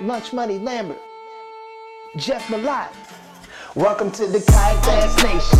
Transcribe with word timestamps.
Lunch 0.00 0.32
Money 0.32 0.58
Lambert, 0.58 1.00
Jeff 2.16 2.46
Malott. 2.48 2.88
Welcome 3.74 4.10
to 4.12 4.26
the 4.26 4.40
Kayak 4.40 4.82
Bass 4.84 5.16
Nation. 5.22 5.58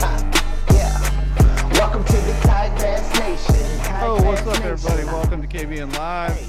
Ah, 0.00 0.64
yeah. 0.72 1.72
Welcome 1.78 2.04
to 2.04 2.12
the 2.12 2.38
Kayak 2.42 2.78
Bass 2.78 3.18
Nation. 3.18 3.78
Kayak 3.84 4.02
Oh, 4.02 4.22
what's 4.24 4.40
up, 4.42 4.64
everybody? 4.64 5.04
Welcome 5.04 5.42
to 5.42 5.48
KBN 5.48 5.92
Live. 5.96 6.40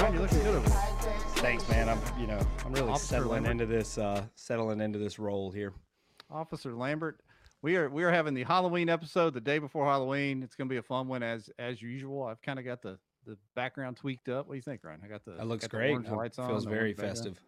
Ryan, 0.00 0.12
you're 0.14 0.22
looking 0.22 0.38
good 0.42 0.54
over 0.54 0.68
there. 0.68 0.78
Thanks, 1.36 1.68
man. 1.68 1.88
I'm 1.88 2.00
you 2.18 2.26
know 2.26 2.40
I'm 2.64 2.72
really 2.72 2.90
Officer 2.90 3.06
settling 3.06 3.44
Lambert. 3.44 3.50
into 3.52 3.66
this 3.66 3.98
uh 3.98 4.24
settling 4.34 4.80
into 4.80 4.98
this 4.98 5.18
role 5.18 5.50
here. 5.50 5.72
Officer 6.30 6.72
Lambert. 6.74 7.20
We 7.62 7.76
are 7.76 7.88
we 7.88 8.04
are 8.04 8.10
having 8.10 8.34
the 8.34 8.44
Halloween 8.44 8.88
episode 8.88 9.34
the 9.34 9.40
day 9.40 9.58
before 9.58 9.84
Halloween. 9.86 10.42
It's 10.42 10.54
going 10.56 10.68
to 10.68 10.72
be 10.72 10.78
a 10.78 10.82
fun 10.82 11.08
one 11.08 11.22
as 11.22 11.50
as 11.58 11.80
usual. 11.82 12.24
I've 12.24 12.40
kind 12.42 12.58
of 12.58 12.64
got 12.64 12.82
the 12.82 12.98
the 13.26 13.36
background 13.54 13.96
tweaked 13.96 14.28
up. 14.28 14.46
What 14.46 14.54
do 14.54 14.56
you 14.56 14.62
think, 14.62 14.82
Ryan? 14.84 15.00
I 15.04 15.08
got 15.08 15.24
the 15.24 15.32
That 15.32 15.46
looks 15.46 15.62
got 15.64 15.70
the 15.72 15.76
great. 15.76 15.90
orange 15.92 16.08
Um, 16.08 16.16
lights 16.16 16.38
on. 16.38 16.48
Feels 16.48 16.64
very 16.64 16.94
festive. 16.94 17.38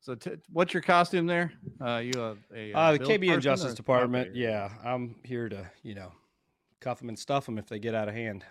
So, 0.00 0.14
t- 0.14 0.36
what's 0.52 0.72
your 0.72 0.82
costume 0.82 1.26
there? 1.26 1.52
Uh, 1.80 1.98
you 1.98 2.12
a, 2.20 2.36
a 2.54 2.72
Uh, 2.72 2.92
the 2.92 2.98
build 2.98 3.10
KBN 3.10 3.40
Justice 3.40 3.74
Department. 3.74 4.34
Yeah, 4.34 4.70
I'm 4.84 5.16
here 5.24 5.48
to 5.48 5.70
you 5.82 5.94
know 5.94 6.12
cuff 6.80 7.00
them 7.00 7.08
and 7.08 7.18
stuff 7.18 7.46
them 7.46 7.58
if 7.58 7.66
they 7.66 7.78
get 7.78 7.94
out 7.94 8.08
of 8.08 8.14
hand. 8.14 8.44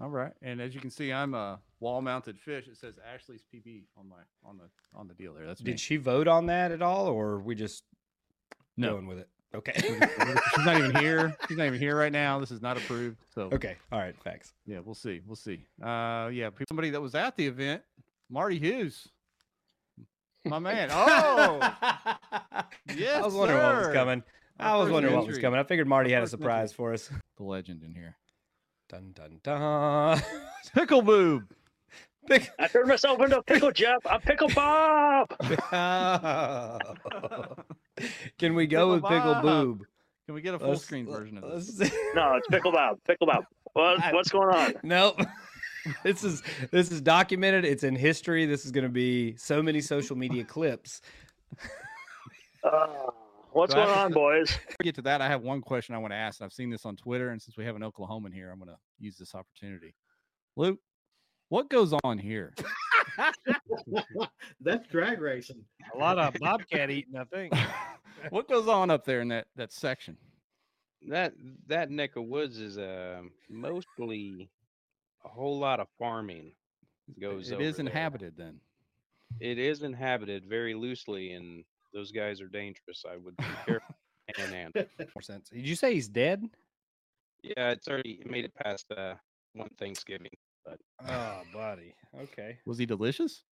All 0.00 0.08
right. 0.08 0.32
And 0.42 0.60
as 0.60 0.74
you 0.74 0.80
can 0.80 0.90
see, 0.90 1.12
I'm 1.12 1.34
a 1.34 1.60
wall-mounted 1.78 2.40
fish. 2.40 2.66
It 2.66 2.76
says 2.76 2.94
Ashley's 3.14 3.42
PB 3.54 3.82
on 3.96 4.08
my 4.08 4.16
on 4.44 4.56
the 4.58 4.64
on 4.98 5.06
the 5.06 5.14
deal 5.14 5.34
there. 5.34 5.46
That's 5.46 5.62
me. 5.62 5.70
Did 5.72 5.78
she 5.80 5.96
vote 5.96 6.26
on 6.26 6.46
that 6.46 6.72
at 6.72 6.82
all, 6.82 7.06
or 7.06 7.28
are 7.32 7.38
we 7.40 7.54
just 7.54 7.84
No. 8.76 8.94
going 8.94 9.06
with 9.06 9.18
it? 9.18 9.28
Okay. 9.54 9.72
She's 10.54 10.64
not 10.64 10.78
even 10.78 10.94
here. 10.96 11.36
She's 11.48 11.56
not 11.58 11.66
even 11.66 11.78
here 11.78 11.96
right 11.96 12.12
now. 12.12 12.38
This 12.40 12.50
is 12.50 12.62
not 12.62 12.76
approved. 12.78 13.18
So 13.34 13.50
okay. 13.52 13.76
All 13.90 13.98
right. 13.98 14.14
Thanks. 14.24 14.52
Yeah, 14.66 14.78
we'll 14.84 14.94
see. 14.94 15.20
We'll 15.26 15.36
see. 15.36 15.64
Uh, 15.82 16.30
yeah, 16.32 16.50
somebody 16.68 16.90
that 16.90 17.00
was 17.02 17.14
at 17.14 17.36
the 17.36 17.46
event, 17.46 17.82
Marty 18.30 18.58
Hughes, 18.58 19.08
my 20.46 20.58
man. 20.58 20.88
Oh, 20.92 21.58
yes, 22.96 23.22
I 23.22 23.26
was 23.26 23.34
wondering 23.34 23.62
what 23.62 23.76
was 23.76 23.88
coming. 23.94 24.22
Our 24.58 24.66
I 24.68 24.76
was 24.76 24.84
first 24.86 24.92
wondering 24.94 25.14
what 25.16 25.26
was 25.26 25.38
coming. 25.38 25.60
I 25.60 25.64
figured 25.64 25.86
Marty 25.86 26.14
Our 26.14 26.20
had 26.20 26.22
a 26.22 26.26
first 26.26 26.34
entry. 26.34 26.44
surprise 26.44 26.72
for 26.72 26.92
us. 26.94 27.10
the 27.36 27.42
legend 27.44 27.82
in 27.82 27.94
here. 27.94 28.16
Dun 28.88 29.12
dun 29.14 29.38
dun. 29.42 30.20
Pickle 30.74 31.02
boob. 31.02 31.44
Pick- 32.26 32.50
I 32.58 32.68
turned 32.68 32.88
myself 32.88 33.20
into 33.20 33.38
a 33.38 33.42
pickle, 33.42 33.72
Jeff. 33.72 34.06
I'm 34.06 34.20
Pickle 34.20 34.48
Bob. 34.54 35.28
Can 38.38 38.54
we 38.54 38.66
go 38.66 38.78
Pickle 38.86 38.90
with 38.94 39.02
pickle 39.04 39.34
Bob. 39.34 39.42
boob? 39.42 39.86
Can 40.26 40.34
we 40.34 40.40
get 40.42 40.54
a 40.54 40.58
full 40.58 40.70
Let's- 40.70 40.84
screen 40.84 41.06
version 41.06 41.38
of 41.38 41.50
this? 41.66 41.78
No, 42.14 42.34
it's 42.34 42.46
Pickle 42.48 42.72
Bob. 42.72 42.98
Pickle 43.06 43.26
Bob. 43.26 43.44
What, 43.74 44.00
what's 44.12 44.30
going 44.30 44.54
on? 44.54 44.74
Nope. 44.82 45.20
this 46.04 46.22
is 46.22 46.42
this 46.70 46.90
is 46.92 47.00
documented. 47.00 47.64
It's 47.64 47.82
in 47.84 47.96
history. 47.96 48.46
This 48.46 48.64
is 48.64 48.70
going 48.70 48.84
to 48.84 48.90
be 48.90 49.34
so 49.36 49.62
many 49.62 49.80
social 49.80 50.16
media 50.16 50.44
clips. 50.44 51.00
Uh, 52.62 52.86
what's 53.50 53.72
So 53.72 53.84
going 53.84 53.98
on, 53.98 54.10
the- 54.10 54.14
boys? 54.14 54.48
Before 54.48 54.76
we 54.80 54.84
get 54.84 54.94
to 54.96 55.02
that, 55.02 55.20
I 55.20 55.28
have 55.28 55.42
one 55.42 55.60
question 55.60 55.94
I 55.94 55.98
want 55.98 56.12
to 56.12 56.16
ask. 56.16 56.40
I've 56.42 56.52
seen 56.52 56.70
this 56.70 56.84
on 56.86 56.96
Twitter, 56.96 57.30
and 57.30 57.40
since 57.42 57.56
we 57.56 57.64
have 57.64 57.76
an 57.76 57.82
Oklahoman 57.82 58.32
here, 58.32 58.50
I'm 58.50 58.58
going 58.58 58.68
to 58.70 58.78
use 58.98 59.16
this 59.16 59.34
opportunity. 59.34 59.94
Luke, 60.56 60.78
what 61.52 61.68
goes 61.68 61.92
on 62.02 62.18
here? 62.18 62.54
That's 64.62 64.88
drag 64.88 65.20
racing. 65.20 65.62
A 65.94 65.98
lot 65.98 66.18
of 66.18 66.32
bobcat 66.40 66.90
eating, 66.90 67.14
I 67.14 67.24
think. 67.24 67.52
what 68.30 68.48
goes 68.48 68.68
on 68.68 68.90
up 68.90 69.04
there 69.04 69.20
in 69.20 69.28
that 69.28 69.48
that 69.56 69.70
section? 69.70 70.16
that 71.08 71.34
that 71.66 71.90
neck 71.90 72.16
of 72.16 72.24
woods 72.24 72.58
is 72.58 72.78
uh, 72.78 73.20
mostly 73.50 74.48
a 75.26 75.28
whole 75.28 75.58
lot 75.58 75.78
of 75.78 75.88
farming 75.98 76.52
goes 77.20 77.50
It 77.50 77.54
over 77.56 77.62
is 77.64 77.76
there. 77.76 77.86
inhabited 77.86 78.34
then. 78.34 78.58
It 79.38 79.58
is 79.58 79.82
inhabited 79.82 80.46
very 80.46 80.72
loosely, 80.72 81.32
and 81.32 81.64
those 81.92 82.12
guys 82.12 82.40
are 82.40 82.48
dangerous. 82.48 83.04
I 83.06 83.18
would 83.18 83.36
be 83.36 83.44
careful. 83.66 83.94
and 84.38 84.48
in 84.48 84.54
hand. 84.54 84.88
More 85.14 85.20
sense. 85.20 85.50
Did 85.50 85.68
you 85.68 85.74
say 85.74 85.92
he's 85.92 86.08
dead? 86.08 86.44
Yeah, 87.42 87.72
it's 87.72 87.88
already 87.88 88.22
made 88.24 88.46
it 88.46 88.54
past 88.54 88.86
uh, 88.96 89.14
one 89.52 89.68
Thanksgiving. 89.78 90.30
Oh, 91.08 91.42
buddy. 91.52 91.94
Okay. 92.22 92.58
Was 92.66 92.78
he 92.78 92.86
delicious? 92.86 93.42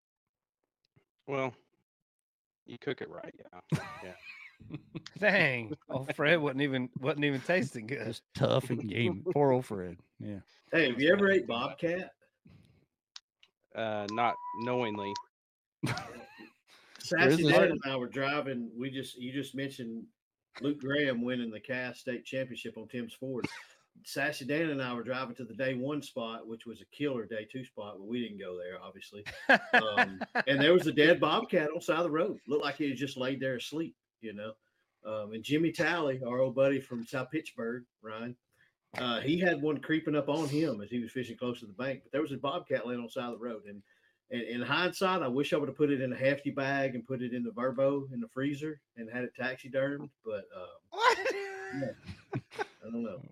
Well, 1.26 1.52
you 2.66 2.78
cook 2.78 3.00
it 3.00 3.10
right, 3.10 3.34
yeah. 3.38 3.78
Yeah. 4.04 4.76
Dang. 5.18 5.74
Oh, 5.88 6.06
Fred 6.14 6.40
wasn't 6.40 6.62
even 6.62 6.88
wasn't 7.00 7.24
even 7.24 7.40
tasting 7.40 7.86
good. 7.86 8.06
Just 8.06 8.22
tough 8.34 8.70
and 8.70 8.88
game. 8.88 9.24
Poor 9.32 9.52
old 9.52 9.66
Fred. 9.66 9.96
Yeah. 10.18 10.40
Hey, 10.72 10.90
have 10.90 11.00
you 11.00 11.12
ever 11.12 11.30
ate 11.30 11.46
bobcat? 11.46 12.10
Uh, 13.74 14.06
not 14.12 14.34
knowingly. 14.62 15.12
Sassy 16.98 17.46
is 17.46 17.52
Dad 17.52 17.70
and 17.70 17.80
I 17.86 17.96
were 17.96 18.08
driving. 18.08 18.70
We 18.78 18.90
just 18.90 19.16
you 19.16 19.32
just 19.32 19.54
mentioned 19.54 20.04
Luke 20.60 20.80
Graham 20.80 21.22
winning 21.22 21.50
the 21.50 21.60
Cass 21.60 21.98
State 22.00 22.24
Championship 22.24 22.76
on 22.76 22.88
Tim's 22.88 23.14
Ford. 23.14 23.46
Sassy 24.04 24.44
Dan 24.44 24.70
and 24.70 24.82
I 24.82 24.94
were 24.94 25.02
driving 25.02 25.34
to 25.36 25.44
the 25.44 25.54
day 25.54 25.74
one 25.74 26.02
spot, 26.02 26.46
which 26.46 26.66
was 26.66 26.80
a 26.80 26.96
killer 26.96 27.26
day 27.26 27.46
two 27.50 27.64
spot, 27.64 27.96
but 27.98 28.06
we 28.06 28.22
didn't 28.22 28.38
go 28.38 28.56
there, 28.56 28.78
obviously. 28.82 29.24
Um, 29.48 30.20
and 30.46 30.60
there 30.60 30.72
was 30.72 30.86
a 30.86 30.92
dead 30.92 31.20
bobcat 31.20 31.68
on 31.68 31.76
the 31.76 31.80
side 31.80 31.98
of 31.98 32.04
the 32.04 32.10
road. 32.10 32.38
Looked 32.46 32.64
like 32.64 32.76
he 32.76 32.88
had 32.88 32.96
just 32.96 33.16
laid 33.16 33.40
there 33.40 33.56
asleep, 33.56 33.94
you 34.20 34.32
know. 34.32 34.52
Um, 35.04 35.32
and 35.32 35.42
Jimmy 35.42 35.72
Talley, 35.72 36.20
our 36.26 36.40
old 36.40 36.54
buddy 36.54 36.80
from 36.80 37.06
South 37.06 37.30
Pittsburg, 37.30 37.84
Ryan, 38.02 38.36
uh, 38.98 39.20
he 39.20 39.38
had 39.38 39.62
one 39.62 39.78
creeping 39.78 40.16
up 40.16 40.28
on 40.28 40.48
him 40.48 40.80
as 40.80 40.90
he 40.90 40.98
was 40.98 41.12
fishing 41.12 41.36
close 41.36 41.60
to 41.60 41.66
the 41.66 41.72
bank. 41.72 42.00
But 42.02 42.12
there 42.12 42.22
was 42.22 42.32
a 42.32 42.36
bobcat 42.36 42.86
laying 42.86 43.00
on 43.00 43.06
the 43.06 43.12
side 43.12 43.32
of 43.32 43.38
the 43.38 43.44
road. 43.44 43.62
And, 43.68 43.82
and 44.30 44.42
in 44.42 44.60
hindsight, 44.60 45.22
I 45.22 45.28
wish 45.28 45.52
I 45.52 45.56
would 45.56 45.68
have 45.68 45.78
put 45.78 45.90
it 45.90 46.00
in 46.00 46.12
a 46.12 46.16
hefty 46.16 46.50
bag 46.50 46.94
and 46.94 47.06
put 47.06 47.22
it 47.22 47.32
in 47.32 47.44
the 47.44 47.52
Verbo 47.52 48.08
in 48.12 48.20
the 48.20 48.28
freezer 48.28 48.80
and 48.96 49.08
had 49.10 49.24
it 49.24 49.34
taxidermed. 49.34 50.10
But 50.24 50.44
um, 50.56 51.00
I 51.72 51.94
don't 52.82 53.02
know. 53.02 53.22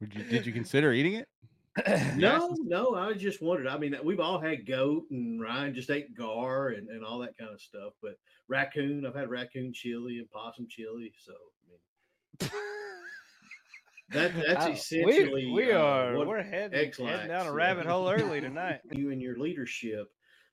Would 0.00 0.14
you, 0.14 0.24
did 0.24 0.46
you 0.46 0.52
consider 0.52 0.92
eating 0.92 1.14
it? 1.14 1.28
No, 2.16 2.56
no, 2.62 2.94
I 2.94 3.12
just 3.12 3.42
wondered. 3.42 3.66
I 3.66 3.76
mean, 3.76 3.94
we've 4.02 4.20
all 4.20 4.40
had 4.40 4.66
goat 4.66 5.04
and 5.10 5.40
Ryan 5.40 5.74
just 5.74 5.90
ate 5.90 6.16
gar 6.16 6.68
and, 6.68 6.88
and 6.88 7.04
all 7.04 7.18
that 7.18 7.36
kind 7.36 7.52
of 7.52 7.60
stuff. 7.60 7.92
But 8.02 8.12
raccoon, 8.48 9.04
I've 9.04 9.14
had 9.14 9.28
raccoon 9.28 9.72
chili 9.74 10.18
and 10.18 10.30
possum 10.30 10.66
chili. 10.70 11.12
So, 11.18 11.32
I 12.40 12.44
mean, 12.44 12.50
that, 14.10 14.32
that's 14.46 14.66
essentially 14.66 15.46
we, 15.46 15.52
we 15.52 15.72
uh, 15.72 15.78
are 15.78 16.26
we're 16.26 16.42
heading, 16.42 16.92
heading 16.92 17.28
down 17.28 17.46
a 17.46 17.52
rabbit 17.52 17.86
hole 17.86 18.08
early 18.08 18.40
tonight. 18.42 18.80
you 18.92 19.10
and 19.10 19.20
your 19.20 19.38
leadership. 19.38 20.08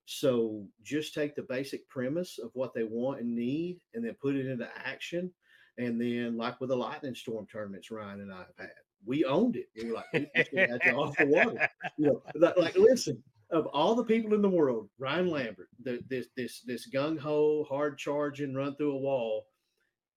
So 0.05 0.65
just 0.83 1.13
take 1.13 1.35
the 1.35 1.45
basic 1.47 1.87
premise 1.87 2.37
of 2.37 2.49
what 2.53 2.73
they 2.73 2.83
want 2.83 3.21
and 3.21 3.33
need 3.33 3.79
and 3.93 4.03
then 4.03 4.15
put 4.21 4.35
it 4.35 4.47
into 4.47 4.67
action. 4.85 5.31
And 5.77 5.99
then, 5.99 6.37
like 6.37 6.59
with 6.59 6.69
the 6.69 6.75
lightning 6.75 7.15
storm 7.15 7.47
tournaments, 7.47 7.89
Ryan 7.89 8.21
and 8.21 8.33
I 8.33 8.39
have 8.39 8.47
had, 8.59 8.69
we 9.05 9.25
owned 9.25 9.55
it. 9.55 9.67
We 9.75 9.89
were 9.89 9.95
like, 9.95 10.05
"Dude, 10.13 10.29
this 10.35 10.47
gonna 10.53 10.79
have 10.81 10.97
off 10.97 11.17
the 11.17 11.25
water. 11.25 11.69
You 11.97 12.07
know, 12.07 12.23
like, 12.35 12.57
like, 12.57 12.75
listen, 12.77 13.21
of 13.51 13.67
all 13.67 13.95
the 13.95 14.03
people 14.03 14.33
in 14.33 14.41
the 14.41 14.49
world, 14.49 14.89
Ryan 14.97 15.29
Lambert, 15.29 15.69
the, 15.83 15.99
this 16.09 16.27
this 16.35 16.61
this 16.61 16.89
gung 16.89 17.19
ho, 17.19 17.65
hard 17.69 17.97
charging, 17.97 18.53
run 18.55 18.75
through 18.75 18.93
a 18.93 18.97
wall, 18.97 19.45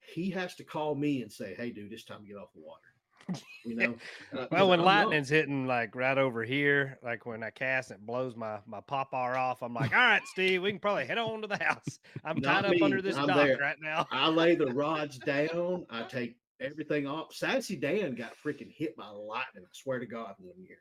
he 0.00 0.30
has 0.30 0.54
to 0.56 0.64
call 0.64 0.94
me 0.94 1.22
and 1.22 1.32
say, 1.32 1.54
"Hey, 1.54 1.70
dude, 1.70 1.92
it's 1.92 2.04
time 2.04 2.22
to 2.22 2.26
get 2.28 2.36
off 2.36 2.52
the 2.54 2.60
water." 2.60 3.42
You 3.64 3.74
know. 3.74 3.94
Uh, 4.32 4.47
Well, 4.52 4.69
when 4.69 4.78
I'm 4.80 4.86
lightning's 4.86 5.28
hitting 5.28 5.66
like 5.66 5.94
right 5.97 6.16
over 6.16 6.44
here, 6.44 6.98
like 7.03 7.26
when 7.26 7.42
I 7.42 7.50
cast 7.50 7.91
and 7.91 7.98
it 8.00 8.06
blows 8.06 8.36
my 8.36 8.58
my 8.66 8.80
pop 8.80 9.08
R 9.12 9.36
off, 9.36 9.62
I'm 9.62 9.74
like, 9.74 9.92
all 9.92 9.98
right, 9.98 10.22
Steve, 10.26 10.62
we 10.62 10.70
can 10.70 10.78
probably 10.78 11.06
head 11.06 11.18
on 11.18 11.42
to 11.42 11.48
the 11.48 11.62
house. 11.62 11.98
I'm 12.24 12.38
Not 12.41 12.62
tied 12.62 12.76
up 12.76 12.82
under 12.82 13.03
this 13.03 13.16
I'm 13.16 13.26
dock 13.26 13.36
there. 13.38 13.58
right 13.58 13.76
now. 13.82 14.06
I 14.12 14.28
lay 14.28 14.54
the 14.54 14.66
rods 14.72 15.18
down. 15.18 15.86
I 15.91 16.03
take 16.04 16.36
everything 16.61 17.06
off. 17.06 17.34
Sassy 17.34 17.77
Dan 17.77 18.15
got 18.15 18.33
freaking 18.44 18.72
hit 18.75 18.97
by 18.97 19.09
lightning. 19.09 19.65
I 19.65 19.69
swear 19.72 19.99
to 19.99 20.06
God, 20.06 20.34
one 20.39 20.56
year. 20.62 20.78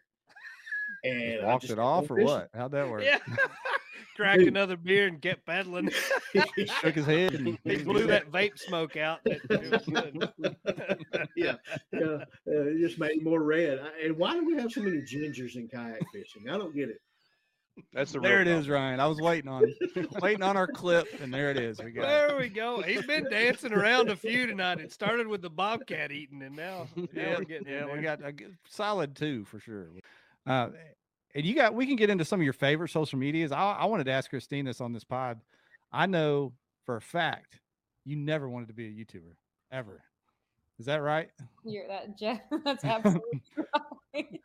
And 1.04 1.42
I 1.44 1.48
Walked 1.48 1.64
just 1.64 1.74
it 1.74 1.80
off 1.80 2.10
on 2.12 2.20
or 2.20 2.24
what? 2.24 2.50
How'd 2.54 2.72
that 2.72 2.90
work? 2.90 3.04
Yeah. 3.04 3.20
Cracked 4.16 4.40
Dude. 4.40 4.48
another 4.48 4.78
beer 4.78 5.08
and 5.08 5.22
kept 5.22 5.46
pedaling. 5.46 5.90
he 6.32 6.66
Shook 6.82 6.96
his 6.96 7.06
head. 7.06 7.34
And 7.34 7.58
he 7.66 7.78
blew 7.84 8.08
that 8.08 8.32
vape 8.32 8.58
smoke 8.58 8.96
out. 8.96 9.20
That, 9.26 9.42
it 9.50 9.72
was 9.72 9.86
good. 9.86 10.56
yeah, 11.36 11.56
yeah, 11.92 12.00
uh, 12.00 12.26
it 12.46 12.80
just 12.80 12.98
made 12.98 13.18
it 13.18 13.24
more 13.24 13.44
red. 13.44 13.80
I- 13.80 14.06
And 14.06 14.18
why 14.18 14.34
do 14.36 14.46
we 14.46 14.56
have 14.56 14.72
so 14.72 14.82
many 14.82 14.98
gingers 15.02 15.56
in 15.56 15.68
kayak 15.68 16.00
fishing? 16.14 16.50
I 16.50 16.58
don't 16.58 16.74
get 16.74 16.90
it. 16.90 17.02
That's 17.94 18.12
the 18.14 18.20
There 18.20 18.42
it 18.42 18.48
real 18.48 18.58
is, 18.60 18.70
Ryan. 18.70 19.00
I 19.00 19.08
was 19.08 19.20
waiting 19.20 19.50
on 19.50 19.64
waiting 20.22 20.44
on 20.44 20.56
our 20.58 20.68
clip, 20.68 21.08
and 21.22 21.34
there 21.34 21.52
it 21.52 21.58
is. 21.58 21.82
We 21.82 21.92
got 21.92 22.04
it. 22.04 22.08
There 22.08 22.38
we 22.38 22.50
go. 22.50 22.82
He's 22.82 23.06
been 23.06 23.30
dancing 23.30 23.74
around 23.74 24.10
a 24.10 24.16
few 24.16 24.48
tonight. 24.48 24.80
It 24.80 24.92
started 24.94 25.28
with 25.28 25.42
the 25.42 25.50
bobcat 25.50 26.12
eating, 26.12 26.42
and 26.42 26.56
now, 26.56 26.88
now 26.96 27.08
Yeah, 27.14 27.38
we're 27.38 27.44
getting 27.46 27.68
yeah, 27.68 27.86
we 27.86 27.94
there. 27.94 28.02
got 28.02 28.26
a 28.26 28.32
g- 28.32 28.46
solid 28.70 29.16
two 29.16 29.44
for 29.46 29.60
sure. 29.60 29.88
Uh, 30.48 30.70
and 31.34 31.46
you 31.46 31.54
got 31.56 31.74
we 31.74 31.86
can 31.86 31.96
get 31.98 32.10
into 32.10 32.24
some 32.26 32.40
of 32.40 32.44
your 32.46 32.54
favorite 32.54 32.90
social 32.92 33.20
medias. 33.20 33.52
I, 33.52 33.72
I 33.74 33.86
wanted 33.86 34.06
to 34.06 34.12
ask 34.12 34.30
Christine 34.30 34.66
this 34.66 34.80
on 34.80 34.94
this 34.94 35.04
pod. 35.04 35.42
I 35.92 36.06
know 36.06 36.54
for 36.86 36.96
a 36.98 37.02
fact 37.02 37.60
you 38.06 38.16
never 38.16 38.48
wanted 38.50 38.68
to 38.70 38.74
be 38.74 38.86
a 38.88 38.92
YouTuber 38.92 39.34
ever. 39.72 40.02
Is 40.80 40.86
that 40.86 41.02
right? 41.02 41.30
You're 41.64 41.88
that 41.88 42.18
Jeff. 42.18 42.40
That's 42.66 42.84
absolutely 42.86 43.42
right. 44.14 44.42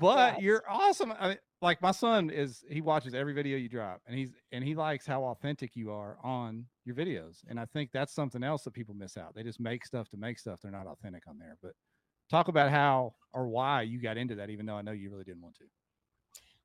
But 0.00 0.34
Yeah. 0.34 0.40
you're 0.40 0.62
awesome. 0.68 1.12
I 1.18 1.28
mean, 1.30 1.38
like 1.62 1.80
my 1.80 1.92
son 1.92 2.28
is 2.28 2.64
he 2.68 2.80
watches 2.80 3.14
every 3.14 3.32
video 3.32 3.56
you 3.56 3.68
drop 3.68 4.02
and 4.06 4.18
he's 4.18 4.32
and 4.50 4.62
he 4.64 4.74
likes 4.74 5.06
how 5.06 5.24
authentic 5.24 5.74
you 5.74 5.90
are 5.90 6.18
on 6.22 6.66
your 6.84 6.94
videos 6.94 7.38
and 7.48 7.58
i 7.58 7.64
think 7.64 7.90
that's 7.92 8.12
something 8.12 8.42
else 8.42 8.64
that 8.64 8.74
people 8.74 8.94
miss 8.94 9.16
out 9.16 9.34
they 9.34 9.42
just 9.42 9.60
make 9.60 9.86
stuff 9.86 10.08
to 10.08 10.16
make 10.16 10.38
stuff 10.38 10.60
they're 10.60 10.72
not 10.72 10.86
authentic 10.86 11.22
on 11.28 11.38
there 11.38 11.56
but 11.62 11.72
talk 12.28 12.48
about 12.48 12.70
how 12.70 13.14
or 13.32 13.48
why 13.48 13.80
you 13.82 14.02
got 14.02 14.18
into 14.18 14.34
that 14.34 14.50
even 14.50 14.66
though 14.66 14.76
i 14.76 14.82
know 14.82 14.92
you 14.92 15.10
really 15.10 15.24
didn't 15.24 15.42
want 15.42 15.54
to 15.54 15.64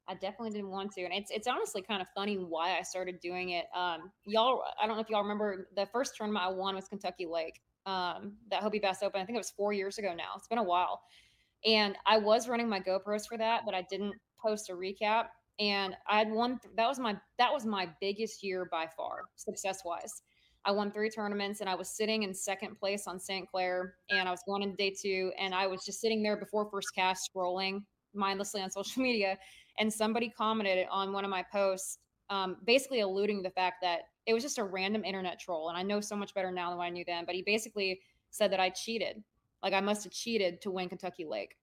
I 0.10 0.14
definitely 0.14 0.52
didn't 0.52 0.70
want 0.70 0.94
to, 0.94 1.04
and 1.04 1.14
it's 1.14 1.32
it's 1.32 1.48
honestly 1.48 1.82
kind 1.82 2.02
of 2.02 2.08
funny 2.16 2.38
why 2.38 2.78
I 2.78 2.82
started 2.82 3.20
doing 3.20 3.50
it. 3.50 3.66
Um, 3.76 4.10
y'all, 4.24 4.64
I 4.82 4.88
don't 4.88 4.96
know 4.96 5.02
if 5.02 5.10
y'all 5.10 5.22
remember 5.22 5.68
the 5.76 5.86
first 5.92 6.14
tournament 6.16 6.46
I 6.46 6.50
won 6.50 6.76
was 6.76 6.88
Kentucky 6.88 7.26
Lake, 7.26 7.60
um, 7.86 8.38
that 8.50 8.62
Hobie 8.62 8.82
Bass 8.82 9.04
Open. 9.04 9.20
I 9.20 9.26
think 9.26 9.36
it 9.36 9.40
was 9.40 9.50
four 9.50 9.74
years 9.74 9.98
ago 9.98 10.14
now. 10.16 10.30
It's 10.38 10.48
been 10.48 10.60
a 10.60 10.64
while, 10.64 11.02
and 11.66 11.98
I 12.06 12.20
was 12.20 12.48
running 12.48 12.70
my 12.70 12.80
GoPros 12.80 13.28
for 13.28 13.38
that, 13.38 13.64
but 13.66 13.76
I 13.76 13.86
didn't 13.90 14.14
post 14.48 14.70
a 14.70 14.74
recap. 14.74 15.26
And 15.60 15.96
I 16.08 16.20
had 16.20 16.32
won. 16.32 16.60
That 16.76 16.88
was 16.88 17.00
my 17.00 17.18
that 17.40 17.52
was 17.52 17.66
my 17.66 17.90
biggest 18.00 18.44
year 18.44 18.68
by 18.72 18.88
far, 18.96 19.24
success 19.36 19.82
wise. 19.84 20.22
I 20.66 20.72
won 20.72 20.92
three 20.92 21.10
tournaments, 21.10 21.62
and 21.62 21.70
I 21.70 21.76
was 21.76 21.90
sitting 21.90 22.24
in 22.24 22.34
second 22.34 22.78
place 22.78 23.08
on 23.08 23.20
St. 23.20 23.50
Clair, 23.50 23.96
and 24.10 24.28
I 24.28 24.32
was 24.32 24.42
going 24.46 24.62
into 24.62 24.76
day 24.76 24.94
two, 25.00 25.32
and 25.40 25.56
I 25.56 25.66
was 25.66 25.84
just 25.84 26.02
sitting 26.02 26.22
there 26.22 26.38
before 26.38 26.70
first 26.70 26.94
cast, 26.94 27.30
scrolling 27.34 27.82
mindlessly 28.14 28.62
on 28.62 28.70
social 28.80 29.02
media 29.02 29.38
and 29.80 29.92
somebody 29.92 30.30
commented 30.30 30.88
on 30.90 31.14
one 31.14 31.24
of 31.24 31.30
my 31.30 31.44
posts 31.52 32.00
um, 32.30 32.58
basically 32.66 33.00
alluding 33.00 33.38
to 33.38 33.44
the 33.44 33.54
fact 33.54 33.78
that 33.82 34.02
it 34.26 34.34
was 34.34 34.44
just 34.44 34.58
a 34.58 34.64
random 34.64 35.04
internet 35.06 35.40
troll 35.40 35.70
and 35.70 35.78
i 35.78 35.84
know 35.84 36.02
so 36.02 36.16
much 36.16 36.34
better 36.34 36.52
now 36.52 36.70
than 36.70 36.80
i 36.80 36.90
knew 36.90 37.06
then 37.06 37.24
but 37.26 37.36
he 37.36 37.42
basically 37.42 38.00
said 38.32 38.52
that 38.52 38.60
i 38.60 38.70
cheated 38.70 39.24
like 39.64 39.74
i 39.74 39.80
must 39.80 40.04
have 40.04 40.12
cheated 40.12 40.62
to 40.62 40.72
win 40.72 40.90
kentucky 40.90 41.26
lake 41.26 41.56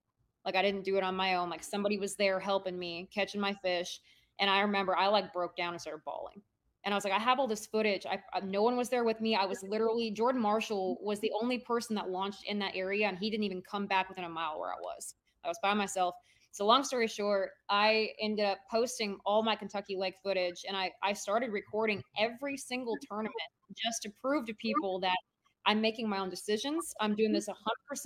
like 0.44 0.56
i 0.56 0.62
didn't 0.62 0.85
do 0.85 0.96
it 0.96 1.02
on 1.02 1.14
my 1.14 1.35
own 1.35 1.50
like 1.50 1.62
somebody 1.62 1.99
was 1.99 2.17
there 2.17 2.38
helping 2.41 2.79
me 2.79 3.08
catching 3.12 3.41
my 3.41 3.52
fish 3.55 4.00
and 4.38 4.49
i 4.50 4.61
remember 4.61 4.96
i 4.96 5.06
like 5.06 5.32
broke 5.32 5.56
down 5.56 5.73
and 5.73 5.81
started 5.81 6.02
bawling. 6.05 6.41
And 6.85 6.93
i 6.93 6.96
was 6.96 7.05
like 7.05 7.14
i 7.14 7.19
have 7.19 7.38
all 7.38 7.49
this 7.49 7.67
footage. 7.67 8.05
I, 8.06 8.20
I 8.32 8.41
no 8.41 8.62
one 8.62 8.76
was 8.76 8.91
there 8.91 9.05
with 9.05 9.20
me. 9.20 9.35
I 9.35 9.46
was 9.46 9.62
literally 9.62 10.11
jordan 10.11 10.41
marshall 10.41 10.99
was 11.00 11.20
the 11.20 11.32
only 11.43 11.58
person 11.58 11.96
that 11.96 12.11
launched 12.11 12.44
in 12.46 12.58
that 12.61 12.76
area 12.76 13.08
and 13.08 13.19
he 13.19 13.31
didn't 13.31 13.44
even 13.44 13.62
come 13.62 13.87
back 13.87 14.08
within 14.08 14.25
a 14.25 14.29
mile 14.29 14.58
where 14.61 14.70
i 14.70 14.81
was. 14.81 15.14
I 15.44 15.49
was 15.49 15.58
by 15.62 15.75
myself. 15.75 16.14
So 16.52 16.64
long 16.64 16.85
story 16.85 17.08
short, 17.08 17.50
I 17.69 18.11
ended 18.20 18.47
up 18.47 18.58
posting 18.70 19.19
all 19.26 19.43
my 19.43 19.56
Kentucky 19.56 19.97
Lake 19.97 20.14
footage 20.23 20.64
and 20.69 20.76
I, 20.76 20.93
I 21.02 21.12
started 21.12 21.50
recording 21.50 22.00
every 22.19 22.56
single 22.56 22.97
tournament 23.08 23.35
just 23.76 24.02
to 24.02 24.12
prove 24.23 24.47
to 24.47 24.55
people 24.55 25.00
that 25.00 25.17
I'm 25.66 25.81
making 25.81 26.08
my 26.08 26.19
own 26.19 26.28
decisions. 26.28 26.94
I'm 27.00 27.14
doing 27.14 27.31
mm-hmm. 27.31 27.34
this 27.34 27.49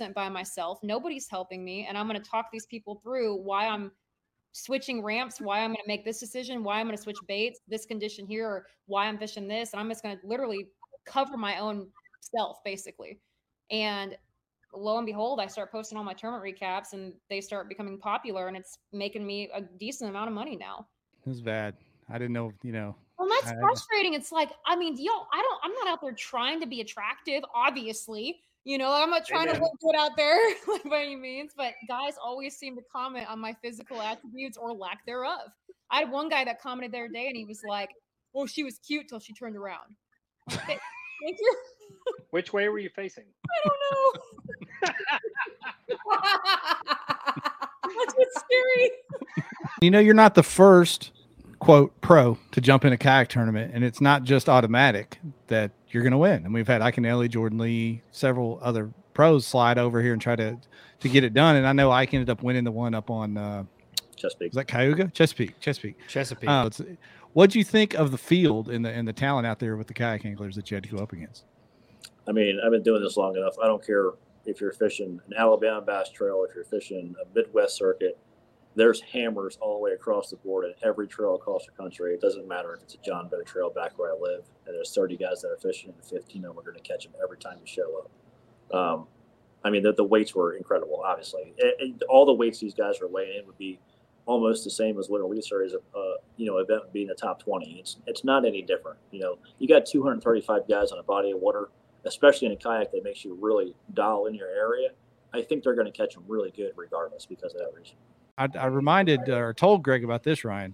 100% 0.03 0.13
by 0.13 0.29
myself. 0.29 0.79
Nobody's 0.83 1.27
helping 1.29 1.63
me. 1.63 1.85
And 1.87 1.97
I'm 1.97 2.07
going 2.07 2.21
to 2.21 2.29
talk 2.29 2.47
these 2.51 2.65
people 2.65 3.01
through 3.03 3.35
why 3.35 3.67
I'm 3.67 3.91
switching 4.51 5.03
ramps, 5.03 5.39
why 5.39 5.59
I'm 5.59 5.69
going 5.69 5.83
to 5.83 5.87
make 5.87 6.05
this 6.05 6.19
decision, 6.19 6.63
why 6.63 6.79
I'm 6.79 6.85
going 6.85 6.97
to 6.97 7.01
switch 7.01 7.17
baits, 7.27 7.59
this 7.67 7.85
condition 7.85 8.25
here, 8.25 8.47
or 8.47 8.65
why 8.87 9.07
I'm 9.07 9.17
fishing 9.17 9.47
this. 9.47 9.73
And 9.73 9.79
I'm 9.79 9.89
just 9.89 10.03
going 10.03 10.17
to 10.17 10.27
literally 10.27 10.67
cover 11.05 11.37
my 11.37 11.59
own 11.59 11.87
self, 12.21 12.63
basically. 12.63 13.19
And 13.71 14.17
lo 14.73 14.97
and 14.97 15.05
behold, 15.05 15.39
I 15.39 15.47
start 15.47 15.71
posting 15.71 15.97
all 15.97 16.03
my 16.03 16.13
tournament 16.13 16.43
recaps 16.43 16.93
and 16.93 17.13
they 17.29 17.41
start 17.41 17.69
becoming 17.69 17.97
popular 17.97 18.47
and 18.47 18.57
it's 18.57 18.79
making 18.93 19.25
me 19.25 19.49
a 19.53 19.61
decent 19.61 20.09
amount 20.09 20.29
of 20.29 20.33
money 20.33 20.55
now. 20.55 20.87
It 21.25 21.29
was 21.29 21.41
bad. 21.41 21.75
I 22.09 22.13
didn't 22.13 22.33
know, 22.33 22.53
you 22.63 22.71
know. 22.71 22.95
Well, 23.19 23.27
that's 23.27 23.51
frustrating. 23.59 24.13
It's 24.13 24.31
like, 24.31 24.49
I 24.65 24.77
mean, 24.77 24.95
yo, 24.97 25.11
I 25.11 25.41
don't, 25.41 25.59
I'm 25.61 25.73
not 25.73 25.89
out 25.89 26.01
there 26.01 26.13
trying 26.13 26.61
to 26.61 26.65
be 26.65 26.79
attractive, 26.79 27.43
obviously. 27.53 28.39
You 28.63 28.77
know, 28.77 28.93
I'm 28.93 29.09
not 29.09 29.25
trying 29.25 29.47
to 29.47 29.55
Amen. 29.55 29.61
look 29.61 29.73
good 29.81 29.95
out 29.99 30.11
there 30.15 30.39
like 30.69 30.83
by 30.85 31.01
any 31.01 31.17
means, 31.17 31.51
but 31.55 31.73
guys 31.87 32.13
always 32.23 32.55
seem 32.55 32.77
to 32.77 32.81
comment 32.89 33.29
on 33.29 33.39
my 33.39 33.53
physical 33.61 34.01
attributes 34.01 34.57
or 34.57 34.73
lack 34.73 35.05
thereof. 35.05 35.51
I 35.91 35.99
had 35.99 36.11
one 36.11 36.29
guy 36.29 36.45
that 36.45 36.61
commented 36.61 36.93
the 36.93 36.99
other 36.99 37.07
day 37.09 37.27
and 37.27 37.35
he 37.35 37.43
was 37.43 37.61
like, 37.67 37.89
Well, 38.31 38.45
she 38.47 38.63
was 38.63 38.79
cute 38.79 39.09
till 39.09 39.19
she 39.19 39.33
turned 39.33 39.57
around. 39.57 39.95
I'm 40.49 40.55
like, 40.55 40.67
"Th- 40.67 40.79
Thank 41.23 41.37
you. 41.39 41.55
Which 42.29 42.53
way 42.53 42.69
were 42.69 42.79
you 42.79 42.89
facing? 42.89 43.25
I 43.49 43.67
don't 43.67 43.79
know. 43.91 44.93
That's 47.83 48.13
what's 48.15 48.39
scary. 48.39 48.91
You 49.81 49.91
know, 49.91 49.99
you're 49.99 50.13
not 50.13 50.35
the 50.35 50.43
first 50.43 51.11
quote 51.69 52.01
pro 52.01 52.35
to 52.49 52.59
jump 52.59 52.83
in 52.83 52.91
a 52.93 52.97
kayak 52.97 53.29
tournament, 53.29 53.71
and 53.75 53.83
it's 53.83 54.01
not 54.01 54.23
just 54.23 54.49
automatic 54.49 55.19
that 55.47 55.69
you're 55.89 56.01
going 56.01 56.11
to 56.11 56.17
win. 56.17 56.43
And 56.43 56.51
we've 56.51 56.67
had 56.67 56.81
Iaconelli, 56.81 57.29
Jordan 57.29 57.59
Lee, 57.59 58.01
several 58.09 58.57
other 58.63 58.91
pros 59.13 59.45
slide 59.45 59.77
over 59.77 60.01
here 60.01 60.13
and 60.13 60.21
try 60.21 60.35
to 60.35 60.57
to 61.01 61.09
get 61.09 61.23
it 61.23 61.35
done. 61.35 61.55
And 61.55 61.67
I 61.67 61.73
know 61.73 61.91
Ike 61.91 62.15
ended 62.15 62.29
up 62.31 62.41
winning 62.41 62.63
the 62.63 62.71
one 62.71 62.95
up 62.95 63.11
on 63.11 63.37
uh, 63.37 63.65
Chesapeake. 64.15 64.51
was 64.51 64.55
that 64.55 64.67
Cayuga, 64.67 65.11
Chesapeake, 65.13 65.59
Chesapeake. 65.59 65.95
Chesapeake. 66.07 66.49
Uh, 66.49 66.71
what'd 67.33 67.53
you 67.53 67.63
think 67.63 67.93
of 67.93 68.09
the 68.09 68.17
field 68.17 68.69
and 68.69 68.83
the 68.83 68.89
and 68.89 69.07
the 69.07 69.13
talent 69.13 69.45
out 69.45 69.59
there 69.59 69.77
with 69.77 69.85
the 69.85 69.93
kayak 69.93 70.25
anglers 70.25 70.55
that 70.55 70.71
you 70.71 70.75
had 70.75 70.83
to 70.85 70.89
go 70.89 70.97
up 70.97 71.13
against? 71.13 71.45
I 72.27 72.31
mean, 72.31 72.59
I've 72.65 72.71
been 72.71 72.83
doing 72.83 73.03
this 73.03 73.15
long 73.15 73.35
enough. 73.37 73.53
I 73.61 73.67
don't 73.67 73.85
care 73.85 74.13
if 74.43 74.59
you're 74.59 74.71
fishing 74.71 75.21
an 75.27 75.33
Alabama 75.37 75.81
bass 75.81 76.09
trail, 76.09 76.43
if 76.49 76.55
you're 76.55 76.63
fishing 76.63 77.13
a 77.21 77.35
Midwest 77.35 77.75
circuit. 77.75 78.17
There's 78.75 79.01
hammers 79.01 79.57
all 79.61 79.73
the 79.73 79.79
way 79.79 79.91
across 79.91 80.29
the 80.29 80.37
board 80.37 80.65
at 80.65 80.75
every 80.87 81.07
trail 81.07 81.35
across 81.35 81.65
the 81.65 81.71
country. 81.71 82.13
It 82.13 82.21
doesn't 82.21 82.47
matter 82.47 82.73
if 82.75 82.83
it's 82.83 82.95
a 82.95 82.97
John 82.99 83.27
Doe 83.29 83.41
trail 83.41 83.69
back 83.69 83.97
where 83.97 84.11
I 84.11 84.15
live, 84.19 84.43
and 84.65 84.75
there's 84.75 84.93
30 84.93 85.17
guys 85.17 85.41
that 85.41 85.49
are 85.49 85.57
fishing, 85.57 85.91
and 85.91 86.03
15 86.05 86.45
of 86.45 86.55
them 86.55 86.59
are 86.59 86.65
going 86.65 86.81
to 86.81 86.87
catch 86.87 87.03
them 87.03 87.13
every 87.21 87.37
time 87.37 87.57
you 87.59 87.67
show 87.67 88.03
up. 88.71 88.75
Um, 88.75 89.07
I 89.63 89.69
mean, 89.69 89.83
the, 89.83 89.93
the 89.93 90.03
weights 90.03 90.33
were 90.35 90.53
incredible. 90.53 91.01
Obviously, 91.03 91.53
It- 91.57 91.75
it- 91.79 92.03
all 92.03 92.25
the 92.25 92.33
weights 92.33 92.59
these 92.59 92.73
guys 92.75 93.01
are 93.01 93.07
laying 93.09 93.39
in 93.39 93.45
would 93.47 93.57
be 93.57 93.79
almost 94.25 94.63
the 94.63 94.69
same 94.69 94.97
as 94.99 95.09
what 95.09 95.21
Elite 95.21 95.43
Series, 95.43 95.73
uh, 95.73 96.13
you 96.37 96.45
know, 96.45 96.57
event 96.59 96.83
would 96.83 96.93
be 96.93 97.01
in 97.01 97.07
the 97.07 97.15
top 97.15 97.39
20. 97.41 97.79
It's 97.79 97.97
it's 98.05 98.23
not 98.23 98.45
any 98.45 98.61
different. 98.61 98.99
You 99.11 99.19
know, 99.21 99.39
you 99.57 99.67
got 99.67 99.85
235 99.87 100.67
guys 100.69 100.91
on 100.91 100.99
a 100.99 101.03
body 101.03 101.31
of 101.31 101.39
water 101.39 101.69
especially 102.05 102.45
in 102.45 102.53
a 102.53 102.55
kayak 102.55 102.91
that 102.91 103.03
makes 103.03 103.25
you 103.25 103.37
really 103.41 103.75
dial 103.93 104.25
in 104.27 104.33
your 104.33 104.47
area, 104.47 104.89
I 105.33 105.41
think 105.41 105.63
they're 105.63 105.75
going 105.75 105.91
to 105.91 105.91
catch 105.91 106.13
them 106.13 106.23
really 106.27 106.51
good 106.51 106.71
regardless 106.77 107.25
because 107.25 107.53
of 107.53 107.59
that 107.59 107.73
reason. 107.75 107.97
I, 108.39 108.47
I 108.57 108.65
reminded 108.67 109.29
uh, 109.29 109.35
or 109.35 109.53
told 109.53 109.83
Greg 109.83 110.03
about 110.03 110.23
this, 110.23 110.43
Ryan. 110.43 110.73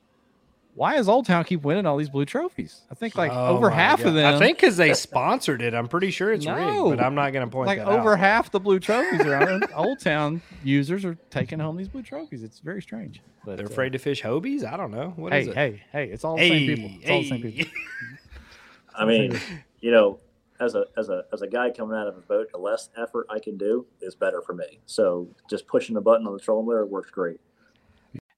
Why 0.76 0.98
does 0.98 1.08
Old 1.08 1.26
Town 1.26 1.46
keep 1.46 1.64
winning 1.64 1.86
all 1.86 1.96
these 1.96 2.10
blue 2.10 2.26
trophies? 2.26 2.82
I 2.92 2.96
think 2.96 3.16
like 3.16 3.32
Oh 3.32 3.56
over 3.56 3.70
half 3.70 4.00
God. 4.00 4.10
of 4.10 4.14
them. 4.14 4.36
I 4.36 4.38
think 4.38 4.58
because 4.58 4.76
they 4.76 4.94
sponsored 4.94 5.62
it. 5.62 5.74
I'm 5.74 5.88
pretty 5.88 6.12
sure 6.12 6.34
it's 6.34 6.46
rigged, 6.46 6.58
but 6.58 7.00
I'm 7.02 7.16
not 7.16 7.32
going 7.32 7.48
to 7.48 7.52
point 7.52 7.68
like 7.68 7.80
that 7.80 7.88
over 7.88 8.14
out. 8.14 8.20
half 8.20 8.52
the 8.52 8.60
blue 8.60 8.80
trophies 8.80 9.22
around 9.22 9.66
Old 9.74 10.00
Town 10.00 10.42
users 10.66 11.06
are 11.06 11.18
taking 11.30 11.60
home 11.60 11.78
these 11.78 11.88
blue 11.88 12.04
trophies. 12.04 12.44
It's 12.44 12.60
very 12.60 12.82
strange. 12.82 13.22
But 13.46 13.56
They're 13.56 13.68
uh, 13.68 13.70
afraid 13.70 13.94
to 13.94 14.00
fish 14.00 14.22
Hobies. 14.22 14.70
I 14.70 14.76
don't 14.76 14.92
know. 14.92 15.14
What 15.16 15.34
is 15.34 15.46
hey, 15.46 15.52
it? 15.52 15.56
hey, 15.56 15.84
hey! 15.94 16.12
It's 16.12 16.26
all 16.26 16.36
the 16.36 16.50
same 16.50 16.76
people. 16.76 16.98
It's 17.02 17.10
all 17.10 17.22
the 17.22 17.30
same 17.30 17.42
hey. 17.42 17.52
people. 17.52 17.74
I 18.98 19.06
mean, 19.06 19.40
you 19.80 19.92
know, 19.92 20.20
as 20.60 20.76
a 20.76 20.86
as 20.98 21.08
a 21.08 21.24
as 21.32 21.42
a 21.42 21.48
guy 21.48 21.70
coming 21.72 21.98
out 21.98 22.08
of 22.08 22.18
a 22.18 22.22
boat, 22.22 22.52
the 22.52 22.58
less 22.58 22.90
effort 22.98 23.28
I 23.30 23.40
can 23.40 23.58
do 23.58 23.86
is 24.02 24.14
better 24.14 24.42
for 24.42 24.54
me. 24.54 24.80
So 24.86 25.30
just 25.50 25.68
pushing 25.68 25.96
the 25.96 26.02
button 26.02 26.28
on 26.28 26.34
the 26.34 26.40
trolling 26.40 26.66
motor 26.66 26.86
works 26.86 27.12
great. 27.12 27.40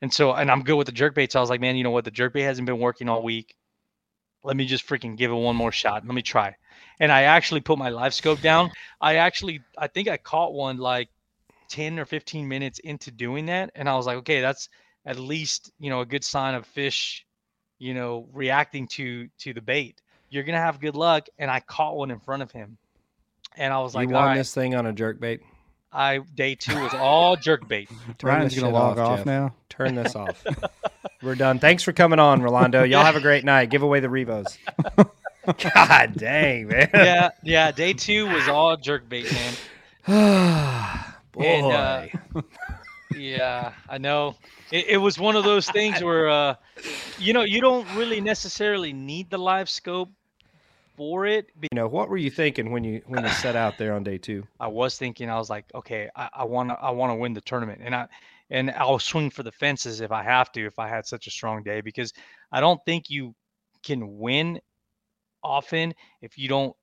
And 0.01 0.13
so, 0.13 0.33
and 0.33 0.51
I'm 0.51 0.63
good 0.63 0.75
with 0.75 0.85
the 0.85 0.91
jerk 0.93 1.15
bait. 1.15 1.31
So 1.31 1.39
I 1.39 1.41
was 1.41 1.49
like, 1.49 1.61
man, 1.61 1.75
you 1.75 1.83
know 1.83 1.91
what? 1.91 2.05
The 2.05 2.11
jerk 2.11 2.33
bait 2.33 2.41
hasn't 2.41 2.65
been 2.65 2.79
working 2.79 3.09
all 3.09 3.23
week. 3.23 3.55
Let 4.43 4.55
me 4.55 4.65
just 4.65 4.87
freaking 4.87 5.17
give 5.17 5.31
it 5.31 5.35
one 5.35 5.55
more 5.55 5.71
shot. 5.71 6.05
Let 6.05 6.13
me 6.13 6.21
try. 6.21 6.55
And 6.99 7.11
I 7.11 7.23
actually 7.23 7.61
put 7.61 7.77
my 7.77 7.89
live 7.89 8.13
scope 8.13 8.41
down. 8.41 8.71
I 9.01 9.15
actually, 9.15 9.61
I 9.77 9.87
think 9.87 10.07
I 10.07 10.17
caught 10.17 10.53
one 10.53 10.77
like 10.77 11.09
10 11.69 11.99
or 11.99 12.05
15 12.05 12.47
minutes 12.47 12.79
into 12.79 13.11
doing 13.11 13.47
that. 13.47 13.71
And 13.75 13.89
I 13.89 13.95
was 13.95 14.05
like, 14.05 14.17
okay, 14.17 14.41
that's 14.41 14.69
at 15.05 15.19
least, 15.19 15.71
you 15.79 15.89
know, 15.89 16.01
a 16.01 16.05
good 16.05 16.23
sign 16.23 16.53
of 16.53 16.65
fish, 16.65 17.25
you 17.79 17.93
know, 17.93 18.27
reacting 18.33 18.87
to, 18.89 19.27
to 19.39 19.53
the 19.53 19.61
bait. 19.61 20.01
You're 20.29 20.43
going 20.43 20.55
to 20.55 20.61
have 20.61 20.79
good 20.79 20.95
luck. 20.95 21.27
And 21.39 21.49
I 21.49 21.59
caught 21.59 21.97
one 21.97 22.11
in 22.11 22.19
front 22.19 22.43
of 22.43 22.51
him. 22.51 22.77
And 23.55 23.73
I 23.73 23.79
was 23.79 23.95
like, 23.95 24.07
you 24.07 24.13
won 24.13 24.25
right, 24.25 24.37
this 24.37 24.53
thing 24.53 24.75
on 24.75 24.85
a 24.85 24.93
jerk 24.93 25.19
bait. 25.19 25.41
I, 25.91 26.19
day 26.35 26.55
two 26.55 26.79
was 26.79 26.93
all 26.93 27.35
jerk 27.35 27.67
bait. 27.67 27.89
Turn 28.17 28.29
Ryan's 28.29 28.55
gonna 28.59 28.73
log 28.73 28.99
off 28.99 29.19
Jeff. 29.19 29.25
now. 29.25 29.53
Turn 29.69 29.95
this 29.95 30.15
off. 30.15 30.43
We're 31.21 31.35
done. 31.35 31.59
Thanks 31.59 31.83
for 31.83 31.93
coming 31.93 32.19
on, 32.19 32.41
Rolando. 32.41 32.83
Y'all 32.83 33.03
have 33.05 33.15
a 33.15 33.21
great 33.21 33.43
night. 33.45 33.69
Give 33.69 33.81
away 33.83 33.99
the 33.99 34.09
Revos. 34.09 34.57
God 35.73 36.13
dang, 36.15 36.67
man. 36.67 36.89
yeah. 36.93 37.29
Yeah. 37.43 37.71
Day 37.71 37.93
two 37.93 38.27
was 38.27 38.47
all 38.47 38.75
jerk 38.77 39.07
bait, 39.07 39.31
man. 39.31 39.53
Boy. 41.31 41.43
And, 41.43 41.71
uh, 41.71 42.41
Yeah, 43.15 43.71
I 43.87 43.97
know. 43.99 44.35
It, 44.71 44.87
it 44.87 44.97
was 44.97 45.17
one 45.19 45.35
of 45.35 45.43
those 45.43 45.69
things 45.69 46.03
where, 46.03 46.29
uh, 46.29 46.55
you 47.19 47.31
know, 47.33 47.43
you 47.43 47.61
don't 47.61 47.87
really 47.95 48.19
necessarily 48.21 48.91
need 48.91 49.29
the 49.29 49.37
live 49.37 49.69
scope 49.69 50.09
for 50.97 51.25
it. 51.25 51.51
you 51.61 51.69
know, 51.73 51.87
what 51.87 52.09
were 52.09 52.17
you 52.17 52.31
thinking 52.31 52.71
when 52.71 52.83
you 52.83 53.01
when 53.05 53.23
you 53.23 53.29
set 53.29 53.55
out 53.55 53.77
there 53.77 53.93
on 53.93 54.03
day 54.03 54.17
two? 54.17 54.45
I 54.59 54.67
was 54.67 54.97
thinking, 54.97 55.29
I 55.29 55.37
was 55.37 55.49
like, 55.49 55.65
okay, 55.73 56.09
I 56.15 56.43
want 56.43 56.69
to, 56.69 56.75
I 56.75 56.89
want 56.89 57.11
to 57.11 57.15
win 57.15 57.33
the 57.33 57.41
tournament, 57.41 57.81
and 57.83 57.95
I, 57.95 58.07
and 58.49 58.71
I'll 58.71 58.99
swing 58.99 59.29
for 59.29 59.43
the 59.43 59.51
fences 59.51 60.01
if 60.01 60.11
I 60.11 60.23
have 60.23 60.51
to, 60.53 60.65
if 60.65 60.79
I 60.79 60.87
had 60.87 61.05
such 61.05 61.27
a 61.27 61.31
strong 61.31 61.63
day, 61.63 61.79
because 61.81 62.11
I 62.51 62.59
don't 62.59 62.83
think 62.85 63.09
you 63.09 63.35
can 63.83 64.17
win 64.17 64.59
often 65.43 65.93
if 66.21 66.37
you 66.37 66.49
don't 66.49 66.75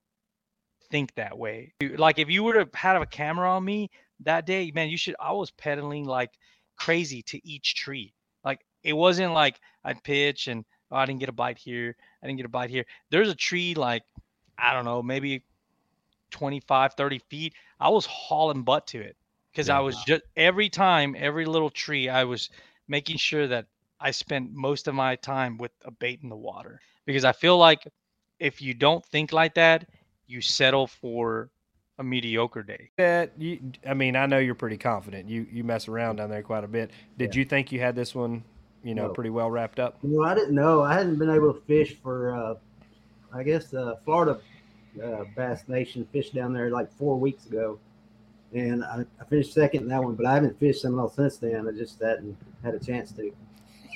think 0.91 1.15
that 1.17 1.37
way. 1.37 1.75
Like 1.97 2.19
if 2.19 2.31
you 2.31 2.45
were 2.45 2.65
to 2.65 2.69
have 2.77 3.03
a 3.03 3.07
camera 3.07 3.51
on 3.51 3.65
me 3.65 3.91
that 4.21 4.47
day, 4.47 4.71
man, 4.75 4.89
you 4.89 4.97
should. 4.97 5.17
I 5.21 5.33
was 5.33 5.51
pedaling 5.51 6.05
like 6.05 6.31
crazy 6.77 7.23
to 7.23 7.47
each 7.47 7.75
tree. 7.75 8.15
Like 8.45 8.61
it 8.83 8.93
wasn't 8.93 9.33
like 9.33 9.59
I'd 9.85 10.03
pitch 10.05 10.47
and 10.47 10.65
oh, 10.91 10.97
I 10.97 11.07
didn't 11.07 11.21
get 11.21 11.29
a 11.29 11.33
bite 11.33 11.59
here. 11.59 11.97
I 12.23 12.27
didn't 12.27 12.39
get 12.39 12.47
a 12.47 12.51
bite 12.51 12.71
here. 12.71 12.85
There's 13.11 13.29
a 13.29 13.35
tree 13.35 13.75
like, 13.75 14.03
I 14.59 14.73
don't 14.73 14.85
know, 14.85 15.03
maybe 15.03 15.43
25, 16.31 16.95
30 16.95 17.19
feet. 17.31 17.55
I 17.81 17.89
was 17.89 18.07
hauling 18.07 18.63
butt 18.63 18.87
to 18.89 19.01
it 19.01 19.17
because 19.53 19.69
I 19.69 19.81
was 19.81 19.97
just 20.05 20.23
every 20.37 20.69
time, 20.69 21.15
every 21.19 21.47
little 21.47 21.71
tree, 21.71 22.09
I 22.09 22.25
was 22.25 22.51
making 22.89 23.17
sure 23.19 23.47
that 23.47 23.67
I 24.01 24.11
spent 24.11 24.53
most 24.53 24.89
of 24.89 24.95
my 24.95 25.17
time 25.17 25.59
with 25.59 25.73
a 25.85 25.91
bait 25.91 26.21
in 26.23 26.29
the 26.29 26.37
water 26.37 26.81
because 27.07 27.25
I 27.25 27.33
feel 27.33 27.57
like 27.57 27.87
if 28.39 28.61
you 28.61 28.75
don't 28.75 29.05
think 29.07 29.33
like 29.33 29.55
that, 29.55 29.89
you 30.27 30.41
settle 30.41 30.87
for 30.87 31.51
a 31.99 32.05
mediocre 32.05 32.63
day. 32.63 32.91
That 32.97 33.33
you, 33.39 33.73
I 33.87 33.95
mean, 33.95 34.17
I 34.17 34.27
know 34.27 34.39
you're 34.39 34.55
pretty 34.55 34.77
confident. 34.77 35.29
You 35.29 35.47
you 35.51 35.65
mess 35.65 35.89
around 35.89 36.17
down 36.17 36.31
there 36.31 36.43
quite 36.43 36.65
a 36.65 36.69
bit. 36.69 36.91
Did 37.17 37.35
you 37.35 37.45
think 37.45 37.71
you 37.71 37.81
had 37.81 37.95
this 37.95 38.15
one, 38.15 38.43
you 38.85 38.95
know, 38.95 39.09
No. 39.09 39.13
pretty 39.13 39.31
well 39.31 39.51
wrapped 39.51 39.81
up? 39.81 39.99
Well, 40.03 40.29
I 40.29 40.35
didn't 40.35 40.55
know. 40.55 40.83
I 40.83 40.95
hadn't 40.95 41.17
been 41.17 41.31
able 41.31 41.53
to 41.55 41.61
fish 41.63 41.97
for, 42.03 42.35
uh, 42.35 42.55
I 43.33 43.43
guess, 43.43 43.75
uh, 43.75 43.97
Florida 44.05 44.39
uh, 45.03 45.25
Bass 45.35 45.65
Nation 45.67 46.07
fished 46.13 46.35
down 46.35 46.53
there 46.53 46.71
like 46.71 46.93
four 46.93 47.19
weeks 47.19 47.47
ago, 47.47 47.79
and 48.53 48.85
I, 48.85 49.05
I 49.21 49.25
finished 49.25 49.53
second 49.53 49.83
in 49.83 49.89
that 49.89 50.03
one. 50.05 50.15
But 50.15 50.27
I 50.27 50.35
haven't 50.35 50.59
fished 50.61 50.83
Seminole 50.83 51.09
since 51.09 51.39
then. 51.39 51.67
I 51.67 51.73
just 51.73 52.01
hadn't 52.01 52.37
had 52.63 52.75
a 52.75 52.79
chance 52.79 53.11
to. 53.13 53.33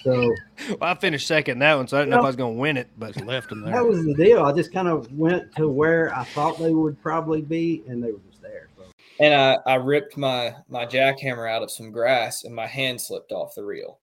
So 0.03 0.13
Well, 0.69 0.79
I 0.83 0.95
finished 0.95 1.27
second 1.27 1.53
in 1.53 1.59
that 1.61 1.75
one, 1.75 1.87
so 1.89 1.99
I 1.99 2.01
didn't 2.01 2.11
know 2.13 2.19
if 2.19 2.25
I 2.25 2.27
was 2.29 2.37
going 2.37 2.55
to 2.55 2.61
win 2.61 2.77
it, 2.77 2.89
but 2.99 3.17
left 3.25 3.51
them 3.51 3.63
there. 3.63 3.75
that 3.75 3.85
was 3.87 4.05
the 4.05 4.15
deal. 4.15 4.45
I 4.45 4.53
just 4.53 4.73
kind 4.73 4.89
of 4.89 5.13
went 5.13 5.55
to 5.57 5.69
where 5.69 6.15
I 6.15 6.25
thought 6.25 6.59
they 6.59 6.73
would 6.73 7.01
probably 7.03 7.43
be, 7.43 7.83
and 7.89 8.03
they 8.03 8.13
were 8.13 8.21
just 8.31 8.41
there. 8.43 8.69
So 8.77 8.85
and 9.21 9.35
I, 9.35 9.59
I 9.67 9.75
ripped 9.75 10.17
my 10.17 10.55
my 10.69 10.87
jackhammer 10.87 11.51
out 11.51 11.63
of 11.63 11.71
some 11.71 11.91
grass 11.93 12.45
and 12.45 12.55
my 12.55 12.67
hand 12.67 13.01
slipped 13.01 13.33
off 13.33 13.55
the 13.55 13.65
reel 13.65 13.99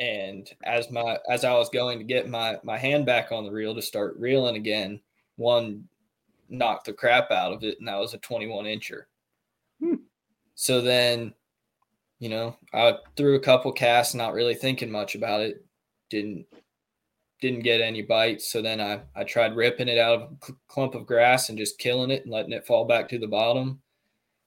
and 0.00 0.50
as 0.64 0.90
my 0.90 1.18
as 1.30 1.44
i 1.44 1.52
was 1.52 1.68
going 1.68 1.98
to 1.98 2.04
get 2.04 2.28
my 2.28 2.58
my 2.64 2.76
hand 2.76 3.06
back 3.06 3.30
on 3.30 3.44
the 3.44 3.52
reel 3.52 3.74
to 3.74 3.82
start 3.82 4.16
reeling 4.18 4.56
again 4.56 4.98
one 5.36 5.84
knocked 6.50 6.86
the 6.86 6.92
crap 6.92 7.30
out 7.30 7.52
of 7.52 7.62
it 7.62 7.78
and 7.78 7.88
that 7.88 7.98
was 7.98 8.12
a 8.12 8.18
21 8.18 8.64
incher. 8.64 9.02
Hmm. 9.80 9.94
So 10.54 10.80
then 10.82 11.32
you 12.18 12.28
know 12.28 12.56
i 12.74 12.96
threw 13.16 13.36
a 13.36 13.40
couple 13.40 13.72
casts 13.72 14.14
not 14.14 14.34
really 14.34 14.54
thinking 14.54 14.90
much 14.90 15.14
about 15.14 15.40
it. 15.40 15.64
Didn't 16.10 16.46
didn't 17.40 17.60
get 17.60 17.80
any 17.80 18.02
bites. 18.02 18.50
So 18.50 18.60
then 18.60 18.80
i 18.80 19.00
i 19.14 19.24
tried 19.24 19.56
ripping 19.56 19.88
it 19.88 19.98
out 19.98 20.14
of 20.14 20.22
a 20.22 20.44
cl- 20.44 20.58
clump 20.68 20.94
of 20.94 21.06
grass 21.06 21.48
and 21.48 21.56
just 21.56 21.78
killing 21.78 22.10
it 22.10 22.24
and 22.24 22.32
letting 22.32 22.52
it 22.52 22.66
fall 22.66 22.84
back 22.84 23.08
to 23.08 23.18
the 23.18 23.28
bottom. 23.28 23.80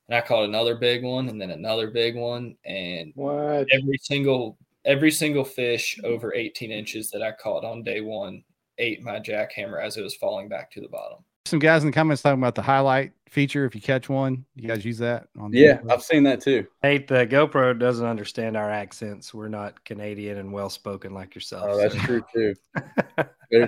And 0.08 0.16
i 0.18 0.22
caught 0.22 0.44
another 0.44 0.76
big 0.76 1.04
one 1.04 1.30
and 1.30 1.42
then 1.42 1.52
another 1.52 1.90
big 1.90 2.16
one. 2.16 2.56
And 2.66 3.14
what? 3.16 3.68
every 3.72 3.98
single 4.02 4.58
every 4.86 5.12
single 5.12 5.44
fish 5.46 6.00
over 6.04 6.34
18 6.34 6.72
inches 6.72 7.10
that 7.12 7.22
i 7.22 7.32
caught 7.32 7.64
on 7.64 7.84
day 7.84 8.02
one 8.02 8.44
ate 8.78 9.02
my 9.02 9.20
jackhammer 9.20 9.82
as 9.84 9.98
it 9.98 10.02
was 10.02 10.16
falling 10.16 10.48
back 10.50 10.72
to 10.72 10.82
the 10.82 10.88
bottom 10.90 11.20
Some 11.46 11.60
guys 11.60 11.84
in 11.84 11.88
the 11.90 11.94
comments 11.94 12.22
talking 12.22 12.40
about 12.40 12.56
the 12.56 12.62
highlight 12.62 13.12
feature. 13.30 13.66
If 13.66 13.74
you 13.76 13.82
catch 13.82 14.10
one, 14.10 14.46
you 14.56 14.68
guys 14.68 14.86
use 14.86 14.98
that 15.00 15.28
on 15.40 15.50
the 15.52 15.58
Yeah, 15.60 15.78
GoPro? 15.82 15.92
I've 15.92 16.04
seen 16.04 16.24
that 16.24 16.40
too. 16.40 16.66
Nate, 16.84 17.08
the 17.08 17.26
GoPro 17.28 17.78
doesn't 17.78 18.06
understand 18.06 18.56
our 18.56 18.70
accents. 18.72 19.34
We're 19.34 19.48
not 19.50 19.84
Canadian 19.86 20.38
and 20.38 20.54
well 20.54 20.70
spoken 20.70 21.14
like 21.16 21.34
yourself. 21.36 21.66
Oh, 21.68 21.78
that's 21.78 21.96
so- 21.96 22.02
true 22.02 22.24
too. 22.34 22.54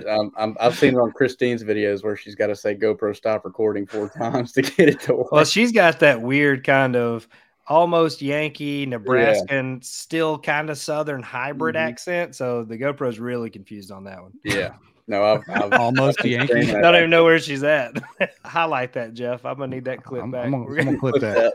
Um, 0.08 0.32
I'm, 0.36 0.56
I've 0.58 0.76
seen 0.76 0.94
it 0.94 0.98
on 0.98 1.12
Christine's 1.12 1.62
videos 1.62 2.02
where 2.02 2.16
she's 2.16 2.34
got 2.34 2.48
to 2.48 2.56
say 2.56 2.74
GoPro 2.74 3.14
stop 3.14 3.44
recording 3.44 3.86
four 3.86 4.08
times 4.18 4.50
to 4.54 4.62
get 4.62 4.88
it 4.88 4.98
to 5.02 5.14
work. 5.14 5.30
Well, 5.30 5.44
she's 5.44 5.70
got 5.70 6.00
that 6.00 6.22
weird 6.22 6.64
kind 6.64 6.96
of 6.96 7.28
almost 7.68 8.22
Yankee, 8.22 8.86
Nebraskan, 8.86 9.82
still 9.82 10.38
kind 10.38 10.70
of 10.70 10.78
Southern 10.78 11.22
hybrid 11.22 11.74
Mhm. 11.74 11.80
accent. 11.80 12.34
So 12.36 12.64
the 12.64 12.78
GoPro's 12.78 13.18
really 13.18 13.50
confused 13.50 13.90
on 13.90 14.04
that 14.04 14.22
one. 14.22 14.32
yeah, 14.44 14.74
no, 15.08 15.22
I've, 15.24 15.42
I've 15.48 15.72
Almost 15.74 16.18
I've 16.20 16.26
Yankee. 16.26 16.74
I 16.74 16.80
don't 16.80 16.96
even 16.96 17.10
know 17.10 17.24
where 17.24 17.38
she's 17.38 17.62
at. 17.62 17.92
Highlight 18.44 18.92
that, 18.94 19.14
Jeff. 19.14 19.44
I'm 19.44 19.56
gonna 19.58 19.74
need 19.74 19.84
that 19.84 20.02
clip 20.02 20.22
I'm, 20.22 20.30
back. 20.30 20.46
I'm 20.46 20.50
gonna, 20.52 20.64
We're 20.64 20.78
I'm 20.80 20.84
gonna 20.86 20.98
gonna- 20.98 21.12
clip 21.12 21.20
that. 21.22 21.52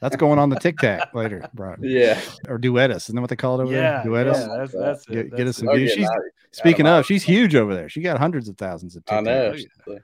That's 0.00 0.16
going 0.16 0.38
on 0.38 0.48
the 0.50 0.56
Tic 0.58 0.78
Tac 0.78 1.14
later, 1.14 1.48
bro. 1.54 1.76
Yeah, 1.80 2.20
Or 2.48 2.58
duettus. 2.58 2.96
Isn't 2.96 3.14
that 3.16 3.20
what 3.20 3.30
they 3.30 3.36
call 3.36 3.60
it 3.60 3.64
over 3.64 3.72
yeah, 3.72 4.02
there? 4.02 4.12
Duettus. 4.12 4.46
yeah, 4.48 4.56
that's 4.58 4.72
that's 4.72 5.08
it. 5.08 5.30
Get, 5.30 5.36
get 5.36 5.46
us 5.48 5.56
some 5.56 5.68
Oh, 5.68 5.74
views. 5.76 5.90
yeah, 5.90 5.96
She's 5.96 6.04
no, 6.08 6.18
speaking 6.52 6.86
out 6.86 6.94
of 6.94 7.00
of, 7.00 7.06
she's 7.06 7.22
huge 7.22 7.54
over 7.56 7.74
there. 7.74 7.88
She 7.88 8.00
got 8.02 8.18
hundreds 8.18 8.48
of 8.48 8.56
thousands 8.58 8.94
of 8.96 9.02
I 9.08 9.20
know. 9.20 9.54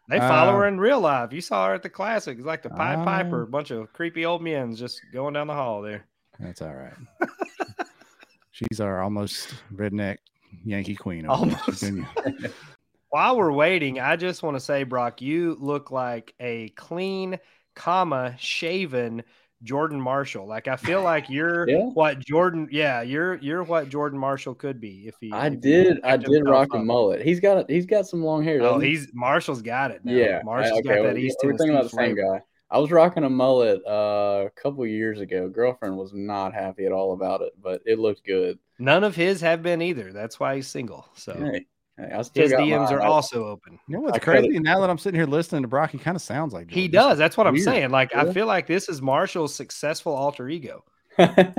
They 0.09 0.19
follow 0.19 0.53
Uh, 0.53 0.57
her 0.59 0.67
in 0.69 0.79
real 0.81 1.01
life. 1.01 1.33
You 1.33 1.41
saw 1.41 1.67
her 1.69 1.75
at 1.75 1.83
the 1.83 1.91
classic. 1.91 2.39
It's 2.39 2.47
like 2.47 2.63
the 2.63 2.71
Pied 2.71 2.99
Ah. 2.99 3.05
Piper, 3.05 3.43
a 3.43 3.47
bunch 3.47 3.71
of 3.71 3.93
creepy 3.93 4.25
old 4.25 4.43
men 4.43 4.75
just 4.75 5.01
going 5.13 5.35
down 5.35 5.47
the 5.47 5.55
hall 5.55 5.83
there. 5.83 6.05
That's 6.41 6.63
all 6.63 6.75
right. 6.75 6.95
she's 8.51 8.81
our 8.81 9.03
almost 9.03 9.55
redneck 9.75 10.19
Yankee 10.65 10.95
queen. 10.95 11.27
over 11.27 11.47
there. 11.51 11.59
She's 11.67 11.83
Almost. 11.85 12.55
While 13.11 13.37
we're 13.39 13.53
waiting, 13.53 14.01
I 14.01 14.17
just 14.17 14.43
want 14.43 14.57
to 14.57 14.61
say, 14.61 14.83
Brock, 14.85 15.23
you 15.23 15.57
look 15.59 15.91
like 15.91 16.35
a 16.41 16.69
clean, 16.71 17.39
comma 17.75 18.35
shaven 18.39 19.23
Jordan 19.63 20.01
Marshall. 20.01 20.47
Like 20.47 20.69
I 20.69 20.77
feel 20.77 21.03
like 21.03 21.29
you're 21.31 21.69
Yeah. 21.69 21.85
what 21.95 22.19
Jordan. 22.21 22.69
Yeah, 22.71 23.01
you're 23.03 23.37
you're 23.37 23.63
what 23.63 23.89
Jordan 23.89 24.19
Marshall 24.19 24.55
could 24.55 24.81
be 24.81 25.09
if 25.09 25.15
he. 25.21 25.33
I 25.33 25.47
if 25.47 25.55
he 25.55 25.59
did. 25.61 26.01
I 26.05 26.17
did 26.17 26.47
rock 26.49 26.69
a 26.75 26.79
mullet. 26.79 27.23
He's 27.23 27.41
got 27.41 27.59
a, 27.59 27.73
he's 27.73 27.87
got 27.87 28.07
some 28.07 28.23
long 28.23 28.45
hair. 28.45 28.61
Oh, 28.61 28.65
doesn't 28.75 28.83
he? 28.83 28.89
he's 28.91 29.09
Marshall's 29.15 29.63
got 29.63 29.91
it. 29.91 30.05
Now. 30.05 30.13
yeah. 30.13 30.41
Marshall's 30.45 30.79
I- 30.81 30.83
got 30.83 30.93
okay, 30.93 31.03
that 31.03 31.15
well, 31.15 31.19
East 31.19 31.39
We're 31.43 31.57
thinking 31.57 31.71
about 31.77 31.91
the 31.91 31.97
same 31.97 32.15
guy. 32.15 32.43
I 32.71 32.79
was 32.79 32.91
rocking 32.91 33.25
a 33.25 33.31
mullet 33.31 33.81
uh, 33.87 34.45
a 34.47 34.51
couple 34.55 34.87
years 34.87 35.21
ago. 35.21 35.49
Girlfriend 35.49 35.97
was 35.97 36.13
not 36.13 36.53
happy 36.53 36.85
at 36.85 36.93
all 36.93 37.15
about 37.15 37.41
it, 37.41 37.55
but 37.63 37.81
it 37.87 37.99
looked 37.99 38.27
good. 38.27 38.59
None 38.79 39.05
of 39.05 39.17
his 39.17 39.41
have 39.41 39.63
been 39.63 39.81
either. 39.81 40.13
That's 40.13 40.39
why 40.39 40.57
he's 40.57 40.67
single. 40.67 41.09
So 41.17 41.33
Hey, 41.33 41.41
hey, 41.41 41.49
I 41.49 41.51
still 41.51 41.78
his 41.99 42.53
DMs 42.53 42.91
are 42.91 43.01
also 43.01 43.47
open. 43.47 43.79
You 43.89 43.97
know 43.97 44.01
what's 44.03 44.17
I 44.17 44.21
cut 44.21 44.37
it. 44.37 44.41
crazy? 44.41 44.59
Now 44.61 44.81
that 44.81 44.91
I'm 44.91 44.99
sitting 44.99 45.19
here 45.19 45.27
listening 45.27 45.63
to 45.63 45.69
Brock, 45.69 45.91
he 45.91 45.99
kind 45.99 46.15
of 46.15 46.23
sounds 46.23 46.53
like 46.53 46.71
He 46.71 46.87
does. 46.89 47.19
That's 47.19 47.37
what 47.37 47.47
I'm 47.47 47.59
saying. 47.59 47.91
Like 47.91 48.15
I 48.15 48.33
feel 48.33 48.47
like 48.47 48.67
this 48.67 48.89
is 48.89 49.03
Marshall's 49.03 49.55
successful 49.55 50.15
alter 50.15 50.49
ego. 50.49 50.85
out 51.19 51.59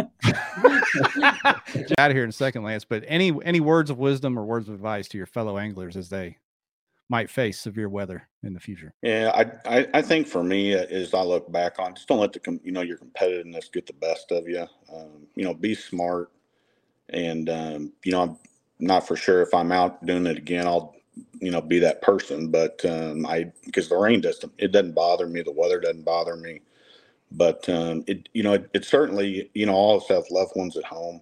of 2.09 2.15
here 2.15 2.23
in 2.23 2.29
a 2.29 2.31
second, 2.31 2.63
Lance. 2.63 2.85
But 2.85 3.03
any 3.07 3.37
any 3.43 3.59
words 3.59 3.89
of 3.89 3.97
wisdom 3.99 4.39
or 4.39 4.45
words 4.45 4.69
of 4.69 4.75
advice 4.75 5.09
to 5.09 5.17
your 5.17 5.27
fellow 5.27 5.57
anglers 5.57 5.97
as 5.97 6.07
they 6.07 6.37
might 7.09 7.29
face 7.29 7.59
severe 7.59 7.89
weather 7.89 8.27
in 8.43 8.53
the 8.53 8.59
future? 8.59 8.93
Yeah, 9.01 9.31
I, 9.33 9.79
I, 9.79 9.87
I 9.95 10.01
think 10.01 10.27
for 10.27 10.43
me, 10.43 10.75
uh, 10.75 10.85
as 10.85 11.13
I 11.13 11.23
look 11.23 11.51
back 11.51 11.79
on, 11.79 11.95
just 11.95 12.07
don't 12.07 12.19
let 12.19 12.31
the 12.31 12.39
com- 12.39 12.61
you 12.63 12.71
know 12.71 12.81
your 12.81 12.97
competitiveness 12.97 13.71
get 13.71 13.85
the 13.85 13.93
best 13.93 14.31
of 14.31 14.47
you. 14.47 14.65
Um, 14.93 15.27
you 15.35 15.43
know, 15.43 15.53
be 15.53 15.75
smart, 15.75 16.31
and 17.09 17.49
um, 17.49 17.93
you 18.05 18.13
know, 18.13 18.21
I'm 18.21 18.37
not 18.79 19.07
for 19.07 19.15
sure 19.15 19.41
if 19.41 19.53
I'm 19.53 19.71
out 19.71 20.05
doing 20.05 20.25
it 20.25 20.37
again, 20.37 20.67
I'll 20.67 20.95
you 21.39 21.51
know 21.51 21.61
be 21.61 21.79
that 21.79 22.01
person. 22.01 22.49
But 22.49 22.83
um, 22.85 23.25
I 23.25 23.51
because 23.65 23.89
the 23.89 23.97
rain 23.97 24.21
doesn't 24.21 24.51
it 24.57 24.71
doesn't 24.71 24.93
bother 24.93 25.27
me, 25.27 25.41
the 25.41 25.51
weather 25.51 25.79
doesn't 25.79 26.05
bother 26.05 26.35
me, 26.35 26.61
but 27.31 27.67
um, 27.69 28.03
it 28.07 28.29
you 28.33 28.43
know 28.43 28.53
it, 28.53 28.69
it 28.73 28.85
certainly 28.85 29.49
you 29.53 29.65
know 29.65 29.73
all 29.73 29.97
of 29.97 30.03
us 30.03 30.09
have 30.09 30.23
loved 30.31 30.53
ones 30.55 30.77
at 30.77 30.85
home, 30.85 31.21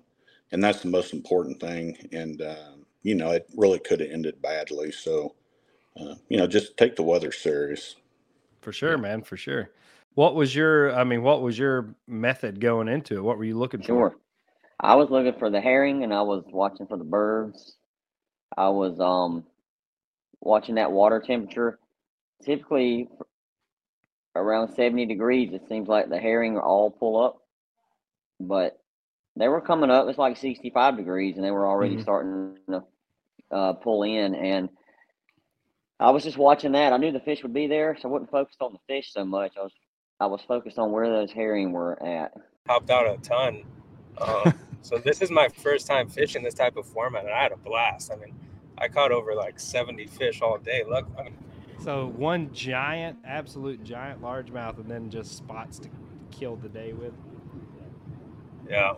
and 0.51 0.63
that's 0.63 0.81
the 0.81 0.89
most 0.89 1.13
important 1.13 1.59
thing. 1.59 1.97
And 2.11 2.41
um, 2.41 2.85
you 3.03 3.15
know, 3.15 3.31
it 3.31 3.47
really 3.55 3.79
could 3.79 3.99
have 4.01 4.11
ended 4.11 4.41
badly. 4.41 4.91
So 4.91 5.35
uh, 5.99 6.15
you 6.29 6.37
know, 6.37 6.47
just 6.47 6.77
take 6.77 6.95
the 6.95 7.03
weather 7.03 7.31
serious. 7.31 7.95
For 8.61 8.71
sure, 8.71 8.97
man, 8.97 9.23
for 9.23 9.37
sure. 9.37 9.71
What 10.15 10.35
was 10.35 10.55
your 10.55 10.95
I 10.95 11.03
mean, 11.03 11.23
what 11.23 11.41
was 11.41 11.57
your 11.57 11.95
method 12.07 12.59
going 12.59 12.87
into 12.87 13.17
it? 13.17 13.23
What 13.23 13.37
were 13.37 13.45
you 13.45 13.57
looking 13.57 13.81
for? 13.81 14.11
Sure. 14.11 14.15
I 14.79 14.95
was 14.95 15.09
looking 15.09 15.37
for 15.39 15.49
the 15.49 15.61
herring 15.61 16.03
and 16.03 16.13
I 16.13 16.21
was 16.21 16.43
watching 16.51 16.87
for 16.87 16.97
the 16.97 17.03
birds. 17.03 17.75
I 18.55 18.69
was 18.69 18.99
um 18.99 19.45
watching 20.41 20.75
that 20.75 20.91
water 20.91 21.19
temperature. 21.25 21.79
Typically 22.43 23.09
around 24.35 24.73
70 24.75 25.05
degrees, 25.07 25.51
it 25.53 25.67
seems 25.67 25.87
like 25.87 26.09
the 26.09 26.19
herring 26.19 26.57
all 26.59 26.91
pull 26.91 27.23
up. 27.23 27.37
But 28.39 28.79
they 29.35 29.47
were 29.47 29.61
coming 29.61 29.89
up, 29.89 30.07
it's 30.07 30.19
like 30.19 30.37
65 30.37 30.97
degrees, 30.97 31.35
and 31.35 31.43
they 31.43 31.51
were 31.51 31.65
already 31.67 31.97
Mhm. 31.97 32.01
starting 32.03 32.57
to 32.69 32.83
uh, 33.51 33.73
pull 33.73 34.03
in. 34.03 34.35
And 34.35 34.69
I 35.99 36.11
was 36.11 36.23
just 36.23 36.37
watching 36.37 36.73
that. 36.73 36.93
I 36.93 36.97
knew 36.97 37.11
the 37.11 37.19
fish 37.19 37.41
would 37.41 37.53
be 37.53 37.65
there, 37.67 37.97
so 37.99 38.07
I 38.07 38.11
wasn't 38.11 38.31
focused 38.31 38.61
on 38.61 38.73
the 38.73 38.79
fish 38.93 39.11
so 39.11 39.25
much. 39.25 39.53
I 39.57 39.63
was 39.63 39.73
I 40.19 40.25
was 40.27 40.41
focused 40.47 40.77
on 40.79 40.91
where 40.91 41.09
those 41.09 41.31
herring 41.31 41.71
were 41.71 42.01
at. 42.03 42.33
Hopped 42.67 42.89
out 42.89 43.07
a 43.07 43.17
ton. 43.21 43.63
Um, 44.19 44.53
so 44.81 44.97
this 44.99 45.21
is 45.21 45.31
my 45.31 45.49
first 45.49 45.87
time 45.87 46.09
fishing 46.09 46.43
this 46.43 46.53
type 46.55 46.77
of 46.77 46.85
format, 46.87 47.25
and 47.25 47.33
I 47.33 47.43
had 47.43 47.51
a 47.53 47.57
blast. 47.57 48.11
I 48.11 48.17
mean, 48.17 48.35
I 48.77 48.87
caught 48.89 49.11
over 49.11 49.35
like 49.35 49.59
70 49.59 50.07
fish 50.07 50.41
all 50.41 50.57
day. 50.59 50.83
Look, 50.87 51.07
I 51.19 51.23
mean, 51.23 51.35
So 51.77 52.07
one 52.07 52.51
giant, 52.53 53.19
absolute 53.23 53.83
giant 53.83 54.21
largemouth, 54.21 54.79
and 54.79 54.89
then 54.89 55.09
just 55.09 55.35
spots 55.37 55.79
to 55.79 55.89
kill 56.31 56.57
the 56.57 56.69
day 56.69 56.93
with. 56.93 57.13
yeah. 58.69 58.93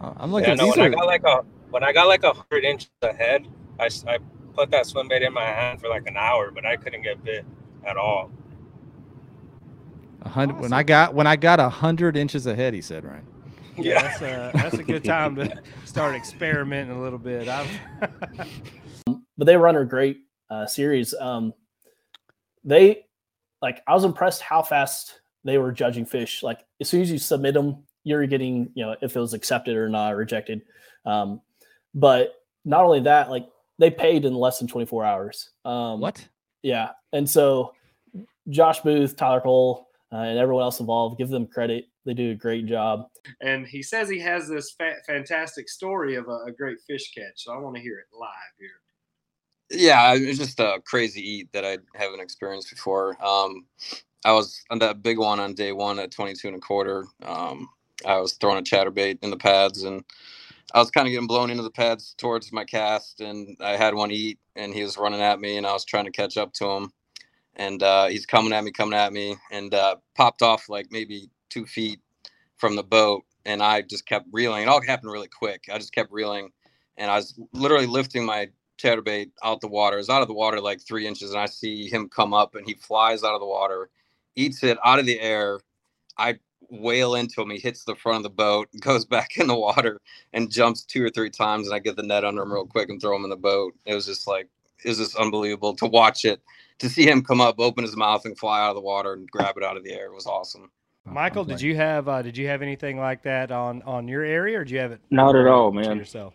Uh, 0.00 0.14
I'm 0.16 0.32
Yeah, 0.36 0.54
looking. 0.54 0.56
no, 0.56 0.68
these 0.68 0.68
when 0.68 0.80
I 0.80 0.88
are 0.88 0.90
got 0.90 1.06
like 1.06 1.24
a 1.24 1.42
when 1.70 1.84
I 1.84 1.92
got 1.92 2.08
like 2.08 2.24
a 2.24 2.32
hundred 2.34 2.64
inches 2.64 2.90
ahead, 3.02 3.46
I 3.80 4.18
put 4.54 4.70
that 4.72 4.86
swim 4.86 5.08
bait 5.08 5.22
in 5.22 5.32
my 5.34 5.44
hand 5.44 5.80
for 5.80 5.88
like 5.88 6.06
an 6.08 6.16
hour, 6.16 6.50
but 6.50 6.66
I 6.66 6.76
couldn't 6.76 7.02
get 7.02 7.24
bit 7.24 7.44
at 7.86 7.96
all. 7.96 8.30
a 10.22 10.28
hundred. 10.30 10.58
When 10.58 10.72
I 10.72 10.82
got 10.82 11.14
when 11.14 11.26
I 11.26 11.36
got 11.36 11.60
a 11.60 11.68
hundred 11.68 12.16
inches 12.16 12.46
ahead, 12.46 12.74
he 12.74 12.82
said, 12.82 13.04
right? 13.04 13.24
Yeah, 13.80 14.02
that's 14.02 14.22
a 14.22 14.50
that's 14.54 14.78
a 14.78 14.82
good 14.82 15.04
time 15.04 15.36
to 15.36 15.62
start 15.84 16.14
experimenting 16.14 16.96
a 16.96 17.00
little 17.00 17.18
bit. 17.18 17.46
But 19.06 19.46
they 19.46 19.56
run 19.56 19.76
a 19.76 19.84
great 19.84 20.20
uh, 20.50 20.66
series. 20.66 21.14
Um, 21.14 21.54
they 22.64 23.06
like 23.62 23.82
I 23.86 23.94
was 23.94 24.04
impressed 24.04 24.42
how 24.42 24.62
fast 24.62 25.20
they 25.44 25.58
were 25.58 25.72
judging 25.72 26.04
fish. 26.04 26.42
Like 26.42 26.60
as 26.80 26.88
soon 26.88 27.02
as 27.02 27.10
you 27.10 27.18
submit 27.18 27.54
them, 27.54 27.84
you're 28.04 28.26
getting 28.26 28.70
you 28.74 28.84
know 28.84 28.96
if 29.00 29.16
it 29.16 29.20
was 29.20 29.34
accepted 29.34 29.76
or 29.76 29.88
not 29.88 30.16
rejected. 30.16 30.62
Um, 31.06 31.40
but 31.94 32.34
not 32.64 32.84
only 32.84 33.00
that, 33.00 33.30
like 33.30 33.48
they 33.78 33.90
paid 33.90 34.24
in 34.24 34.34
less 34.34 34.58
than 34.58 34.68
24 34.68 35.04
hours. 35.04 35.50
Um, 35.64 36.00
what? 36.00 36.26
Yeah, 36.62 36.90
and 37.12 37.28
so 37.28 37.74
Josh 38.48 38.80
Booth, 38.80 39.16
Tyler 39.16 39.40
Cole, 39.40 39.88
uh, 40.12 40.16
and 40.16 40.38
everyone 40.38 40.64
else 40.64 40.80
involved, 40.80 41.18
give 41.18 41.28
them 41.28 41.46
credit. 41.46 41.86
They 42.04 42.14
do 42.14 42.32
a 42.32 42.34
great 42.34 42.66
job. 42.66 43.06
And 43.40 43.66
he 43.66 43.82
says 43.82 44.08
he 44.08 44.18
has 44.20 44.48
this 44.48 44.72
fa- 44.72 44.96
fantastic 45.06 45.68
story 45.68 46.16
of 46.16 46.28
a, 46.28 46.46
a 46.48 46.52
great 46.52 46.78
fish 46.86 47.12
catch. 47.14 47.44
So 47.44 47.52
I 47.52 47.58
want 47.58 47.76
to 47.76 47.82
hear 47.82 47.98
it 47.98 48.06
live 48.12 48.28
here. 48.58 48.70
Yeah, 49.70 50.14
it's 50.14 50.38
just 50.38 50.58
a 50.58 50.82
crazy 50.84 51.20
eat 51.20 51.52
that 51.52 51.64
I 51.64 51.78
haven't 51.94 52.20
experienced 52.20 52.70
before. 52.70 53.16
Um, 53.24 53.66
I 54.24 54.32
was 54.32 54.60
on 54.70 54.80
that 54.80 55.02
big 55.02 55.18
one 55.18 55.38
on 55.38 55.54
day 55.54 55.72
one 55.72 55.98
at 56.00 56.10
22 56.10 56.48
and 56.48 56.56
a 56.56 56.60
quarter. 56.60 57.06
Um, 57.24 57.68
I 58.04 58.18
was 58.18 58.32
throwing 58.32 58.58
a 58.58 58.62
chatterbait 58.62 59.18
in 59.22 59.30
the 59.30 59.36
pads 59.36 59.84
and 59.84 60.02
I 60.74 60.78
was 60.78 60.90
kind 60.90 61.06
of 61.06 61.12
getting 61.12 61.26
blown 61.26 61.50
into 61.50 61.62
the 61.62 61.70
pads 61.70 62.14
towards 62.18 62.52
my 62.52 62.64
cast 62.64 63.20
and 63.20 63.56
I 63.60 63.76
had 63.76 63.94
one 63.94 64.10
eat 64.10 64.38
and 64.56 64.74
he 64.74 64.82
was 64.82 64.98
running 64.98 65.20
at 65.20 65.40
me 65.40 65.56
and 65.56 65.66
I 65.66 65.72
was 65.72 65.84
trying 65.84 66.04
to 66.06 66.10
catch 66.10 66.36
up 66.36 66.52
to 66.54 66.66
him 66.66 66.92
and 67.56 67.82
uh, 67.82 68.06
he's 68.06 68.26
coming 68.26 68.52
at 68.52 68.64
me, 68.64 68.72
coming 68.72 68.98
at 68.98 69.12
me 69.12 69.36
and 69.50 69.74
uh, 69.74 69.96
popped 70.16 70.42
off 70.42 70.68
like 70.68 70.86
maybe 70.90 71.30
two 71.50 71.66
feet 71.66 72.00
from 72.56 72.76
the 72.76 72.82
boat 72.82 73.24
and 73.44 73.62
I 73.62 73.82
just 73.82 74.06
kept 74.06 74.26
reeling. 74.32 74.62
It 74.62 74.68
all 74.68 74.82
happened 74.82 75.12
really 75.12 75.28
quick. 75.28 75.64
I 75.72 75.78
just 75.78 75.94
kept 75.94 76.12
reeling 76.12 76.50
and 76.96 77.10
I 77.10 77.16
was 77.16 77.38
literally 77.52 77.86
lifting 77.86 78.24
my 78.24 78.48
chatterbait 78.80 79.30
out 79.44 79.60
the 79.60 79.68
water. 79.68 79.98
It's 79.98 80.10
out 80.10 80.22
of 80.22 80.28
the 80.28 80.34
water 80.34 80.60
like 80.60 80.80
three 80.80 81.06
inches, 81.06 81.30
and 81.32 81.40
I 81.40 81.46
see 81.46 81.88
him 81.88 82.08
come 82.08 82.34
up 82.34 82.54
and 82.54 82.66
he 82.66 82.74
flies 82.74 83.24
out 83.24 83.34
of 83.34 83.40
the 83.40 83.46
water, 83.46 83.90
eats 84.36 84.62
it 84.62 84.78
out 84.84 84.98
of 84.98 85.06
the 85.06 85.20
air. 85.20 85.60
I 86.18 86.38
wail 86.70 87.14
into 87.14 87.42
him. 87.42 87.50
He 87.50 87.58
hits 87.58 87.84
the 87.84 87.94
front 87.96 88.18
of 88.18 88.22
the 88.24 88.30
boat, 88.30 88.68
goes 88.80 89.04
back 89.04 89.36
in 89.36 89.46
the 89.46 89.58
water, 89.58 90.00
and 90.32 90.50
jumps 90.50 90.82
two 90.84 91.04
or 91.04 91.10
three 91.10 91.30
times. 91.30 91.66
And 91.66 91.74
I 91.74 91.78
get 91.78 91.96
the 91.96 92.02
net 92.02 92.24
under 92.24 92.42
him 92.42 92.52
real 92.52 92.66
quick 92.66 92.88
and 92.90 93.00
throw 93.00 93.16
him 93.16 93.24
in 93.24 93.30
the 93.30 93.36
boat. 93.36 93.74
It 93.86 93.94
was 93.94 94.06
just 94.06 94.26
like 94.26 94.48
it 94.84 94.88
was 94.88 94.98
just 94.98 95.16
unbelievable 95.16 95.74
to 95.76 95.86
watch 95.86 96.24
it, 96.24 96.42
to 96.80 96.88
see 96.88 97.08
him 97.08 97.22
come 97.22 97.40
up, 97.40 97.56
open 97.58 97.84
his 97.84 97.96
mouth, 97.96 98.24
and 98.24 98.36
fly 98.38 98.60
out 98.60 98.70
of 98.70 98.74
the 98.76 98.80
water 98.82 99.12
and 99.14 99.30
grab 99.30 99.56
it 99.56 99.62
out 99.64 99.76
of 99.76 99.84
the 99.84 99.92
air. 99.92 100.06
It 100.06 100.14
was 100.14 100.26
awesome. 100.26 100.70
Michael, 101.06 101.44
did 101.44 101.60
you 101.60 101.76
have 101.76 102.08
uh, 102.08 102.22
did 102.22 102.36
you 102.36 102.46
have 102.48 102.62
anything 102.62 102.98
like 102.98 103.22
that 103.22 103.50
on 103.50 103.82
on 103.82 104.06
your 104.08 104.22
area, 104.22 104.60
or 104.60 104.64
did 104.64 104.70
you 104.72 104.78
have 104.80 104.92
it? 104.92 105.00
Not 105.10 105.36
at 105.36 105.46
all, 105.46 105.72
man. 105.72 105.96
Yourself. 105.96 106.34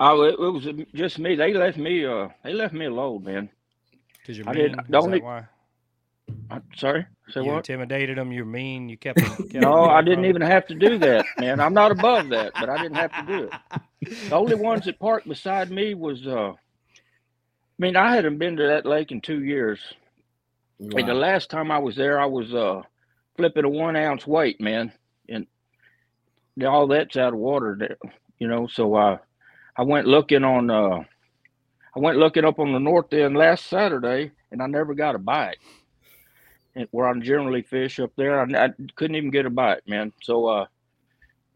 Oh, 0.00 0.22
it, 0.22 0.34
it 0.34 0.38
was 0.38 0.68
just 0.94 1.18
me. 1.18 1.34
They 1.34 1.52
left 1.52 1.76
me. 1.78 2.04
Uh, 2.06 2.28
they 2.44 2.52
left 2.52 2.72
me 2.74 2.86
alone, 2.86 3.24
man. 3.24 3.48
Because 4.18 4.38
you're 4.38 4.48
I 4.48 4.52
mean. 4.52 4.62
didn't. 4.62 4.80
Is 4.80 4.86
The 4.88 5.00
that 5.00 5.22
why? 5.22 5.44
I'm 6.50 6.62
sorry. 6.76 7.06
Say 7.30 7.40
you 7.40 7.46
what? 7.46 7.58
intimidated 7.58 8.18
them. 8.18 8.32
You're 8.32 8.44
mean. 8.44 8.88
You 8.88 8.96
kept. 8.96 9.18
them- 9.20 9.36
kept 9.50 9.54
No, 9.54 9.82
them 9.82 9.90
I 9.90 10.02
didn't 10.02 10.24
even 10.26 10.42
have 10.42 10.66
to 10.68 10.74
do 10.74 10.98
that, 10.98 11.26
man. 11.38 11.60
I'm 11.60 11.74
not 11.74 11.90
above 11.90 12.28
that, 12.30 12.52
but 12.58 12.68
I 12.68 12.78
didn't 12.78 12.96
have 12.96 13.12
to 13.14 13.22
do 13.22 13.44
it. 13.44 13.54
The 14.28 14.36
only 14.36 14.54
ones 14.54 14.84
that 14.86 14.98
parked 14.98 15.28
beside 15.28 15.70
me 15.70 15.94
was. 15.94 16.26
uh 16.26 16.52
I 16.52 16.67
mean, 17.78 17.96
I 17.96 18.14
hadn't 18.14 18.38
been 18.38 18.56
to 18.56 18.66
that 18.68 18.86
lake 18.86 19.12
in 19.12 19.20
two 19.20 19.42
years. 19.42 19.80
And 20.80 21.08
the 21.08 21.14
last 21.14 21.50
time 21.50 21.70
I 21.70 21.78
was 21.78 21.96
there, 21.96 22.20
I 22.20 22.26
was 22.26 22.54
uh 22.54 22.82
flipping 23.36 23.64
a 23.64 23.68
one 23.68 23.96
ounce 23.96 24.26
weight, 24.26 24.60
man, 24.60 24.92
and 25.28 25.46
all 26.64 26.86
that's 26.88 27.16
out 27.16 27.32
of 27.32 27.38
water 27.38 27.76
there, 27.78 27.98
you 28.38 28.48
know. 28.48 28.66
So 28.66 28.94
uh, 28.94 29.18
I 29.76 29.82
went 29.82 30.06
looking 30.06 30.44
on. 30.44 30.70
uh 30.70 31.04
I 31.96 32.00
went 32.00 32.18
looking 32.18 32.44
up 32.44 32.60
on 32.60 32.72
the 32.72 32.78
north 32.78 33.12
end 33.12 33.36
last 33.36 33.66
Saturday, 33.66 34.30
and 34.52 34.62
I 34.62 34.66
never 34.66 34.94
got 34.94 35.16
a 35.16 35.18
bite. 35.18 35.58
And 36.76 36.86
where 36.92 37.08
I 37.08 37.18
generally 37.18 37.62
fish 37.62 37.98
up 37.98 38.12
there, 38.16 38.40
I, 38.40 38.66
I 38.66 38.70
couldn't 38.94 39.16
even 39.16 39.30
get 39.30 39.46
a 39.46 39.50
bite, 39.50 39.88
man. 39.88 40.12
So 40.22 40.46
uh, 40.46 40.66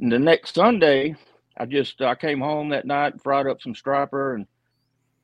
the 0.01 0.18
next 0.18 0.55
Sunday, 0.55 1.14
I 1.57 1.66
just 1.66 2.01
I 2.03 2.16
came 2.16 2.40
home 2.40 2.70
that 2.70 2.87
night, 2.87 3.23
fried 3.23 3.46
up 3.46 3.62
some 3.62 3.75
striper, 3.75 4.35
and 4.35 4.46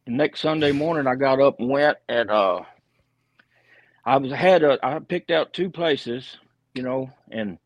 next 0.09 0.41
Sunday 0.41 0.73
morning 0.73 1.07
I 1.07 1.15
got 1.15 1.41
up 1.41 1.61
and 1.61 1.69
went 1.69 1.99
and 2.09 2.31
uh 2.31 2.61
I 4.05 4.17
was 4.17 4.33
had 4.33 4.63
a 4.63 4.79
I 4.83 4.99
picked 5.01 5.31
out 5.31 5.53
two 5.53 5.71
places, 5.71 6.39
you 6.75 6.83
know, 6.83 7.11
and 7.31 7.59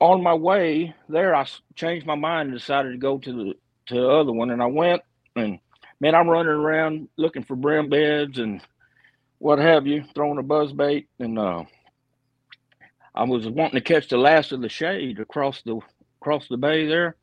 on 0.00 0.22
my 0.22 0.34
way 0.34 0.94
there, 1.08 1.34
I 1.34 1.46
changed 1.74 2.06
my 2.06 2.14
mind 2.14 2.50
and 2.50 2.58
decided 2.58 2.92
to 2.92 2.98
go 2.98 3.18
to 3.18 3.32
the 3.32 3.54
to 3.86 3.94
the 3.94 4.08
other 4.08 4.32
one 4.32 4.50
and 4.50 4.62
I 4.62 4.66
went 4.66 5.02
and 5.34 5.58
man 6.00 6.14
I'm 6.14 6.28
running 6.28 6.52
around 6.52 7.08
looking 7.16 7.42
for 7.42 7.56
brim 7.56 7.88
beds 7.88 8.38
and 8.38 8.60
what 9.38 9.58
have 9.58 9.86
you, 9.86 10.04
throwing 10.14 10.38
a 10.38 10.42
buzz 10.42 10.72
bait 10.72 11.08
and 11.18 11.38
uh 11.38 11.64
I 13.14 13.24
was 13.24 13.48
wanting 13.48 13.80
to 13.80 13.80
catch 13.80 14.08
the 14.08 14.18
last 14.18 14.52
of 14.52 14.60
the 14.60 14.68
shade 14.68 15.20
across 15.20 15.62
the 15.62 15.80
across 16.20 16.46
the 16.48 16.58
bay 16.58 16.86
there. 16.86 17.16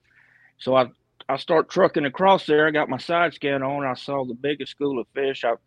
So 0.57 0.75
I 0.75 0.87
I 1.27 1.37
start 1.37 1.69
trucking 1.69 2.05
across 2.05 2.45
there. 2.45 2.67
I 2.67 2.71
got 2.71 2.89
my 2.89 2.97
side 2.97 3.33
scan 3.33 3.63
on. 3.63 3.85
I 3.85 3.95
saw 3.95 4.25
the 4.25 4.35
biggest 4.35 4.71
school 4.71 4.99
of 4.99 5.07
fish 5.13 5.43
I've 5.43 5.57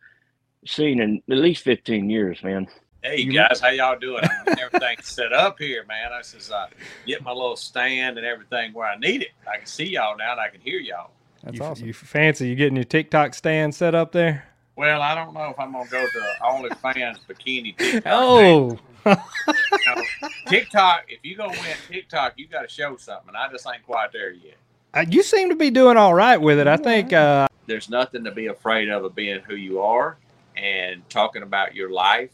seen 0.66 1.00
in 1.00 1.22
at 1.30 1.38
least 1.38 1.64
15 1.64 2.08
years, 2.08 2.42
man. 2.42 2.68
Hey 3.02 3.24
guys, 3.24 3.60
how 3.60 3.68
y'all 3.68 3.98
doing? 3.98 4.24
Everything's 4.60 5.06
set 5.06 5.32
up 5.32 5.58
here, 5.58 5.84
man. 5.86 6.12
I 6.12 6.20
says 6.22 6.50
I 6.52 6.68
get 7.06 7.22
my 7.22 7.30
little 7.32 7.56
stand 7.56 8.18
and 8.18 8.26
everything 8.26 8.72
where 8.72 8.88
I 8.88 8.96
need 8.96 9.22
it. 9.22 9.28
I 9.52 9.56
can 9.58 9.66
see 9.66 9.84
y'all 9.86 10.16
now 10.16 10.32
and 10.32 10.40
I 10.40 10.48
can 10.48 10.60
hear 10.60 10.80
y'all. 10.80 11.10
That's 11.42 11.56
You- 11.58 11.64
awesome. 11.64 11.86
You 11.86 11.92
fancy? 11.92 12.48
You 12.48 12.56
getting 12.56 12.76
your 12.76 12.84
TikTok 12.84 13.34
stand 13.34 13.74
set 13.74 13.94
up 13.94 14.12
there? 14.12 14.44
Well, 14.76 15.00
I 15.02 15.14
don't 15.14 15.32
know 15.34 15.48
if 15.50 15.58
I'm 15.58 15.72
gonna 15.72 15.88
go 15.88 16.06
to 16.06 16.34
OnlyFans 16.42 17.18
bikini 17.28 17.76
TikTok. 17.76 18.02
Oh, 18.12 18.78
You 19.06 19.14
know, 19.86 20.28
TikTok. 20.48 21.04
If 21.08 21.20
you 21.24 21.36
gonna 21.36 21.52
win 21.52 21.76
TikTok, 21.90 22.34
you 22.36 22.46
got 22.48 22.62
to 22.62 22.68
show 22.68 22.96
something. 22.96 23.34
I 23.34 23.50
just 23.50 23.66
ain't 23.72 23.84
quite 23.84 24.12
there 24.12 24.32
yet. 24.32 24.56
You 25.06 25.22
seem 25.22 25.50
to 25.50 25.56
be 25.56 25.70
doing 25.70 25.96
all 25.96 26.14
right 26.14 26.40
with 26.40 26.58
it. 26.58 26.66
I 26.66 26.76
think. 26.76 27.12
Uh, 27.12 27.46
There's 27.66 27.88
nothing 27.88 28.24
to 28.24 28.32
be 28.32 28.46
afraid 28.46 28.88
of 28.88 29.04
of 29.04 29.14
being 29.14 29.40
who 29.40 29.54
you 29.54 29.80
are 29.80 30.16
and 30.56 31.08
talking 31.08 31.42
about 31.42 31.74
your 31.74 31.90
life 31.90 32.30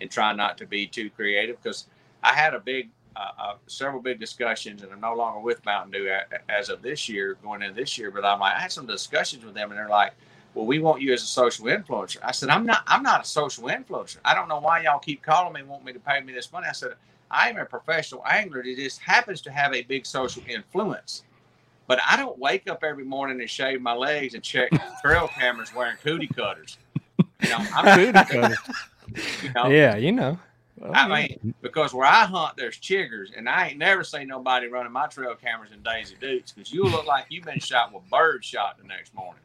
and 0.00 0.10
trying 0.10 0.36
not 0.36 0.58
to 0.58 0.66
be 0.66 0.86
too 0.86 1.10
creative. 1.10 1.60
Because 1.62 1.86
I 2.22 2.32
had 2.32 2.54
a 2.54 2.60
big, 2.60 2.90
uh, 3.16 3.30
uh, 3.38 3.54
several 3.66 4.02
big 4.02 4.20
discussions, 4.20 4.82
and 4.82 4.92
I'm 4.92 5.00
no 5.00 5.14
longer 5.14 5.40
with 5.40 5.64
Mountain 5.64 5.92
Dew 5.92 6.16
as 6.48 6.68
of 6.68 6.82
this 6.82 7.08
year, 7.08 7.36
going 7.42 7.62
into 7.62 7.74
this 7.74 7.96
year. 7.98 8.10
But 8.10 8.24
I'm 8.24 8.38
like, 8.40 8.54
I 8.54 8.60
had 8.60 8.72
some 8.72 8.86
discussions 8.86 9.44
with 9.44 9.54
them, 9.54 9.70
and 9.70 9.78
they're 9.78 9.88
like, 9.88 10.12
"Well, 10.54 10.66
we 10.66 10.78
want 10.78 11.02
you 11.02 11.12
as 11.12 11.22
a 11.22 11.26
social 11.26 11.64
influencer." 11.66 12.18
I 12.22 12.32
said, 12.32 12.50
"I'm 12.50 12.66
not. 12.66 12.82
I'm 12.86 13.02
not 13.02 13.22
a 13.22 13.26
social 13.26 13.64
influencer. 13.64 14.18
I 14.24 14.34
don't 14.34 14.48
know 14.48 14.60
why 14.60 14.82
y'all 14.82 14.98
keep 14.98 15.22
calling 15.22 15.54
me, 15.54 15.60
and 15.60 15.68
want 15.68 15.84
me 15.84 15.92
to 15.92 15.98
pay 15.98 16.20
me 16.20 16.32
this 16.32 16.52
money." 16.52 16.66
I 16.68 16.72
said, 16.72 16.94
"I 17.30 17.48
am 17.48 17.56
a 17.56 17.64
professional 17.64 18.22
angler 18.26 18.62
that 18.62 18.76
just 18.76 19.00
happens 19.00 19.40
to 19.42 19.50
have 19.50 19.74
a 19.74 19.82
big 19.82 20.06
social 20.06 20.42
influence." 20.46 21.24
But 21.86 22.00
I 22.06 22.16
don't 22.16 22.38
wake 22.38 22.68
up 22.68 22.82
every 22.82 23.04
morning 23.04 23.40
and 23.40 23.48
shave 23.48 23.80
my 23.80 23.94
legs 23.94 24.34
and 24.34 24.42
check 24.42 24.70
trail 25.02 25.28
cameras 25.28 25.74
wearing 25.74 25.96
cootie 26.02 26.26
cutters. 26.26 26.78
You 27.42 27.50
know, 27.50 27.58
I'm 27.74 27.98
Cootie 27.98 28.12
cutters. 28.12 28.58
You 29.40 29.52
know, 29.54 29.68
yeah, 29.68 29.94
you 29.94 30.10
know. 30.10 30.36
I 30.92 31.08
mean, 31.08 31.54
because 31.62 31.94
where 31.94 32.06
I 32.06 32.24
hunt, 32.24 32.56
there's 32.56 32.76
chiggers, 32.76 33.28
and 33.36 33.48
I 33.48 33.68
ain't 33.68 33.78
never 33.78 34.04
seen 34.04 34.28
nobody 34.28 34.66
running 34.66 34.92
my 34.92 35.06
trail 35.06 35.34
cameras 35.34 35.70
in 35.72 35.80
Daisy 35.82 36.16
Dukes 36.20 36.52
because 36.52 36.72
you 36.72 36.82
look 36.82 37.06
like 37.06 37.26
you've 37.30 37.44
been 37.44 37.60
shot 37.60 37.94
with 37.94 38.02
bird 38.10 38.44
shot 38.44 38.78
the 38.78 38.86
next 38.86 39.14
morning. 39.14 39.40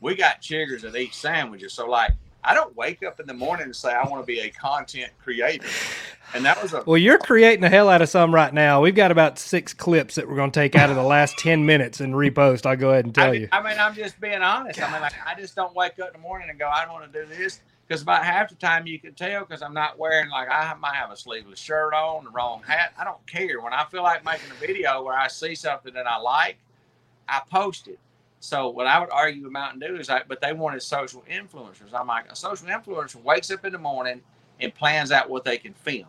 we 0.00 0.16
got 0.16 0.40
chiggers 0.40 0.80
that 0.80 0.96
eat 0.96 1.14
sandwiches, 1.14 1.74
so 1.74 1.86
like 1.86 2.12
I 2.46 2.54
don't 2.54 2.74
wake 2.76 3.02
up 3.02 3.18
in 3.18 3.26
the 3.26 3.34
morning 3.34 3.64
and 3.64 3.74
say 3.74 3.92
I 3.92 4.06
want 4.08 4.22
to 4.22 4.26
be 4.26 4.38
a 4.38 4.50
content 4.50 5.10
creator, 5.18 5.66
and 6.32 6.44
that 6.44 6.62
was 6.62 6.72
a 6.72 6.84
Well, 6.86 6.96
you're 6.96 7.18
creating 7.18 7.60
the 7.60 7.68
hell 7.68 7.88
out 7.88 8.02
of 8.02 8.08
some 8.08 8.32
right 8.32 8.54
now. 8.54 8.80
We've 8.80 8.94
got 8.94 9.10
about 9.10 9.36
six 9.40 9.74
clips 9.74 10.14
that 10.14 10.28
we're 10.28 10.36
going 10.36 10.52
to 10.52 10.60
take 10.60 10.76
out 10.76 10.88
of 10.88 10.94
the 10.94 11.02
last 11.02 11.36
10 11.40 11.66
minutes 11.66 11.98
and 11.98 12.14
repost. 12.14 12.64
I'll 12.64 12.76
go 12.76 12.90
ahead 12.90 13.04
and 13.04 13.12
tell 13.12 13.32
I, 13.32 13.34
you. 13.34 13.48
I 13.50 13.60
mean, 13.62 13.76
I'm 13.80 13.94
just 13.96 14.20
being 14.20 14.42
honest. 14.42 14.80
I 14.80 14.92
mean, 14.92 15.00
like, 15.00 15.14
I 15.26 15.34
just 15.34 15.56
don't 15.56 15.74
wake 15.74 15.98
up 15.98 16.14
in 16.14 16.20
the 16.20 16.26
morning 16.26 16.48
and 16.48 16.56
go, 16.56 16.66
I 16.66 16.90
want 16.90 17.12
to 17.12 17.20
do 17.20 17.26
this. 17.34 17.60
Because 17.88 18.02
about 18.02 18.24
half 18.24 18.48
the 18.48 18.56
time 18.56 18.86
you 18.86 18.98
can 18.98 19.14
tell 19.14 19.40
because 19.40 19.62
I'm 19.62 19.74
not 19.74 19.98
wearing, 19.98 20.28
like, 20.30 20.48
I 20.48 20.74
might 20.74 20.94
have 20.94 21.10
a 21.10 21.16
sleeveless 21.16 21.60
shirt 21.60 21.94
on, 21.94 22.24
the 22.24 22.30
wrong 22.30 22.62
hat. 22.66 22.92
I 22.98 23.04
don't 23.04 23.24
care. 23.26 23.60
When 23.60 23.72
I 23.72 23.84
feel 23.84 24.02
like 24.02 24.24
making 24.24 24.50
a 24.50 24.54
video 24.54 25.02
where 25.02 25.16
I 25.16 25.28
see 25.28 25.54
something 25.54 25.94
that 25.94 26.06
I 26.06 26.18
like, 26.18 26.58
I 27.28 27.42
post 27.50 27.88
it. 27.88 27.98
So 28.46 28.68
what 28.68 28.86
I 28.86 29.00
would 29.00 29.10
argue 29.10 29.42
with 29.42 29.50
Mountain 29.50 29.80
Dew 29.80 29.96
is 29.96 30.08
like, 30.08 30.28
but 30.28 30.40
they 30.40 30.52
wanted 30.52 30.80
social 30.80 31.24
influencers. 31.28 31.92
I'm 31.92 32.06
like, 32.06 32.30
a 32.30 32.36
social 32.36 32.68
influencer 32.68 33.20
wakes 33.24 33.50
up 33.50 33.64
in 33.64 33.72
the 33.72 33.78
morning 33.78 34.20
and 34.60 34.72
plans 34.72 35.10
out 35.10 35.28
what 35.28 35.42
they 35.42 35.58
can 35.58 35.74
film. 35.74 36.06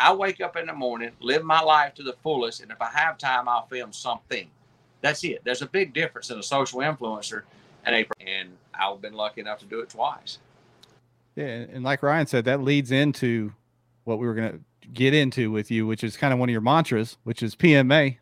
I 0.00 0.14
wake 0.14 0.40
up 0.40 0.56
in 0.56 0.64
the 0.64 0.72
morning, 0.72 1.10
live 1.20 1.44
my 1.44 1.60
life 1.60 1.92
to 1.96 2.02
the 2.02 2.14
fullest, 2.22 2.62
and 2.62 2.70
if 2.70 2.80
I 2.80 2.88
have 2.88 3.18
time, 3.18 3.50
I'll 3.50 3.66
film 3.66 3.92
something. 3.92 4.48
That's 5.02 5.22
it. 5.24 5.42
There's 5.44 5.60
a 5.60 5.66
big 5.66 5.92
difference 5.92 6.30
in 6.30 6.38
a 6.38 6.42
social 6.42 6.80
influencer 6.80 7.42
and 7.84 7.94
a 7.94 8.06
and 8.26 8.56
I've 8.72 9.02
been 9.02 9.12
lucky 9.12 9.42
enough 9.42 9.58
to 9.58 9.66
do 9.66 9.80
it 9.80 9.90
twice. 9.90 10.38
Yeah, 11.36 11.44
and 11.44 11.84
like 11.84 12.02
Ryan 12.02 12.26
said, 12.26 12.46
that 12.46 12.62
leads 12.62 12.92
into 12.92 13.52
what 14.04 14.18
we 14.18 14.26
were 14.26 14.36
to 14.36 14.58
get 14.94 15.12
into 15.12 15.50
with 15.50 15.70
you, 15.70 15.86
which 15.86 16.02
is 16.02 16.16
kind 16.16 16.32
of 16.32 16.38
one 16.38 16.48
of 16.48 16.52
your 16.52 16.62
mantras, 16.62 17.18
which 17.24 17.42
is 17.42 17.54
PMA, 17.54 18.16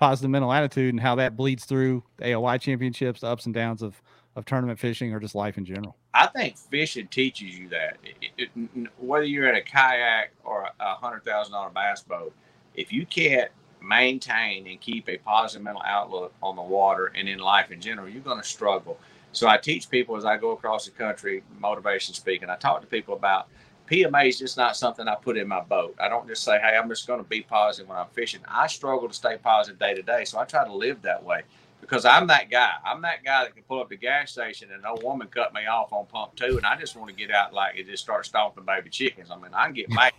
positive 0.00 0.30
mental 0.30 0.52
attitude 0.52 0.92
and 0.94 1.00
how 1.00 1.14
that 1.16 1.36
bleeds 1.36 1.64
through 1.66 2.02
the 2.16 2.24
AOY 2.24 2.60
championships, 2.60 3.20
the 3.20 3.28
ups 3.28 3.44
and 3.46 3.54
downs 3.54 3.82
of 3.82 4.00
of 4.36 4.44
tournament 4.44 4.78
fishing 4.78 5.12
or 5.12 5.18
just 5.18 5.34
life 5.34 5.58
in 5.58 5.64
general. 5.64 5.96
I 6.14 6.28
think 6.28 6.56
fishing 6.56 7.08
teaches 7.08 7.58
you 7.58 7.68
that. 7.70 7.96
It, 8.38 8.48
it, 8.54 8.88
whether 8.98 9.24
you're 9.24 9.48
in 9.48 9.56
a 9.56 9.60
kayak 9.62 10.30
or 10.44 10.62
a- 10.62 10.72
a 10.80 10.94
hundred 10.94 11.24
thousand 11.24 11.52
dollar 11.52 11.70
bass 11.70 12.02
boat, 12.02 12.32
if 12.74 12.92
you 12.92 13.04
can't 13.06 13.50
maintain 13.82 14.66
and 14.68 14.80
keep 14.80 15.08
a 15.08 15.16
positive 15.18 15.64
mental 15.64 15.82
outlook 15.84 16.32
on 16.42 16.54
the 16.54 16.62
water 16.62 17.12
and 17.14 17.28
in 17.28 17.40
life 17.40 17.72
in 17.72 17.80
general, 17.80 18.08
you're 18.08 18.22
going 18.22 18.40
to 18.40 18.46
struggle. 18.46 18.98
So 19.32 19.48
I 19.48 19.56
teach 19.58 19.90
people 19.90 20.16
as 20.16 20.24
I 20.24 20.36
go 20.36 20.52
across 20.52 20.84
the 20.84 20.92
country, 20.92 21.42
motivation 21.58 22.14
speaking. 22.14 22.50
I 22.50 22.56
talk 22.56 22.80
to 22.82 22.86
people 22.86 23.14
about 23.14 23.48
PMA 23.90 24.28
is 24.28 24.38
just 24.38 24.56
not 24.56 24.76
something 24.76 25.08
I 25.08 25.16
put 25.16 25.36
in 25.36 25.48
my 25.48 25.60
boat. 25.60 25.96
I 25.98 26.08
don't 26.08 26.28
just 26.28 26.44
say, 26.44 26.58
"Hey, 26.60 26.76
I'm 26.76 26.88
just 26.88 27.08
going 27.08 27.20
to 27.20 27.28
be 27.28 27.40
positive 27.40 27.88
when 27.88 27.98
I'm 27.98 28.06
fishing." 28.12 28.40
I 28.46 28.68
struggle 28.68 29.08
to 29.08 29.14
stay 29.14 29.36
positive 29.36 29.80
day 29.80 29.94
to 29.94 30.02
day, 30.02 30.24
so 30.24 30.38
I 30.38 30.44
try 30.44 30.64
to 30.64 30.72
live 30.72 31.02
that 31.02 31.24
way 31.24 31.42
because 31.80 32.04
I'm 32.04 32.28
that 32.28 32.50
guy. 32.50 32.70
I'm 32.84 33.02
that 33.02 33.24
guy 33.24 33.42
that 33.42 33.54
can 33.54 33.64
pull 33.64 33.80
up 33.80 33.88
the 33.88 33.96
gas 33.96 34.30
station 34.30 34.68
and 34.72 34.82
no 34.82 34.96
woman 35.02 35.26
cut 35.26 35.52
me 35.52 35.66
off 35.66 35.92
on 35.92 36.06
pump 36.06 36.36
two, 36.36 36.56
and 36.56 36.64
I 36.64 36.78
just 36.78 36.94
want 36.94 37.08
to 37.08 37.16
get 37.16 37.32
out 37.32 37.52
like 37.52 37.76
it 37.76 37.86
just 37.88 38.04
start 38.04 38.24
stomping 38.26 38.64
baby 38.64 38.90
chickens. 38.90 39.28
I 39.30 39.36
mean, 39.36 39.52
I 39.52 39.64
can 39.64 39.74
get 39.74 39.90
mad. 39.90 40.12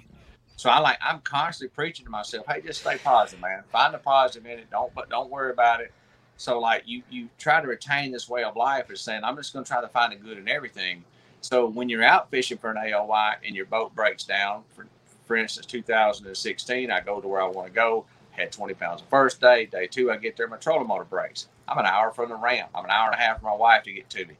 So 0.58 0.70
I 0.70 0.80
like 0.80 0.98
I'm 1.02 1.22
constantly 1.22 1.74
preaching 1.74 2.06
to 2.06 2.12
myself, 2.12 2.46
hey, 2.50 2.60
just 2.62 2.82
stay 2.82 2.98
positive, 2.98 3.40
man. 3.40 3.64
Find 3.72 3.94
the 3.94 4.00
positive 4.00 4.46
in 4.52 4.60
it. 4.60 4.70
Don't 4.70 4.94
but 4.94 5.10
don't 5.10 5.30
worry 5.30 5.52
about 5.52 5.80
it. 5.80 5.94
So 6.36 6.60
like 6.60 6.84
you 6.86 7.04
you 7.10 7.30
try 7.38 7.62
to 7.62 7.68
retain 7.68 8.12
this 8.12 8.28
way 8.28 8.44
of 8.44 8.58
life 8.58 8.92
is 8.92 9.00
saying 9.00 9.24
I'm 9.24 9.38
just 9.38 9.54
gonna 9.54 9.66
try 9.66 9.80
to 9.80 9.88
find 9.88 10.12
the 10.12 10.18
good 10.18 10.38
in 10.38 10.50
everything. 10.50 11.06
So 11.41 11.65
when 11.65 11.89
you're 11.89 12.04
out 12.04 12.30
fishing 12.30 12.58
for 12.58 12.69
an 12.69 12.77
AOY 12.77 13.36
and 13.45 13.56
your 13.56 13.65
boat 13.65 13.93
breaks 13.95 14.23
down, 14.23 14.63
for 14.75 14.88
for 15.25 15.36
instance, 15.38 15.65
2016, 15.67 16.91
I 16.91 16.99
go 16.99 17.21
to 17.21 17.27
where 17.27 17.41
I 17.41 17.47
want 17.47 17.67
to 17.67 17.73
go. 17.73 18.06
Had 18.32 18.51
20 18.51 18.73
pounds 18.73 19.01
the 19.01 19.08
first 19.08 19.39
day. 19.39 19.65
Day 19.65 19.88
two, 19.88 20.12
I 20.12 20.17
get 20.17 20.36
there, 20.36 20.47
my 20.47 20.58
trolling 20.58 20.88
motor 20.88 21.06
breaks. 21.06 21.47
I'm 21.67 21.77
an 21.77 21.86
hour 21.86 22.12
from 22.12 22.30
the 22.30 22.36
ramp. 22.36 22.69
I'm 22.75 22.86
an 22.86 22.91
hour 22.91 23.12
and 23.12 23.15
a 23.15 23.23
half 23.23 23.39
from 23.39 23.49
my 23.49 23.56
wife 23.56 23.84
to 23.84 23.93
get 23.93 24.10
to 24.10 24.25
me. 24.25 24.36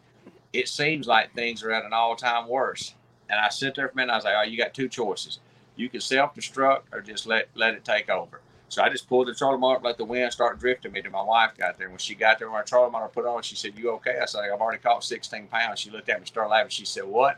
It 0.54 0.68
seems 0.68 1.08
like 1.08 1.34
things 1.34 1.64
are 1.64 1.72
at 1.72 1.86
an 1.86 1.94
all-time 1.94 2.48
worst. 2.48 2.96
And 3.30 3.40
I 3.40 3.50
sit 3.50 3.76
there 3.76 3.88
for 3.88 3.94
a 3.94 3.96
minute. 3.96 4.12
I 4.12 4.16
was 4.18 4.26
like, 4.26 4.36
"Oh, 4.38 4.44
you 4.44 4.58
got 4.58 4.74
two 4.74 4.90
choices. 4.90 5.40
You 5.78 5.88
can 5.88 6.02
self-destruct 6.02 6.84
or 6.92 7.02
just 7.02 7.26
let 7.26 7.48
let 7.56 7.74
it 7.74 7.86
take 7.86 8.10
over." 8.10 8.42
So 8.72 8.82
I 8.82 8.88
just 8.88 9.10
pulled 9.10 9.28
the 9.28 9.36
trolling 9.36 9.60
motor, 9.60 9.82
let 9.84 9.98
the 9.98 10.06
wind 10.06 10.32
start 10.32 10.58
drifting 10.58 10.94
me 10.94 11.02
till 11.02 11.12
my 11.12 11.22
wife 11.22 11.58
got 11.58 11.78
there. 11.78 11.90
When 11.90 11.98
she 11.98 12.16
got 12.16 12.40
there, 12.40 12.50
when 12.50 12.58
my 12.58 12.64
trolling 12.64 12.94
motor 12.94 13.10
put 13.10 13.26
on, 13.26 13.44
she 13.44 13.58
said, 13.58 13.78
"You 13.78 13.92
okay?" 13.96 14.18
I 14.22 14.24
said, 14.24 14.46
"I've 14.46 14.62
already 14.62 14.82
caught 14.82 15.04
16 15.04 15.48
pounds." 15.48 15.78
She 15.78 15.90
looked 15.90 16.08
at 16.08 16.22
me, 16.22 16.26
started 16.26 16.52
laughing. 16.52 16.70
She 16.70 16.86
said, 16.86 17.04
"What?" 17.04 17.38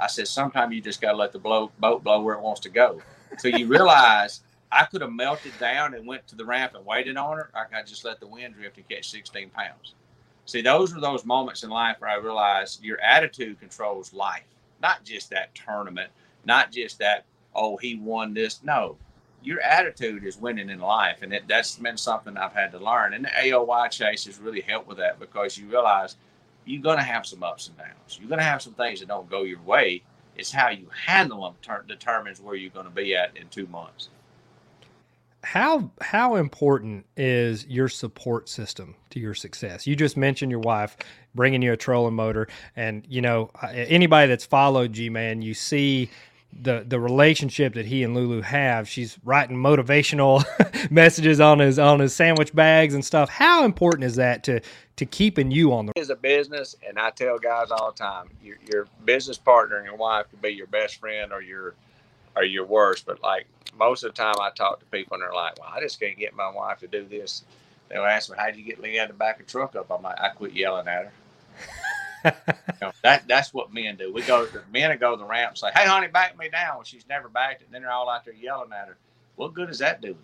I 0.00 0.06
said, 0.06 0.28
"Sometimes 0.28 0.74
you 0.74 0.80
just 0.80 1.02
got 1.02 1.10
to 1.10 1.18
let 1.18 1.32
the 1.32 1.38
blow, 1.38 1.70
boat 1.78 2.02
blow 2.02 2.22
where 2.22 2.36
it 2.36 2.40
wants 2.40 2.62
to 2.62 2.70
go." 2.70 3.02
So 3.36 3.48
you 3.48 3.66
realize 3.66 4.40
I 4.70 4.86
could 4.86 5.02
have 5.02 5.12
melted 5.12 5.52
down 5.60 5.92
and 5.92 6.06
went 6.06 6.26
to 6.28 6.36
the 6.36 6.46
ramp 6.46 6.72
and 6.74 6.86
waited 6.86 7.18
on 7.18 7.36
her. 7.36 7.50
I 7.52 7.64
could 7.64 7.86
just 7.86 8.06
let 8.06 8.18
the 8.18 8.26
wind 8.26 8.54
drift 8.54 8.78
and 8.78 8.88
catch 8.88 9.10
16 9.10 9.50
pounds. 9.50 9.94
See, 10.46 10.62
those 10.62 10.96
are 10.96 11.02
those 11.02 11.26
moments 11.26 11.64
in 11.64 11.68
life 11.68 11.96
where 11.98 12.08
I 12.08 12.14
realized 12.14 12.82
your 12.82 12.98
attitude 13.02 13.60
controls 13.60 14.14
life, 14.14 14.48
not 14.80 15.04
just 15.04 15.28
that 15.30 15.54
tournament, 15.54 16.10
not 16.46 16.72
just 16.72 16.98
that, 17.00 17.26
oh, 17.54 17.76
he 17.76 17.96
won 17.96 18.32
this. 18.32 18.62
No, 18.62 18.96
your 19.44 19.60
attitude 19.60 20.24
is 20.24 20.36
winning 20.38 20.70
in 20.70 20.80
life. 20.80 21.18
And 21.22 21.32
it, 21.32 21.48
that's 21.48 21.76
been 21.76 21.96
something 21.96 22.36
I've 22.36 22.52
had 22.54 22.72
to 22.72 22.78
learn. 22.78 23.14
And 23.14 23.24
the 23.24 23.28
AOY 23.30 23.90
chase 23.90 24.24
has 24.26 24.38
really 24.38 24.60
helped 24.60 24.88
with 24.88 24.98
that 24.98 25.18
because 25.20 25.58
you 25.58 25.66
realize 25.68 26.16
you're 26.64 26.82
going 26.82 26.98
to 26.98 27.04
have 27.04 27.26
some 27.26 27.42
ups 27.42 27.68
and 27.68 27.76
downs. 27.76 28.18
You're 28.20 28.28
going 28.28 28.38
to 28.38 28.44
have 28.44 28.62
some 28.62 28.74
things 28.74 29.00
that 29.00 29.08
don't 29.08 29.28
go 29.28 29.42
your 29.42 29.60
way. 29.62 30.02
It's 30.36 30.52
how 30.52 30.70
you 30.70 30.86
handle 31.06 31.42
them 31.42 31.54
ter- 31.62 31.84
determines 31.86 32.40
where 32.40 32.54
you're 32.54 32.70
going 32.70 32.86
to 32.86 32.92
be 32.92 33.14
at 33.14 33.36
in 33.36 33.48
two 33.48 33.66
months. 33.66 34.08
how 35.44 35.90
how 36.00 36.36
important 36.36 37.04
is 37.16 37.66
your 37.66 37.88
support 37.88 38.48
system 38.48 38.94
to 39.10 39.18
your 39.18 39.34
success 39.34 39.86
you 39.88 39.96
just 39.96 40.16
mentioned 40.16 40.52
your 40.52 40.60
wife 40.60 40.96
bringing 41.34 41.60
you 41.60 41.72
a 41.72 41.76
trolling 41.76 42.14
motor 42.14 42.46
and 42.76 43.04
you 43.08 43.20
know 43.20 43.50
uh, 43.60 43.66
anybody 43.74 44.28
that's 44.28 44.44
followed 44.46 44.92
g-man 44.92 45.42
you 45.42 45.52
see 45.52 46.08
the 46.60 46.84
the 46.86 47.00
relationship 47.00 47.74
that 47.74 47.86
he 47.86 48.02
and 48.02 48.14
lulu 48.14 48.42
have 48.42 48.86
she's 48.86 49.18
writing 49.24 49.56
motivational 49.56 50.44
messages 50.90 51.40
on 51.40 51.58
his 51.58 51.78
on 51.78 51.98
his 51.98 52.14
sandwich 52.14 52.54
bags 52.54 52.94
and 52.94 53.04
stuff 53.04 53.30
how 53.30 53.64
important 53.64 54.04
is 54.04 54.16
that 54.16 54.44
to 54.44 54.60
to 54.96 55.06
keeping 55.06 55.50
you 55.50 55.72
on 55.72 55.86
the 55.86 55.92
is 55.96 56.10
a 56.10 56.16
business, 56.16 56.76
and 56.86 56.98
I 56.98 57.10
tell 57.10 57.38
guys 57.38 57.70
all 57.70 57.92
the 57.92 57.98
time, 57.98 58.28
your, 58.42 58.56
your 58.70 58.88
business 59.04 59.38
partner 59.38 59.76
and 59.76 59.86
your 59.86 59.96
wife 59.96 60.26
could 60.30 60.42
be 60.42 60.50
your 60.50 60.66
best 60.66 60.96
friend 60.96 61.32
or 61.32 61.40
your 61.40 61.74
or 62.36 62.44
your 62.44 62.66
worst. 62.66 63.06
But 63.06 63.22
like 63.22 63.46
most 63.76 64.04
of 64.04 64.14
the 64.14 64.16
time, 64.16 64.34
I 64.40 64.50
talk 64.50 64.80
to 64.80 64.86
people 64.86 65.14
and 65.14 65.22
they're 65.22 65.32
like, 65.32 65.58
"Well, 65.58 65.70
I 65.72 65.80
just 65.80 65.98
can't 65.98 66.18
get 66.18 66.34
my 66.34 66.50
wife 66.50 66.78
to 66.80 66.86
do 66.86 67.04
this." 67.04 67.42
They'll 67.88 68.04
ask 68.04 68.30
me, 68.30 68.36
"How'd 68.38 68.56
you 68.56 68.64
get 68.64 68.82
Leanne 68.82 69.08
to 69.08 69.12
back 69.12 69.40
a 69.40 69.44
truck 69.44 69.74
up?" 69.74 69.90
I'm 69.90 70.02
like, 70.02 70.20
"I 70.20 70.28
quit 70.30 70.52
yelling 70.52 70.88
at 70.88 71.04
her." 71.06 71.12
That 73.02 73.26
that's 73.28 73.52
what 73.54 73.72
men 73.72 73.96
do. 73.96 74.12
We 74.12 74.22
go 74.22 74.46
the 74.46 74.62
men 74.72 74.96
go 74.98 75.12
to 75.12 75.16
the 75.16 75.24
ramp 75.24 75.50
and 75.50 75.58
say, 75.58 75.68
"Hey, 75.74 75.86
honey, 75.86 76.08
back 76.08 76.38
me 76.38 76.48
down." 76.48 76.76
Well, 76.76 76.84
she's 76.84 77.06
never 77.08 77.28
backed 77.28 77.62
it. 77.62 77.66
And 77.66 77.74
then 77.74 77.82
they're 77.82 77.90
all 77.92 78.08
out 78.08 78.24
there 78.24 78.34
yelling 78.34 78.72
at 78.72 78.88
her. 78.88 78.96
What 79.36 79.54
good 79.54 79.70
is 79.70 79.78
that 79.78 80.00
doing? 80.00 80.18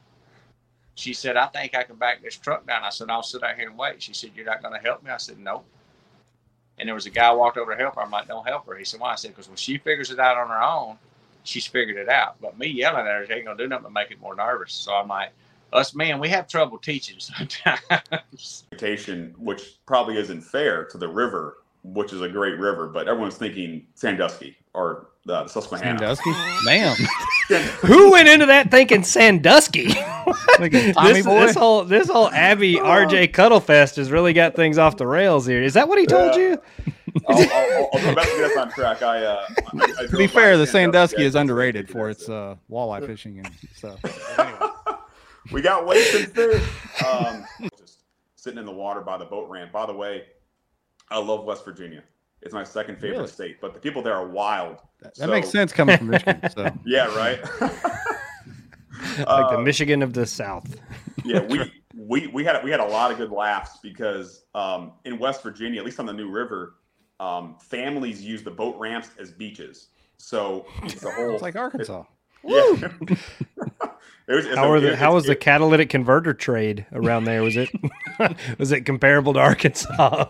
She 0.94 1.12
said, 1.12 1.37
I 1.37 1.46
think 1.46 1.76
I 1.76 1.84
can 1.84 1.96
back 1.96 2.22
this 2.22 2.37
truck 2.37 2.66
down. 2.66 2.82
I 2.82 2.90
said, 2.90 3.08
I'll 3.08 3.22
sit 3.22 3.44
out 3.44 3.54
here 3.54 3.68
and 3.68 3.78
wait. 3.78 4.02
She 4.02 4.12
said, 4.12 4.30
You're 4.34 4.46
not 4.46 4.62
going 4.62 4.74
to 4.74 4.80
help 4.80 5.02
me? 5.04 5.11
I 5.11 5.16
said, 5.16 5.38
No. 5.38 5.62
And 6.78 6.88
there 6.88 6.94
was 6.94 7.06
a 7.06 7.11
guy 7.11 7.32
walked 7.32 7.56
over 7.56 7.72
to 7.74 7.80
help 7.80 7.94
her. 7.94 8.02
I'm 8.02 8.11
like, 8.11 8.26
Don't 8.28 8.46
help 8.46 8.66
her. 8.66 8.76
He 8.76 8.84
said, 8.84 9.00
Why? 9.00 9.12
I 9.12 9.14
said, 9.14 9.30
Because 9.30 9.48
when 9.48 9.56
she 9.56 9.78
figures 9.78 10.11
it 10.11 10.18
out 10.18 10.37
on 10.37 10.48
her 10.48 10.61
own, 10.62 10.98
she's 11.44 11.66
figured 11.66 11.96
it 11.96 12.08
out. 12.08 12.40
But 12.40 12.58
me 12.58 12.66
yelling 12.66 13.06
at 13.06 13.28
her 13.28 13.32
ain't 13.32 13.44
going 13.44 13.56
to 13.56 13.64
do 13.64 13.68
nothing 13.68 13.84
but 13.84 13.92
make 13.92 14.11
it 14.11 14.20
more 14.20 14.34
nervous. 14.34 14.72
So 14.72 14.92
I'm 14.92 15.06
like, 15.08 15.30
Us 15.72 15.94
men, 15.94 16.18
we 16.18 16.28
have 16.30 16.48
trouble 16.48 16.78
teaching 16.78 17.20
sometimes. 17.20 18.64
Which 19.38 19.78
probably 19.87 20.18
isn't 20.18 20.42
fair 20.42 20.84
to 20.87 20.98
the 20.98 21.08
river, 21.08 21.58
which 21.82 22.12
is 22.12 22.20
a 22.20 22.28
great 22.28 22.58
river, 22.58 22.88
but 22.88 23.08
everyone's 23.08 23.36
thinking 23.36 23.86
Sandusky 23.94 24.56
or 24.74 25.08
uh, 25.28 25.42
the 25.44 25.48
Susquehanna. 25.48 25.98
Sandusky? 25.98 26.32
Damn. 26.64 26.96
Who 27.86 28.12
went 28.12 28.28
into 28.28 28.46
that 28.46 28.70
thinking 28.70 29.02
Sandusky? 29.02 29.88
Thinking 30.58 30.92
Tommy 30.92 31.12
this, 31.14 31.24
boy? 31.26 31.40
this 31.40 31.56
whole 31.56 31.84
this 31.84 32.08
whole 32.08 32.28
Abby 32.30 32.74
RJ 32.74 33.32
Cuddlefest 33.32 33.96
has 33.96 34.10
really 34.10 34.32
got 34.34 34.54
things 34.54 34.76
off 34.76 34.96
the 34.98 35.06
rails 35.06 35.46
here. 35.46 35.62
Is 35.62 35.72
that 35.74 35.88
what 35.88 35.98
he 35.98 36.04
told 36.06 36.34
Yeah. 36.34 36.40
you? 36.40 36.62
I'll, 37.26 37.38
I'll, 37.38 37.88
I'll, 37.94 38.08
I'll 38.08 38.14
get 38.14 38.50
us 38.50 38.56
on 38.58 38.70
track. 38.72 39.02
I, 39.02 39.24
uh, 39.24 39.46
I, 39.80 39.94
I 40.00 40.06
to 40.06 40.16
be 40.16 40.26
fair, 40.26 40.56
the 40.58 40.66
Sandusky. 40.66 41.16
Sandusky 41.16 41.24
is 41.24 41.34
underrated 41.34 41.88
for 41.88 42.10
it's 42.10 42.22
its 42.22 42.28
uh, 42.30 42.56
walleye 42.70 43.04
fishing 43.06 43.38
and 43.38 43.50
stuff. 43.74 43.98
we 45.52 45.62
got 45.62 45.86
wasted 45.86 46.32
fish. 46.34 46.62
Um, 47.06 47.44
just 47.78 48.00
sitting 48.36 48.58
in 48.58 48.66
the 48.66 48.72
water 48.72 49.00
by 49.00 49.16
the 49.16 49.24
boat 49.24 49.48
ramp. 49.48 49.72
By 49.72 49.86
the 49.86 49.94
way, 49.94 50.24
I 51.11 51.18
love 51.18 51.44
West 51.44 51.64
Virginia. 51.64 52.03
It's 52.42 52.55
my 52.55 52.62
second 52.64 52.97
favorite 52.97 53.16
Really? 53.18 53.29
state, 53.31 53.61
but 53.61 53.75
the 53.75 53.81
people 53.81 54.01
there 54.03 54.14
are 54.14 54.27
wild. 54.29 54.79
That 55.16 55.29
makes 55.29 55.49
sense 55.51 55.73
coming 55.73 55.99
from 55.99 56.09
Michigan. 56.09 56.40
So 56.55 56.71
yeah, 56.87 57.07
right. 57.16 57.40
like 57.61 59.51
the 59.51 59.59
Uh, 59.59 59.61
Michigan 59.61 60.03
of 60.03 60.12
the 60.12 60.27
South. 60.27 60.77
yeah, 61.25 61.40
we 61.47 61.73
we 61.97 62.27
we 62.29 62.44
had 62.44 62.62
we 62.64 62.71
had 62.71 62.81
a 62.81 62.85
lot 62.87 63.11
of 63.11 63.18
good 63.18 63.31
laughs 63.31 63.79
because 63.83 64.44
um, 64.55 64.92
in 65.05 65.18
West 65.18 65.42
Virginia, 65.42 65.81
at 65.81 65.85
least 65.85 65.99
on 66.01 66.07
the 66.07 66.12
New 66.12 66.31
River, 66.31 66.75
um, 67.21 67.57
families 67.61 68.23
use 68.25 68.42
the 68.42 68.51
boat 68.51 68.77
ramps 68.79 69.11
as 69.21 69.31
beaches. 69.33 69.88
So 70.16 70.66
it's 70.85 71.03
a 71.05 71.11
whole. 71.11 71.33
It's 71.35 71.42
like 71.42 71.57
Arkansas. 71.57 72.05
yeah. 72.44 72.73
it 73.09 73.18
was, 74.29 74.47
How 74.55 74.75
a- 74.75 74.81
the 74.81 74.97
how 74.97 75.14
was 75.14 75.25
the 75.25 75.35
catalytic 75.37 75.90
converter 75.90 76.35
trade 76.35 76.87
around 76.92 77.25
there? 77.25 77.42
Was 77.42 77.57
it 77.57 77.68
was 78.59 78.71
it 78.73 78.83
comparable 78.83 79.33
to 79.35 79.40
Arkansas? 79.40 80.27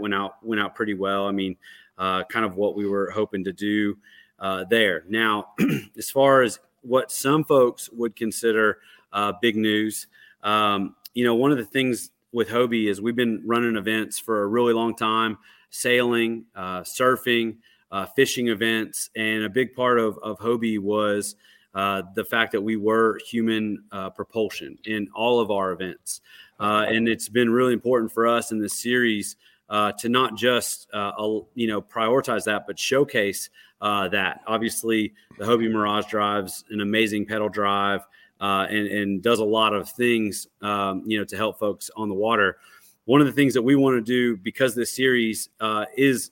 Went 0.00 0.14
out 0.14 0.36
went 0.42 0.60
out 0.60 0.74
pretty 0.74 0.94
well. 0.94 1.26
I 1.26 1.32
mean, 1.32 1.56
uh, 1.98 2.24
kind 2.24 2.44
of 2.44 2.56
what 2.56 2.76
we 2.76 2.86
were 2.86 3.10
hoping 3.10 3.44
to 3.44 3.52
do 3.52 3.96
uh, 4.38 4.64
there. 4.64 5.04
Now, 5.08 5.52
as 5.96 6.10
far 6.10 6.42
as 6.42 6.58
what 6.82 7.10
some 7.10 7.44
folks 7.44 7.90
would 7.90 8.14
consider 8.16 8.78
uh, 9.12 9.32
big 9.40 9.56
news, 9.56 10.06
um, 10.42 10.94
you 11.14 11.24
know, 11.24 11.34
one 11.34 11.52
of 11.52 11.58
the 11.58 11.64
things 11.64 12.10
with 12.32 12.48
Hobie 12.48 12.88
is 12.88 13.00
we've 13.00 13.16
been 13.16 13.42
running 13.46 13.76
events 13.76 14.18
for 14.18 14.42
a 14.42 14.46
really 14.46 14.74
long 14.74 14.94
time, 14.94 15.38
sailing, 15.70 16.44
uh, 16.54 16.80
surfing, 16.80 17.56
uh, 17.90 18.06
fishing 18.14 18.48
events, 18.48 19.10
and 19.16 19.44
a 19.44 19.48
big 19.48 19.74
part 19.74 19.98
of 19.98 20.18
of 20.18 20.38
Hobie 20.38 20.78
was. 20.78 21.36
Uh, 21.74 22.00
the 22.14 22.24
fact 22.24 22.52
that 22.52 22.62
we 22.62 22.74
were 22.74 23.20
human 23.28 23.84
propulsion 24.14 24.78
in 24.86 25.06
all 25.14 25.40
of 25.40 25.50
our 25.50 25.72
events. 25.72 26.22
And 26.58 27.06
it's 27.06 27.28
been 27.28 27.50
really 27.50 27.74
important 27.74 28.10
for 28.10 28.26
us 28.26 28.50
in 28.50 28.58
this 28.58 28.80
series 28.80 29.36
uh, 29.68 29.92
to 29.92 30.08
not 30.08 30.36
just 30.36 30.88
uh, 30.92 31.12
you 31.54 31.66
know 31.66 31.82
prioritize 31.82 32.44
that, 32.44 32.66
but 32.66 32.78
showcase 32.78 33.50
uh, 33.80 34.08
that. 34.08 34.40
Obviously, 34.46 35.14
the 35.38 35.44
Hobie 35.44 35.70
Mirage 35.70 36.06
drives 36.06 36.64
an 36.70 36.80
amazing 36.80 37.26
pedal 37.26 37.48
drive 37.48 38.06
uh, 38.40 38.66
and, 38.68 38.86
and 38.88 39.22
does 39.22 39.38
a 39.38 39.44
lot 39.44 39.74
of 39.74 39.88
things 39.90 40.46
um, 40.62 41.02
you 41.06 41.18
know 41.18 41.24
to 41.24 41.36
help 41.36 41.58
folks 41.58 41.90
on 41.96 42.08
the 42.08 42.14
water. 42.14 42.58
One 43.04 43.20
of 43.20 43.26
the 43.26 43.32
things 43.32 43.54
that 43.54 43.62
we 43.62 43.76
want 43.76 43.96
to 43.96 44.02
do 44.02 44.36
because 44.36 44.74
this 44.74 44.92
series 44.92 45.48
uh, 45.60 45.86
is 45.96 46.30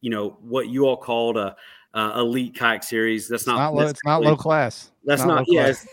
you 0.00 0.10
know 0.10 0.36
what 0.40 0.68
you 0.68 0.86
all 0.86 0.96
called 0.96 1.36
a 1.36 1.56
uh, 1.94 2.12
elite 2.16 2.54
kayak 2.54 2.84
series. 2.84 3.28
That's 3.28 3.46
not, 3.46 3.56
not 3.56 3.74
low, 3.74 3.86
it's 3.86 4.00
not 4.04 4.22
low 4.22 4.36
class. 4.36 4.90
That's 5.04 5.22
It's 5.22 5.26
not, 5.26 5.48
low 5.48 5.54
yeah. 5.54 5.72
class. 5.72 5.86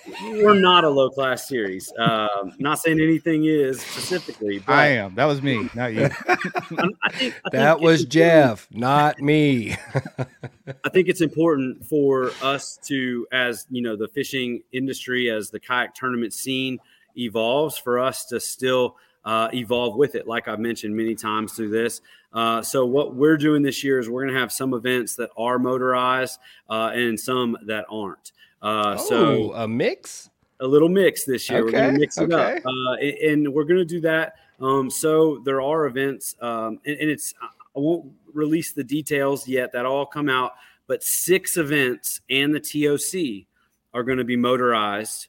we're 0.44 0.60
not 0.60 0.84
a 0.84 0.90
low 0.90 1.10
class 1.10 1.48
series. 1.48 1.92
Um, 1.98 2.54
not 2.60 2.80
saying 2.80 3.00
anything 3.00 3.46
is 3.46 3.82
specifically. 3.82 4.60
But 4.68 4.74
I 4.74 4.88
am. 4.88 5.16
That 5.16 5.26
was 5.26 5.42
me, 5.42 5.70
not 5.74 5.94
you. 5.94 6.10
I 6.28 7.10
think 7.12 7.36
That 7.52 7.80
was 7.80 8.06
Jeff, 8.06 8.68
not 8.72 9.20
me. 9.20 9.76
I 10.84 10.90
think 10.90 11.08
it's 11.08 11.22
important 11.22 11.86
for 11.86 12.32
us 12.44 12.78
to, 12.88 13.26
as 13.32 13.66
you 13.70 13.82
know, 13.82 13.96
the 13.96 14.10
fishing 14.10 14.62
industry, 14.74 15.32
as 15.32 15.50
the 15.50 15.60
kayak 15.60 15.96
tournament 15.96 16.34
scene 16.34 16.80
evolves, 17.18 17.78
for 17.78 17.98
us 17.98 18.26
to 18.26 18.40
still 18.40 18.98
uh, 19.28 19.50
evolve 19.54 19.98
with 19.98 20.16
it. 20.16 20.26
Like 20.26 20.48
I've 20.48 20.60
mentioned 20.60 20.96
many 20.96 21.14
times 21.14 21.52
through 21.52 21.70
this. 21.70 22.00
Uh, 22.32 22.62
so 22.62 22.86
what 22.86 23.14
we're 23.14 23.36
doing 23.36 23.62
this 23.62 23.84
year 23.84 24.00
is 24.00 24.10
we're 24.10 24.24
going 24.24 24.34
to 24.34 24.40
have 24.40 24.54
some 24.54 24.74
events 24.74 25.16
that 25.16 25.30
are 25.38 25.60
motorized 25.60 26.40
uh, 26.70 26.92
and 26.94 27.20
some 27.20 27.58
that 27.66 27.86
aren't. 27.90 28.32
Uh, 28.62 28.96
so 28.96 29.52
Oh, 29.52 29.64
a 29.64 29.68
mix. 29.68 30.30
a 30.62 30.68
little 30.68 30.88
mix 30.88 31.26
this 31.26 31.50
year. 31.50 31.66
We're 31.66 31.72
going 31.72 31.94
to 31.94 32.00
mix 32.00 32.18
it 32.18 32.32
okay. 32.32 32.58
up, 32.58 32.66
uh, 32.66 32.94
and, 33.02 33.18
and 33.46 33.54
we're 33.54 33.66
going 33.66 33.80
to 33.80 33.86
do 33.86 34.00
that. 34.02 34.36
Um, 34.62 34.90
so 34.90 35.42
there 35.44 35.62
are 35.62 35.86
events, 35.88 36.36
um, 36.42 36.80
and, 36.86 36.98
and 36.98 37.10
it's 37.10 37.34
I 37.42 37.80
won't 37.80 38.12
release 38.34 38.72
the 38.72 38.84
details 38.84 39.46
yet. 39.46 39.74
That 39.74 39.86
all 39.86 40.06
come 40.06 40.30
out, 40.30 40.54
but 40.88 41.04
six 41.04 41.58
events 41.58 42.22
and 42.30 42.56
the 42.56 42.62
TOC 42.62 43.46
are 43.94 44.04
going 44.04 44.18
to 44.20 44.24
be 44.24 44.38
motorized, 44.38 45.28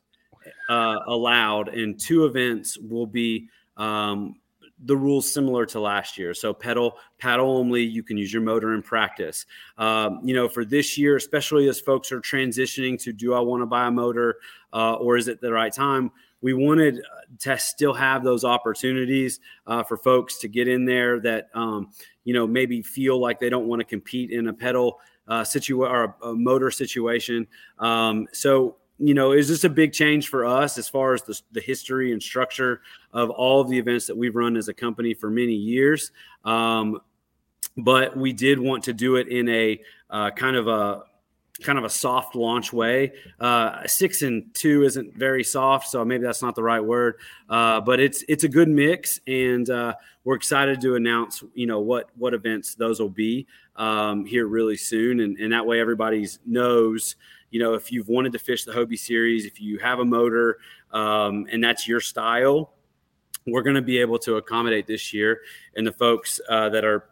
uh, 0.70 1.00
allowed, 1.06 1.68
and 1.68 1.98
two 1.98 2.24
events 2.26 2.78
will 2.78 3.06
be 3.06 3.48
um, 3.78 4.36
the 4.84 4.96
rules 4.96 5.30
similar 5.30 5.66
to 5.66 5.80
last 5.80 6.18
year. 6.18 6.34
So 6.34 6.52
pedal, 6.52 6.98
paddle 7.18 7.56
only. 7.56 7.82
You 7.82 8.02
can 8.02 8.16
use 8.16 8.32
your 8.32 8.42
motor 8.42 8.74
in 8.74 8.82
practice. 8.82 9.44
Um, 9.76 10.20
you 10.22 10.34
know, 10.34 10.48
for 10.48 10.64
this 10.64 10.96
year, 10.96 11.16
especially 11.16 11.68
as 11.68 11.80
folks 11.80 12.12
are 12.12 12.20
transitioning 12.20 13.00
to, 13.02 13.12
do 13.12 13.34
I 13.34 13.40
want 13.40 13.62
to 13.62 13.66
buy 13.66 13.88
a 13.88 13.90
motor 13.90 14.36
uh, 14.72 14.94
or 14.94 15.16
is 15.16 15.28
it 15.28 15.40
the 15.40 15.52
right 15.52 15.72
time? 15.72 16.12
We 16.40 16.54
wanted 16.54 16.98
uh, 17.00 17.24
to 17.40 17.58
still 17.58 17.94
have 17.94 18.22
those 18.22 18.44
opportunities 18.44 19.40
uh, 19.66 19.82
for 19.82 19.96
folks 19.96 20.38
to 20.38 20.48
get 20.48 20.68
in 20.68 20.84
there 20.84 21.18
that 21.20 21.48
um, 21.54 21.90
you 22.22 22.32
know 22.32 22.46
maybe 22.46 22.80
feel 22.80 23.20
like 23.20 23.40
they 23.40 23.50
don't 23.50 23.66
want 23.66 23.80
to 23.80 23.84
compete 23.84 24.30
in 24.30 24.46
a 24.46 24.52
pedal 24.52 25.00
uh, 25.26 25.42
situation 25.42 25.82
or 25.82 26.16
a, 26.22 26.28
a 26.28 26.34
motor 26.34 26.70
situation. 26.70 27.48
Um, 27.80 28.28
so 28.32 28.76
you 28.98 29.14
know, 29.14 29.32
is 29.32 29.48
this 29.48 29.64
a 29.64 29.68
big 29.68 29.92
change 29.92 30.28
for 30.28 30.44
us 30.44 30.76
as 30.78 30.88
far 30.88 31.14
as 31.14 31.22
the, 31.22 31.40
the 31.52 31.61
history 31.61 32.12
and 32.12 32.22
structure 32.22 32.80
of 33.12 33.30
all 33.30 33.61
of 33.61 33.68
the 33.68 33.78
events 33.78 34.06
that 34.06 34.16
we've 34.16 34.34
run 34.34 34.56
as 34.56 34.68
a 34.68 34.74
company 34.74 35.14
for 35.14 35.30
many 35.30 35.54
years? 35.54 36.11
Um, 36.44 37.00
but 37.76 38.16
we 38.16 38.32
did 38.32 38.58
want 38.58 38.84
to 38.84 38.92
do 38.92 39.16
it 39.16 39.28
in 39.28 39.48
a 39.48 39.80
uh, 40.11 40.30
kind 40.32 40.56
of 40.56 40.66
a 40.66 41.04
kind 41.62 41.78
of 41.78 41.84
a 41.84 41.90
soft 41.90 42.34
launch 42.34 42.72
way. 42.72 43.12
Uh, 43.40 43.87
six 43.87 44.22
and 44.22 44.52
two 44.54 44.84
isn't 44.84 45.16
very 45.16 45.42
soft, 45.42 45.88
so 45.88 46.04
maybe 46.04 46.24
that's 46.24 46.42
not 46.42 46.54
the 46.54 46.62
right 46.62 46.80
word. 46.80 47.16
Uh, 47.48 47.80
but 47.80 48.00
it's 48.00 48.24
it's 48.28 48.44
a 48.44 48.48
good 48.48 48.68
mix, 48.68 49.20
and 49.26 49.68
uh, 49.70 49.94
we're 50.24 50.37
excited 50.37 50.80
to 50.80 50.96
announce 50.96 51.42
you 51.54 51.66
know 51.66 51.80
what 51.80 52.11
what 52.16 52.34
events 52.34 52.74
those 52.74 53.00
will 53.00 53.08
be 53.08 53.46
um, 53.76 54.24
here 54.24 54.46
really 54.46 54.76
soon, 54.76 55.20
and, 55.20 55.38
and 55.38 55.52
that 55.52 55.66
way 55.66 55.80
everybody 55.80 56.26
knows. 56.46 57.16
You 57.50 57.61
know, 57.61 57.74
if 57.74 57.90
you've 57.90 58.08
wanted 58.08 58.32
to 58.32 58.38
fish 58.38 58.64
the 58.64 58.72
Hobie 58.72 58.98
series, 58.98 59.46
if 59.46 59.61
you 59.61 59.78
have 59.78 59.98
a 60.00 60.04
motor 60.04 60.58
um, 60.92 61.46
and 61.50 61.62
that's 61.62 61.88
your 61.88 62.00
style, 62.00 62.74
we're 63.46 63.62
going 63.62 63.76
to 63.76 63.82
be 63.82 63.98
able 63.98 64.18
to 64.20 64.37
accommodate 64.37 64.87
this 64.87 65.14
year. 65.14 65.40
And 65.74 65.87
the 65.87 65.92
folks 65.92 66.40
uh, 66.48 66.68
that 66.70 66.84
are 66.84 67.08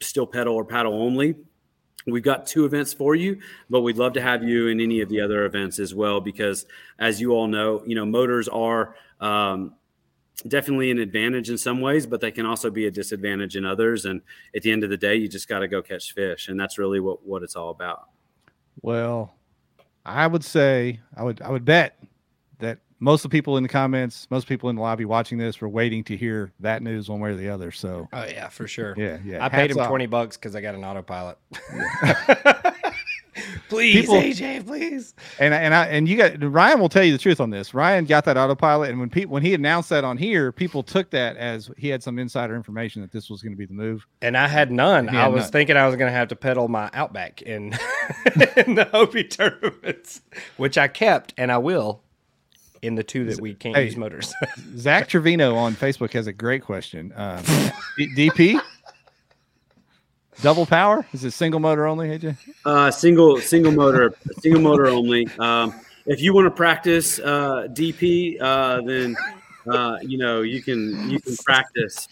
still 0.00 0.26
pedal 0.26 0.54
or 0.54 0.64
paddle 0.64 0.94
only, 0.94 1.36
we've 2.06 2.22
got 2.22 2.46
two 2.46 2.66
events 2.66 2.92
for 2.92 3.14
you, 3.14 3.40
but 3.70 3.80
we'd 3.80 3.96
love 3.96 4.12
to 4.12 4.20
have 4.20 4.44
you 4.44 4.68
in 4.68 4.80
any 4.80 5.00
of 5.00 5.08
the 5.08 5.20
other 5.20 5.46
events 5.46 5.78
as 5.78 5.94
well, 5.94 6.20
because 6.20 6.66
as 6.98 7.20
you 7.20 7.32
all 7.32 7.46
know, 7.46 7.82
you 7.86 7.94
know, 7.94 8.04
motors 8.04 8.48
are 8.48 8.94
um, 9.20 9.74
definitely 10.46 10.90
an 10.90 10.98
advantage 10.98 11.48
in 11.48 11.56
some 11.56 11.80
ways, 11.80 12.06
but 12.06 12.20
they 12.20 12.30
can 12.30 12.44
also 12.44 12.70
be 12.70 12.86
a 12.86 12.90
disadvantage 12.90 13.56
in 13.56 13.64
others. 13.64 14.04
And 14.04 14.20
at 14.54 14.62
the 14.62 14.70
end 14.70 14.84
of 14.84 14.90
the 14.90 14.98
day, 14.98 15.16
you 15.16 15.28
just 15.28 15.48
got 15.48 15.60
to 15.60 15.68
go 15.68 15.80
catch 15.80 16.12
fish. 16.12 16.48
And 16.48 16.60
that's 16.60 16.76
really 16.76 17.00
what, 17.00 17.26
what 17.26 17.42
it's 17.42 17.56
all 17.56 17.70
about. 17.70 18.10
Well, 18.82 19.34
I 20.04 20.26
would 20.26 20.44
say 20.44 21.00
I 21.16 21.22
would 21.22 21.42
I 21.42 21.50
would 21.50 21.64
bet 21.64 21.98
that 22.58 22.78
most 23.00 23.24
of 23.24 23.30
the 23.30 23.36
people 23.36 23.56
in 23.56 23.62
the 23.62 23.68
comments, 23.68 24.26
most 24.30 24.46
people 24.46 24.70
in 24.70 24.76
the 24.76 24.82
lobby 24.82 25.04
watching 25.04 25.38
this 25.38 25.60
were 25.60 25.68
waiting 25.68 26.02
to 26.04 26.16
hear 26.16 26.52
that 26.60 26.82
news 26.82 27.08
one 27.08 27.20
way 27.20 27.30
or 27.30 27.34
the 27.34 27.48
other. 27.48 27.70
So 27.70 28.08
Oh 28.12 28.24
yeah, 28.24 28.48
for 28.48 28.66
sure. 28.66 28.94
Yeah, 28.96 29.18
yeah. 29.24 29.44
I 29.44 29.48
paid 29.48 29.70
him 29.70 29.78
off. 29.78 29.88
twenty 29.88 30.06
bucks 30.06 30.36
because 30.36 30.54
I 30.54 30.60
got 30.60 30.74
an 30.74 30.84
autopilot. 30.84 31.38
please, 33.68 34.00
People- 34.02 34.16
AJ, 34.16 34.66
please. 34.66 35.14
And 35.38 35.54
I- 35.54 35.58
and 35.58 35.74
I 35.74 35.86
and 35.86 36.08
you 36.08 36.16
got 36.16 36.42
Ryan 36.42 36.80
will 36.80 36.88
tell 36.88 37.04
you 37.04 37.12
the 37.12 37.18
truth 37.18 37.40
on 37.40 37.50
this. 37.50 37.74
Ryan 37.74 38.04
got 38.04 38.24
that 38.26 38.36
autopilot, 38.36 38.90
and 38.90 38.98
when 39.00 39.10
people 39.10 39.32
when 39.32 39.42
he 39.42 39.54
announced 39.54 39.88
that 39.90 40.04
on 40.04 40.16
here, 40.16 40.52
people 40.52 40.82
took 40.82 41.10
that 41.10 41.36
as 41.36 41.70
he 41.76 41.88
had 41.88 42.02
some 42.02 42.18
insider 42.18 42.54
information 42.56 43.02
that 43.02 43.12
this 43.12 43.28
was 43.30 43.42
going 43.42 43.52
to 43.52 43.58
be 43.58 43.66
the 43.66 43.74
move. 43.74 44.06
And 44.22 44.36
I 44.36 44.48
had 44.48 44.70
none. 44.70 45.08
He 45.08 45.16
I 45.16 45.28
was 45.28 45.44
none. 45.44 45.52
thinking 45.52 45.76
I 45.76 45.86
was 45.86 45.96
going 45.96 46.10
to 46.10 46.16
have 46.16 46.28
to 46.28 46.36
pedal 46.36 46.68
my 46.68 46.90
Outback 46.94 47.42
in, 47.42 47.64
in 48.56 48.74
the 48.74 48.88
Hobie 48.92 49.28
tournaments, 49.30 50.20
which 50.56 50.78
I 50.78 50.88
kept 50.88 51.34
and 51.36 51.50
I 51.52 51.58
will 51.58 52.02
in 52.82 52.94
the 52.94 53.02
two 53.02 53.24
that 53.24 53.40
we 53.40 53.54
can't 53.54 53.74
Hey, 53.74 53.86
use 53.86 53.96
motors. 53.96 54.32
Zach 54.76 55.08
Trevino 55.08 55.56
on 55.56 55.74
Facebook 55.74 56.12
has 56.12 56.26
a 56.26 56.32
great 56.32 56.62
question. 56.62 57.12
Um, 57.16 57.42
D- 57.98 58.28
DP 58.30 58.60
double 60.42 60.66
power 60.66 61.06
is 61.12 61.24
it 61.24 61.32
single 61.32 61.60
motor 61.60 61.86
only? 61.86 62.18
AJ? 62.18 62.36
Uh, 62.64 62.90
single 62.90 63.40
single 63.40 63.72
motor, 63.72 64.14
single 64.38 64.60
motor 64.60 64.86
only. 64.86 65.28
Um, 65.38 65.74
if 66.06 66.20
you 66.20 66.34
want 66.34 66.46
to 66.46 66.50
practice 66.50 67.18
uh, 67.18 67.66
DP, 67.72 68.40
uh, 68.40 68.80
then 68.82 69.16
uh, 69.68 69.98
you 70.02 70.18
know 70.18 70.42
you 70.42 70.62
can 70.62 71.10
you 71.10 71.20
can 71.20 71.36
practice. 71.36 72.08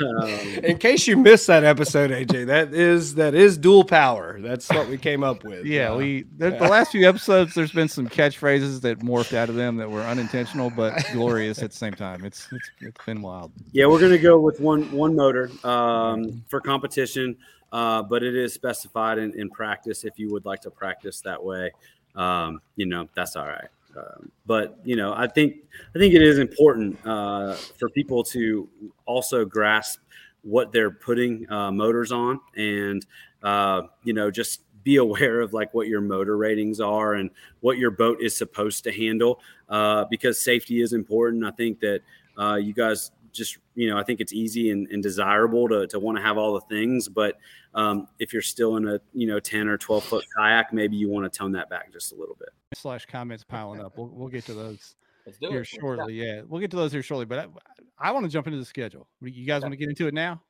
Um, 0.00 0.28
in 0.62 0.78
case 0.78 1.06
you 1.06 1.16
missed 1.16 1.46
that 1.48 1.64
episode, 1.64 2.10
AJ, 2.10 2.46
that 2.46 2.72
is 2.72 3.14
that 3.16 3.34
is 3.34 3.58
dual 3.58 3.84
power. 3.84 4.40
That's 4.40 4.68
what 4.70 4.88
we 4.88 4.96
came 4.96 5.22
up 5.22 5.44
with. 5.44 5.66
Yeah, 5.66 5.90
Uh, 5.90 5.96
we 5.96 6.22
the, 6.38 6.50
the 6.50 6.68
last 6.68 6.92
few 6.92 7.08
episodes. 7.08 7.54
There's 7.54 7.72
been 7.72 7.88
some 7.88 8.08
catchphrases 8.08 8.80
that 8.82 9.00
morphed 9.00 9.36
out 9.36 9.48
of 9.48 9.54
them 9.54 9.76
that 9.76 9.90
were 9.90 10.02
unintentional 10.02 10.70
but 10.70 11.04
glorious 11.12 11.62
at 11.62 11.70
the 11.70 11.76
same 11.76 11.92
time. 11.92 12.24
It's 12.24 12.48
it's, 12.52 12.70
it's 12.80 13.04
been 13.04 13.22
wild. 13.22 13.52
yeah, 13.72 13.86
we're 13.86 14.00
gonna 14.00 14.18
go 14.18 14.38
with 14.40 14.60
one 14.60 14.90
one 14.92 15.14
motor 15.14 15.50
um, 15.62 16.42
for 16.48 16.60
competition, 16.60 17.36
uh, 17.72 18.02
but 18.02 18.22
it 18.22 18.34
is 18.34 18.52
specified 18.54 19.18
in, 19.18 19.38
in 19.38 19.50
practice. 19.50 20.04
If 20.04 20.18
you 20.18 20.32
would 20.32 20.46
like 20.46 20.60
to 20.62 20.70
practice 20.70 21.20
that 21.20 21.42
way, 21.42 21.70
um, 22.14 22.60
you 22.76 22.86
know 22.86 23.08
that's 23.14 23.36
all 23.36 23.46
right. 23.46 23.68
Um, 23.96 24.30
but 24.46 24.78
you 24.84 24.96
know, 24.96 25.14
I 25.14 25.26
think 25.26 25.56
I 25.94 25.98
think 25.98 26.14
it 26.14 26.22
is 26.22 26.38
important 26.38 26.98
uh, 27.06 27.54
for 27.54 27.88
people 27.90 28.24
to 28.24 28.68
also 29.06 29.44
grasp 29.44 30.00
what 30.42 30.72
they're 30.72 30.90
putting 30.90 31.50
uh, 31.50 31.70
motors 31.70 32.12
on, 32.12 32.40
and 32.56 33.04
uh, 33.42 33.82
you 34.02 34.12
know, 34.12 34.30
just 34.30 34.60
be 34.82 34.96
aware 34.96 35.40
of 35.40 35.52
like 35.52 35.72
what 35.74 35.88
your 35.88 36.00
motor 36.00 36.36
ratings 36.36 36.80
are 36.80 37.14
and 37.14 37.30
what 37.60 37.78
your 37.78 37.90
boat 37.90 38.18
is 38.20 38.36
supposed 38.36 38.84
to 38.84 38.92
handle, 38.92 39.40
uh, 39.68 40.04
because 40.10 40.40
safety 40.40 40.82
is 40.82 40.92
important. 40.92 41.44
I 41.44 41.50
think 41.52 41.80
that 41.80 42.00
uh, 42.38 42.56
you 42.56 42.74
guys 42.74 43.10
just 43.34 43.58
you 43.74 43.90
know, 43.90 43.98
I 43.98 44.02
think 44.02 44.20
it's 44.20 44.32
easy 44.32 44.70
and, 44.70 44.86
and 44.88 45.02
desirable 45.02 45.68
to, 45.68 45.86
to 45.88 45.98
want 45.98 46.16
to 46.18 46.22
have 46.22 46.38
all 46.38 46.54
the 46.54 46.60
things, 46.62 47.08
but 47.08 47.38
um, 47.74 48.08
if 48.18 48.32
you're 48.32 48.42
still 48.42 48.76
in 48.76 48.88
a 48.88 49.00
you 49.12 49.26
know 49.26 49.40
10 49.40 49.68
or 49.68 49.76
12 49.76 50.04
foot 50.04 50.24
kayak, 50.36 50.72
maybe 50.72 50.96
you 50.96 51.08
want 51.08 51.30
to 51.30 51.38
tone 51.38 51.52
that 51.52 51.68
back 51.68 51.92
just 51.92 52.12
a 52.12 52.14
little 52.14 52.36
bit. 52.38 52.50
Slash 52.74 53.06
comments 53.06 53.44
piling 53.44 53.80
up. 53.80 53.98
We'll 53.98 54.08
we'll 54.08 54.28
get 54.28 54.44
to 54.46 54.54
those 54.54 54.94
Let's 55.26 55.38
do 55.38 55.48
here 55.48 55.62
it. 55.62 55.66
Shortly. 55.66 56.14
Yeah, 56.14 56.42
we'll 56.46 56.60
get 56.60 56.70
to 56.72 56.76
those 56.76 56.92
here 56.92 57.02
shortly. 57.02 57.24
But 57.26 57.50
I, 57.98 58.08
I 58.08 58.10
want 58.10 58.24
to 58.26 58.30
jump 58.30 58.46
into 58.46 58.58
the 58.58 58.64
schedule. 58.64 59.08
You 59.20 59.46
guys 59.46 59.62
want 59.62 59.72
to 59.72 59.76
get 59.76 59.88
into 59.88 60.06
it 60.06 60.14
now? 60.14 60.42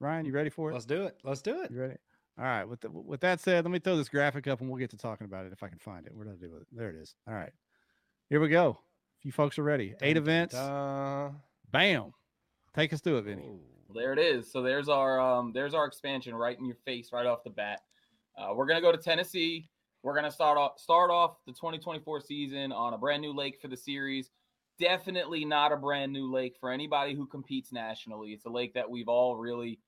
Ryan, 0.00 0.26
you 0.26 0.32
ready 0.32 0.50
for 0.50 0.70
it? 0.70 0.74
Let's 0.74 0.86
do 0.86 1.04
it. 1.04 1.16
Let's 1.24 1.42
do 1.42 1.62
it. 1.62 1.70
You 1.70 1.80
ready? 1.80 1.96
All 2.38 2.44
right. 2.44 2.64
With 2.64 2.80
the, 2.80 2.90
with 2.90 3.20
that 3.20 3.40
said, 3.40 3.64
let 3.64 3.70
me 3.70 3.78
throw 3.78 3.96
this 3.96 4.08
graphic 4.08 4.46
up 4.46 4.60
and 4.60 4.68
we'll 4.68 4.78
get 4.78 4.90
to 4.90 4.96
talking 4.96 5.24
about 5.26 5.46
it 5.46 5.52
if 5.52 5.62
I 5.62 5.68
can 5.68 5.78
find 5.78 6.06
it. 6.06 6.14
Where 6.14 6.24
did 6.24 6.34
I 6.34 6.36
do 6.36 6.56
it? 6.56 6.66
There 6.72 6.90
it 6.90 6.96
is. 6.96 7.14
All 7.28 7.34
right. 7.34 7.52
Here 8.28 8.40
we 8.40 8.48
go. 8.48 8.80
If 9.18 9.26
you 9.26 9.32
folks 9.32 9.58
are 9.58 9.62
ready, 9.62 9.94
eight 10.02 10.16
events. 10.16 10.54
Bam. 10.54 12.12
Take 12.74 12.92
us 12.92 13.00
through 13.00 13.18
it, 13.18 13.22
Vinny. 13.22 13.60
There 13.94 14.12
it 14.12 14.18
is. 14.18 14.50
So 14.50 14.62
there's 14.62 14.88
our 14.88 15.20
um 15.20 15.52
there's 15.52 15.74
our 15.74 15.86
expansion 15.86 16.34
right 16.34 16.58
in 16.58 16.64
your 16.64 16.76
face 16.84 17.10
right 17.12 17.26
off 17.26 17.44
the 17.44 17.50
bat. 17.50 17.80
Uh, 18.36 18.52
we're 18.54 18.66
gonna 18.66 18.80
go 18.80 18.90
to 18.90 18.98
Tennessee. 18.98 19.68
We're 20.02 20.14
gonna 20.14 20.30
start 20.30 20.58
off 20.58 20.78
start 20.78 21.10
off 21.10 21.36
the 21.46 21.52
2024 21.52 22.20
season 22.20 22.72
on 22.72 22.94
a 22.94 22.98
brand 22.98 23.22
new 23.22 23.32
lake 23.32 23.58
for 23.62 23.68
the 23.68 23.76
series. 23.76 24.30
Definitely 24.80 25.44
not 25.44 25.70
a 25.70 25.76
brand 25.76 26.12
new 26.12 26.32
lake 26.32 26.56
for 26.58 26.72
anybody 26.72 27.14
who 27.14 27.26
competes 27.26 27.72
nationally. 27.72 28.32
It's 28.32 28.46
a 28.46 28.50
lake 28.50 28.74
that 28.74 28.90
we've 28.90 29.08
all 29.08 29.36
really 29.36 29.78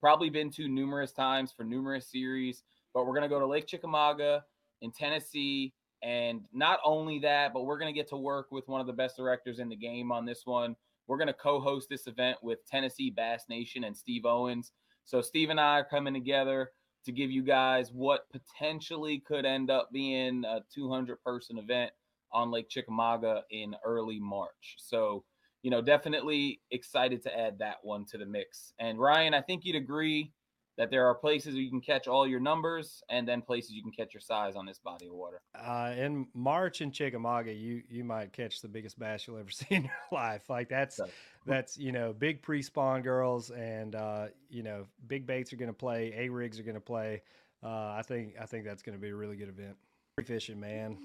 probably 0.00 0.28
been 0.28 0.50
to 0.50 0.68
numerous 0.68 1.12
times 1.12 1.50
for 1.56 1.64
numerous 1.64 2.10
series. 2.10 2.62
But 2.92 3.06
we're 3.06 3.14
gonna 3.14 3.30
go 3.30 3.40
to 3.40 3.46
Lake 3.46 3.66
Chickamauga 3.66 4.44
in 4.82 4.92
Tennessee. 4.92 5.72
And 6.02 6.42
not 6.52 6.80
only 6.84 7.20
that, 7.20 7.54
but 7.54 7.64
we're 7.64 7.78
going 7.78 7.92
to 7.92 7.98
get 7.98 8.10
to 8.10 8.16
work 8.18 8.48
with 8.52 8.68
one 8.68 8.82
of 8.82 8.86
the 8.86 8.92
best 8.92 9.16
directors 9.16 9.58
in 9.58 9.70
the 9.70 9.76
game 9.76 10.12
on 10.12 10.26
this 10.26 10.42
one. 10.44 10.76
We're 11.06 11.18
going 11.18 11.28
to 11.28 11.34
co 11.34 11.60
host 11.60 11.88
this 11.88 12.06
event 12.06 12.38
with 12.42 12.66
Tennessee 12.66 13.10
Bass 13.10 13.44
Nation 13.48 13.84
and 13.84 13.96
Steve 13.96 14.24
Owens. 14.24 14.72
So, 15.04 15.20
Steve 15.20 15.50
and 15.50 15.60
I 15.60 15.78
are 15.78 15.84
coming 15.84 16.14
together 16.14 16.70
to 17.04 17.12
give 17.12 17.30
you 17.30 17.42
guys 17.42 17.90
what 17.92 18.26
potentially 18.30 19.18
could 19.26 19.44
end 19.44 19.70
up 19.70 19.90
being 19.92 20.44
a 20.44 20.60
200 20.74 21.22
person 21.22 21.58
event 21.58 21.90
on 22.32 22.50
Lake 22.50 22.68
Chickamauga 22.68 23.42
in 23.50 23.76
early 23.84 24.18
March. 24.18 24.76
So, 24.78 25.24
you 25.62 25.70
know, 25.70 25.80
definitely 25.80 26.60
excited 26.70 27.22
to 27.22 27.38
add 27.38 27.58
that 27.58 27.76
one 27.82 28.04
to 28.06 28.18
the 28.18 28.26
mix. 28.26 28.72
And 28.78 28.98
Ryan, 28.98 29.34
I 29.34 29.40
think 29.40 29.64
you'd 29.64 29.76
agree 29.76 30.32
that 30.76 30.90
there 30.90 31.06
are 31.06 31.14
places 31.14 31.54
you 31.54 31.70
can 31.70 31.80
catch 31.80 32.08
all 32.08 32.26
your 32.26 32.40
numbers 32.40 33.02
and 33.08 33.26
then 33.28 33.40
places 33.42 33.72
you 33.72 33.82
can 33.82 33.92
catch 33.92 34.12
your 34.12 34.20
size 34.20 34.56
on 34.56 34.66
this 34.66 34.78
body 34.78 35.06
of 35.06 35.12
water. 35.12 35.40
Uh, 35.54 35.92
in 35.96 36.26
March 36.34 36.80
in 36.80 36.90
Chickamauga, 36.90 37.52
you 37.52 37.82
you 37.88 38.04
might 38.04 38.32
catch 38.32 38.60
the 38.60 38.68
biggest 38.68 38.98
bass 38.98 39.26
you'll 39.26 39.38
ever 39.38 39.50
see 39.50 39.66
in 39.70 39.84
your 39.84 39.92
life. 40.12 40.48
Like 40.48 40.68
that's 40.68 41.00
that's 41.46 41.78
you 41.78 41.92
know 41.92 42.12
big 42.12 42.42
pre-spawn 42.42 43.02
girls 43.02 43.50
and 43.50 43.94
uh, 43.94 44.26
you 44.50 44.62
know 44.62 44.86
big 45.06 45.26
baits 45.26 45.52
are 45.52 45.56
going 45.56 45.70
to 45.70 45.72
play, 45.72 46.12
a 46.16 46.28
rigs 46.28 46.58
are 46.58 46.64
going 46.64 46.74
to 46.74 46.80
play. 46.80 47.22
Uh, 47.62 47.94
I 47.96 48.02
think 48.06 48.34
I 48.40 48.46
think 48.46 48.64
that's 48.64 48.82
going 48.82 48.96
to 48.96 49.00
be 49.00 49.08
a 49.08 49.16
really 49.16 49.36
good 49.36 49.48
event. 49.48 49.76
Fishing, 50.24 50.60
man. 50.60 50.96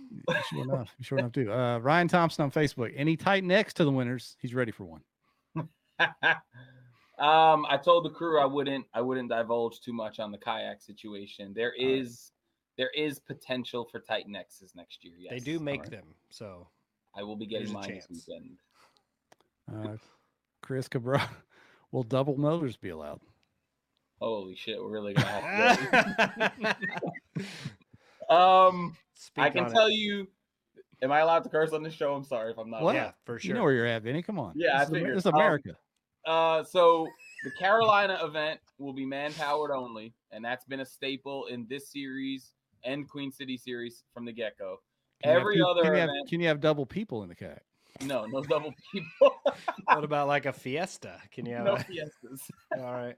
Sure 0.49 0.63
enough, 0.63 0.95
sure 1.01 1.17
enough, 1.17 1.31
too. 1.31 1.51
Uh, 1.51 1.79
Ryan 1.79 2.07
Thompson 2.07 2.43
on 2.43 2.51
Facebook. 2.51 2.93
Any 2.95 3.17
tight 3.17 3.43
necks 3.43 3.73
to 3.73 3.83
the 3.83 3.91
winners? 3.91 4.35
He's 4.39 4.53
ready 4.53 4.71
for 4.71 4.83
one. 4.83 5.01
Um, 7.19 7.65
I 7.69 7.77
told 7.77 8.05
the 8.05 8.09
crew 8.09 8.39
I 8.41 8.45
wouldn't 8.45 8.85
I 8.93 9.01
wouldn't 9.01 9.29
divulge 9.29 9.81
too 9.81 9.91
much 9.93 10.19
on 10.19 10.31
the 10.31 10.37
kayak 10.37 10.81
situation. 10.81 11.53
There 11.53 11.73
is 11.77 12.31
there 12.77 12.89
is 12.95 13.19
potential 13.19 13.85
for 13.91 13.99
tight 13.99 14.25
X's 14.33 14.73
next 14.75 15.03
year. 15.03 15.15
Yes, 15.19 15.31
They 15.31 15.39
do 15.39 15.59
make 15.59 15.89
them, 15.89 16.05
so 16.29 16.67
I 17.15 17.23
will 17.23 17.35
be 17.35 17.45
getting 17.45 17.65
there's 17.65 17.71
a 17.71 17.89
mine 17.89 17.95
this 17.95 18.07
chance. 18.07 18.27
weekend. 18.27 18.57
Uh, 19.93 19.97
Chris 20.61 20.87
Cabral. 20.87 21.21
Will 21.91 22.03
double 22.03 22.37
motors 22.37 22.77
be 22.77 22.89
allowed? 22.89 23.19
Holy 24.21 24.55
shit, 24.55 24.79
we're 24.79 24.89
really 24.91 25.13
gonna 25.13 25.27
have 25.27 26.51
to. 26.59 26.73
go. 28.29 28.35
um, 28.35 28.95
I 29.37 29.49
can 29.49 29.65
on 29.65 29.71
it. 29.71 29.73
tell 29.73 29.89
you. 29.89 30.27
Am 31.01 31.11
I 31.11 31.19
allowed 31.19 31.43
to 31.43 31.49
curse 31.49 31.71
on 31.71 31.81
the 31.81 31.89
show? 31.89 32.13
I'm 32.13 32.23
sorry 32.25 32.51
if 32.51 32.57
I'm 32.57 32.69
not. 32.69 32.81
What? 32.83 33.15
You 33.43 33.53
know 33.53 33.63
where 33.63 33.71
you're 33.73 33.85
at, 33.85 34.03
Vinny. 34.03 34.21
Come 34.21 34.37
on. 34.37 34.53
Yeah, 34.55 34.75
I 34.75 34.79
This 34.79 34.89
is 34.89 34.89
Amer- 34.89 34.99
figured. 34.99 35.17
This 35.17 35.21
is 35.23 35.27
Um, 35.27 35.35
America. 35.35 35.69
Uh, 36.25 36.63
so 36.63 37.07
the 37.43 37.51
Carolina 37.59 38.19
event 38.23 38.59
will 38.77 38.93
be 38.93 39.05
man 39.05 39.33
powered 39.33 39.71
only, 39.71 40.13
and 40.31 40.43
that's 40.43 40.65
been 40.65 40.81
a 40.81 40.85
staple 40.85 41.45
in 41.47 41.65
this 41.69 41.91
series 41.91 42.53
and 42.83 43.07
Queen 43.09 43.31
City 43.31 43.57
series 43.57 44.03
from 44.13 44.25
the 44.25 44.31
get 44.31 44.57
go. 44.57 44.77
Can 45.23 45.29
you 45.31 45.33
have 45.33 45.41
Every 45.41 45.57
two- 45.57 45.65
other 45.65 45.83
can 45.83 45.93
you, 45.93 45.99
have, 45.99 46.09
event, 46.09 46.29
can 46.29 46.39
you 46.41 46.47
have 46.47 46.59
double 46.61 46.85
people 46.85 47.23
in 47.23 47.29
the 47.29 47.35
kayak? 47.35 47.63
no, 48.01 48.25
no 48.25 48.41
double 48.53 48.73
people, 48.93 49.35
what 49.85 50.03
about 50.03 50.27
like 50.27 50.45
a 50.45 50.53
fiesta? 50.53 51.19
Can 51.31 51.45
you 51.45 51.55
have 51.55 51.65
no 51.65 51.73
a- 51.73 51.79
fiestas. 51.83 52.41
All 52.77 52.93
right. 52.93 53.15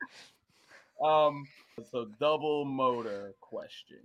Um, 1.04 1.46
so 1.92 2.06
double 2.20 2.64
motor 2.66 3.34
question. 3.42 4.00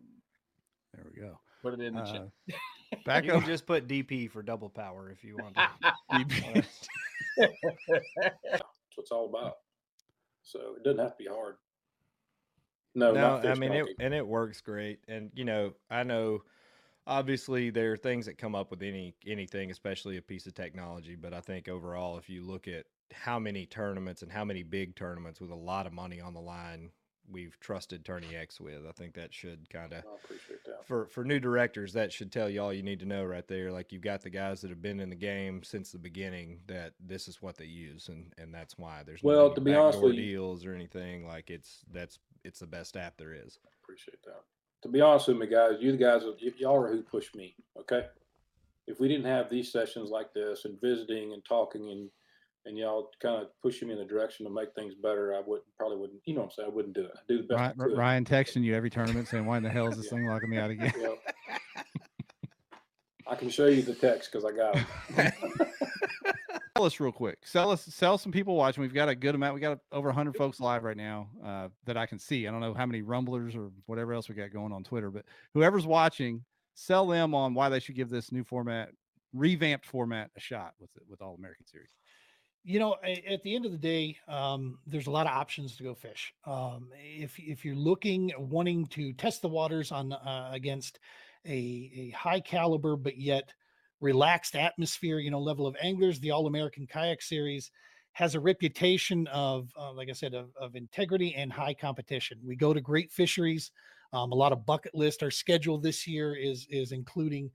There 0.94 1.04
we 1.14 1.20
go. 1.20 1.38
Put 1.62 1.74
it 1.74 1.80
in 1.80 1.94
the 1.94 2.00
Uh, 2.00 2.12
chat. 2.12 2.28
Back 3.04 3.24
you 3.24 3.32
up. 3.32 3.40
can 3.40 3.48
just 3.50 3.66
put 3.66 3.86
DP 3.86 4.30
for 4.30 4.42
double 4.42 4.68
power 4.70 5.10
if 5.10 5.22
you 5.24 5.36
want. 5.36 5.56
To. 5.56 6.62
That's 8.96 9.10
what 9.10 9.18
it's 9.18 9.34
all 9.34 9.38
about. 9.38 9.56
So 10.42 10.74
it 10.76 10.84
doesn't 10.84 11.00
have 11.00 11.16
to 11.16 11.24
be 11.24 11.28
hard. 11.28 11.56
No, 12.94 13.12
no, 13.12 13.36
I 13.44 13.54
mean 13.54 13.72
it, 13.72 13.86
and 14.00 14.14
it 14.14 14.26
works 14.26 14.60
great. 14.62 15.00
And 15.06 15.30
you 15.34 15.44
know, 15.44 15.74
I 15.90 16.02
know 16.02 16.44
obviously 17.06 17.68
there 17.68 17.92
are 17.92 17.96
things 17.96 18.24
that 18.26 18.38
come 18.38 18.54
up 18.54 18.70
with 18.70 18.82
any 18.82 19.14
anything, 19.26 19.70
especially 19.70 20.16
a 20.16 20.22
piece 20.22 20.46
of 20.46 20.54
technology. 20.54 21.14
But 21.14 21.34
I 21.34 21.40
think 21.40 21.68
overall, 21.68 22.16
if 22.16 22.30
you 22.30 22.42
look 22.42 22.68
at 22.68 22.86
how 23.12 23.38
many 23.38 23.66
tournaments 23.66 24.22
and 24.22 24.32
how 24.32 24.44
many 24.44 24.62
big 24.62 24.96
tournaments 24.96 25.40
with 25.40 25.50
a 25.50 25.56
lot 25.56 25.86
of 25.86 25.92
money 25.92 26.20
on 26.20 26.32
the 26.32 26.40
line 26.40 26.90
we've 27.30 27.58
trusted 27.60 28.04
Tourney 28.04 28.34
X 28.36 28.60
with, 28.60 28.86
I 28.88 28.92
think 28.92 29.14
that 29.14 29.32
should 29.34 29.68
kind 29.70 29.92
of 29.92 30.04
I 30.04 30.14
appreciate 30.24 30.64
that. 30.64 30.86
for 30.86 31.06
for 31.08 31.24
new 31.24 31.38
directors 31.40 31.92
that 31.94 32.12
should 32.12 32.30
tell 32.32 32.48
you 32.48 32.60
all 32.62 32.72
you 32.72 32.82
need 32.82 33.00
to 33.00 33.06
know 33.06 33.24
right 33.24 33.46
there 33.48 33.72
like 33.72 33.92
you've 33.92 34.02
got 34.02 34.22
the 34.22 34.30
guys 34.30 34.60
that 34.60 34.70
have 34.70 34.82
been 34.82 35.00
in 35.00 35.10
the 35.10 35.16
game 35.16 35.62
since 35.62 35.90
the 35.92 35.98
beginning 35.98 36.60
that 36.66 36.92
this 37.04 37.28
is 37.28 37.42
what 37.42 37.56
they 37.56 37.64
use 37.64 38.08
and 38.08 38.32
and 38.38 38.54
that's 38.54 38.78
why 38.78 39.02
there's 39.04 39.22
no 39.24 39.28
Well, 39.28 39.46
any 39.46 39.54
to 39.56 39.60
be 39.60 39.74
honest 39.74 40.00
with 40.00 40.14
you- 40.14 40.22
deals 40.26 40.64
or 40.64 40.74
anything 40.74 41.26
like 41.26 41.50
it's 41.50 41.84
that's 41.92 42.18
it's 42.44 42.60
the 42.60 42.66
best 42.66 42.96
app 42.96 43.16
there 43.16 43.34
is 43.34 43.58
Appreciate 43.82 44.22
that. 44.24 44.42
To 44.82 44.88
be 44.88 45.00
honest 45.00 45.28
with 45.28 45.36
me, 45.38 45.46
guys, 45.46 45.74
you 45.80 45.92
the 45.92 45.96
guys, 45.98 46.22
y- 46.24 46.52
y'all 46.58 46.76
are 46.82 46.88
who 46.88 47.02
pushed 47.02 47.34
me. 47.34 47.54
Okay. 47.80 48.06
If 48.86 49.00
we 49.00 49.08
didn't 49.08 49.26
have 49.26 49.48
these 49.48 49.72
sessions 49.72 50.10
like 50.10 50.32
this 50.34 50.64
and 50.64 50.80
visiting 50.80 51.32
and 51.32 51.44
talking 51.44 51.90
and 51.90 52.10
and 52.66 52.76
y'all 52.76 53.10
kind 53.22 53.40
of 53.40 53.48
pushing 53.62 53.88
me 53.88 53.94
in 53.94 54.00
the 54.00 54.04
direction 54.04 54.44
to 54.44 54.52
make 54.52 54.74
things 54.74 54.94
better, 54.94 55.34
I 55.34 55.40
wouldn't 55.46 55.66
probably 55.78 55.96
wouldn't. 55.96 56.20
You 56.24 56.34
know 56.34 56.40
what 56.40 56.46
I'm 56.46 56.50
saying? 56.52 56.68
I 56.70 56.74
wouldn't 56.74 56.94
do 56.94 57.04
it. 57.04 57.12
I 57.14 57.20
do 57.28 57.38
the 57.38 57.44
best 57.44 57.76
Ryan. 57.78 57.96
Ryan 57.96 58.24
texting 58.24 58.62
you 58.62 58.74
every 58.74 58.90
tournament 58.90 59.28
saying, 59.28 59.46
"Why 59.46 59.56
in 59.56 59.62
the 59.62 59.70
hell 59.70 59.88
is 59.88 59.96
this 59.96 60.08
thing 60.08 60.26
locking 60.26 60.50
me 60.50 60.58
out 60.58 60.70
again?" 60.70 60.92
Yep. 61.00 61.18
I 63.28 63.34
can 63.34 63.50
show 63.50 63.66
you 63.66 63.82
the 63.82 63.94
text 63.94 64.30
because 64.30 64.44
I 64.44 64.56
got 64.56 64.76
it. 64.76 65.34
Sell 66.76 66.84
us 66.84 67.00
real 67.00 67.10
quick. 67.10 67.38
Sell 67.42 67.70
us, 67.70 67.82
sell 67.86 68.18
some 68.18 68.30
people 68.30 68.54
watching. 68.54 68.82
We've 68.82 68.92
got 68.92 69.08
a 69.08 69.14
good 69.14 69.34
amount. 69.34 69.54
We 69.54 69.60
got 69.60 69.78
over 69.92 70.08
100 70.08 70.36
folks 70.36 70.60
live 70.60 70.84
right 70.84 70.96
now 70.96 71.28
uh, 71.42 71.68
that 71.86 71.96
I 71.96 72.04
can 72.04 72.18
see. 72.18 72.46
I 72.46 72.50
don't 72.50 72.60
know 72.60 72.74
how 72.74 72.84
many 72.84 73.00
rumblers 73.00 73.56
or 73.56 73.70
whatever 73.86 74.12
else 74.12 74.28
we 74.28 74.34
got 74.34 74.52
going 74.52 74.72
on 74.72 74.84
Twitter, 74.84 75.10
but 75.10 75.24
whoever's 75.54 75.86
watching, 75.86 76.44
sell 76.74 77.06
them 77.06 77.34
on 77.34 77.54
why 77.54 77.70
they 77.70 77.80
should 77.80 77.96
give 77.96 78.10
this 78.10 78.30
new 78.30 78.44
format, 78.44 78.90
revamped 79.32 79.86
format, 79.86 80.30
a 80.36 80.40
shot 80.40 80.74
with 80.78 80.90
it 80.96 81.02
with 81.08 81.22
All 81.22 81.34
American 81.34 81.66
Series. 81.66 81.88
You 82.66 82.80
know 82.80 82.96
at 83.04 83.42
the 83.44 83.54
end 83.54 83.64
of 83.64 83.70
the 83.72 83.78
day 83.78 84.16
um, 84.26 84.78
there's 84.86 85.06
a 85.06 85.10
lot 85.10 85.26
of 85.26 85.32
options 85.32 85.76
to 85.76 85.84
go 85.84 85.94
fish. 85.94 86.34
Um, 86.44 86.88
if 86.94 87.38
if 87.38 87.64
you're 87.64 87.76
looking 87.76 88.32
wanting 88.36 88.86
to 88.88 89.12
test 89.12 89.40
the 89.40 89.48
waters 89.48 89.92
on 89.92 90.12
uh, 90.12 90.50
against 90.52 90.98
a, 91.46 91.90
a 91.96 92.10
high 92.10 92.40
caliber 92.40 92.96
but 92.96 93.18
yet 93.18 93.52
relaxed 94.00 94.56
atmosphere 94.56 95.20
you 95.20 95.30
know 95.30 95.38
level 95.38 95.66
of 95.66 95.76
anglers 95.80 96.20
the 96.20 96.30
all-american 96.30 96.86
kayak 96.86 97.22
series 97.22 97.70
has 98.12 98.34
a 98.34 98.40
reputation 98.40 99.26
of 99.28 99.70
uh, 99.78 99.92
like 99.92 100.08
i 100.08 100.12
said 100.12 100.34
of, 100.34 100.48
of 100.60 100.74
integrity 100.74 101.34
and 101.34 101.52
high 101.52 101.74
competition. 101.74 102.38
We 102.44 102.56
go 102.56 102.74
to 102.74 102.80
great 102.80 103.12
fisheries. 103.12 103.70
Um, 104.12 104.32
a 104.32 104.34
lot 104.34 104.52
of 104.52 104.64
bucket 104.64 104.94
list. 104.94 105.22
Our 105.22 105.30
schedule 105.30 105.78
this 105.78 106.06
year 106.06 106.34
is 106.34 106.66
is 106.70 106.92
including 106.92 107.50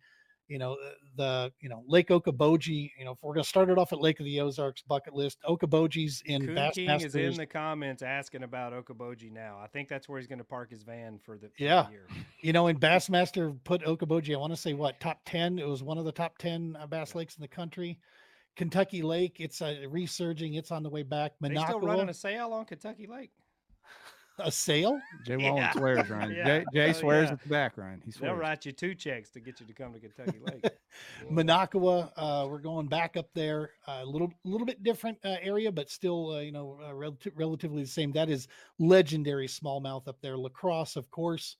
you 0.51 0.59
know 0.59 0.73
uh, 0.73 0.89
the 1.15 1.53
you 1.61 1.69
know 1.69 1.83
Lake 1.87 2.09
Okoboji. 2.09 2.91
You 2.99 3.05
know, 3.05 3.11
if 3.11 3.19
we're 3.21 3.33
going 3.33 3.43
to 3.43 3.49
start 3.49 3.69
it 3.69 3.77
off 3.77 3.93
at 3.93 4.01
Lake 4.01 4.19
of 4.19 4.25
the 4.25 4.41
Ozarks 4.41 4.81
bucket 4.81 5.13
list, 5.13 5.39
Okoboji's 5.47 6.21
in 6.25 6.45
Coon 6.47 6.71
King 6.73 6.89
is 6.89 7.15
in 7.15 7.35
the 7.35 7.45
comments 7.45 8.01
asking 8.01 8.43
about 8.43 8.73
Okoboji 8.73 9.31
now. 9.31 9.57
I 9.63 9.67
think 9.67 9.87
that's 9.87 10.09
where 10.09 10.19
he's 10.19 10.27
going 10.27 10.39
to 10.39 10.43
park 10.43 10.69
his 10.69 10.83
van 10.83 11.19
for 11.23 11.37
the, 11.37 11.47
for 11.47 11.53
the 11.57 11.63
Yeah, 11.63 11.89
year. 11.89 12.07
you 12.41 12.51
know, 12.51 12.67
in 12.67 12.77
Bassmaster 12.77 13.57
put 13.63 13.81
Okoboji. 13.83 14.33
I 14.33 14.37
want 14.37 14.51
to 14.51 14.59
say 14.59 14.73
what 14.73 14.99
top 14.99 15.21
ten. 15.25 15.57
It 15.57 15.67
was 15.67 15.83
one 15.83 15.97
of 15.97 16.03
the 16.03 16.11
top 16.11 16.37
ten 16.37 16.77
uh, 16.79 16.85
bass 16.85 17.15
lakes 17.15 17.37
in 17.37 17.41
the 17.41 17.47
country. 17.47 17.97
Kentucky 18.57 19.01
Lake, 19.01 19.37
it's 19.39 19.61
uh, 19.61 19.75
resurging. 19.89 20.55
It's 20.55 20.71
on 20.71 20.83
the 20.83 20.89
way 20.89 21.03
back. 21.03 21.31
They 21.39 21.55
still 21.55 21.79
running 21.79 22.09
a 22.09 22.13
sale 22.13 22.51
on 22.51 22.65
Kentucky 22.65 23.07
Lake. 23.07 23.31
A 24.39 24.51
sale. 24.51 24.99
Jay 25.25 25.37
Wallen 25.37 25.57
Yeah. 25.57 25.71
swears, 25.71 26.09
Ryan. 26.09 26.31
Yeah. 26.31 26.45
Jay, 26.45 26.65
Jay 26.73 26.89
Oh, 26.89 26.93
swears 26.93 27.27
yeah. 27.27 27.33
at 27.33 27.43
the 27.43 27.49
back, 27.49 27.77
Ryan. 27.77 28.01
He 28.05 28.11
swears. 28.11 28.31
They'll 28.31 28.39
write 28.39 28.65
you 28.65 28.71
two 28.71 28.95
checks 28.95 29.29
to 29.31 29.39
get 29.39 29.59
you 29.59 29.65
to 29.67 29.73
come 29.73 29.93
to 29.93 29.99
Kentucky 29.99 30.39
Lake. 30.39 30.65
Minocqua, 31.31 32.11
uh, 32.15 32.47
we're 32.49 32.57
going 32.59 32.87
back 32.87 33.17
up 33.17 33.27
there. 33.33 33.71
A 33.87 34.05
little, 34.05 34.33
little 34.43 34.65
bit 34.65 34.83
different 34.83 35.17
uh, 35.23 35.35
area, 35.41 35.71
but 35.71 35.89
still, 35.89 36.31
uh, 36.31 36.39
you 36.39 36.51
know, 36.51 36.79
uh, 36.83 36.91
relati- 36.91 37.31
relatively 37.35 37.83
the 37.83 37.87
same. 37.87 38.11
That 38.13 38.29
is 38.29 38.47
legendary 38.79 39.47
smallmouth 39.47 40.07
up 40.07 40.17
there. 40.21 40.37
La 40.37 40.49
Crosse, 40.49 40.95
of 40.95 41.09
course, 41.11 41.57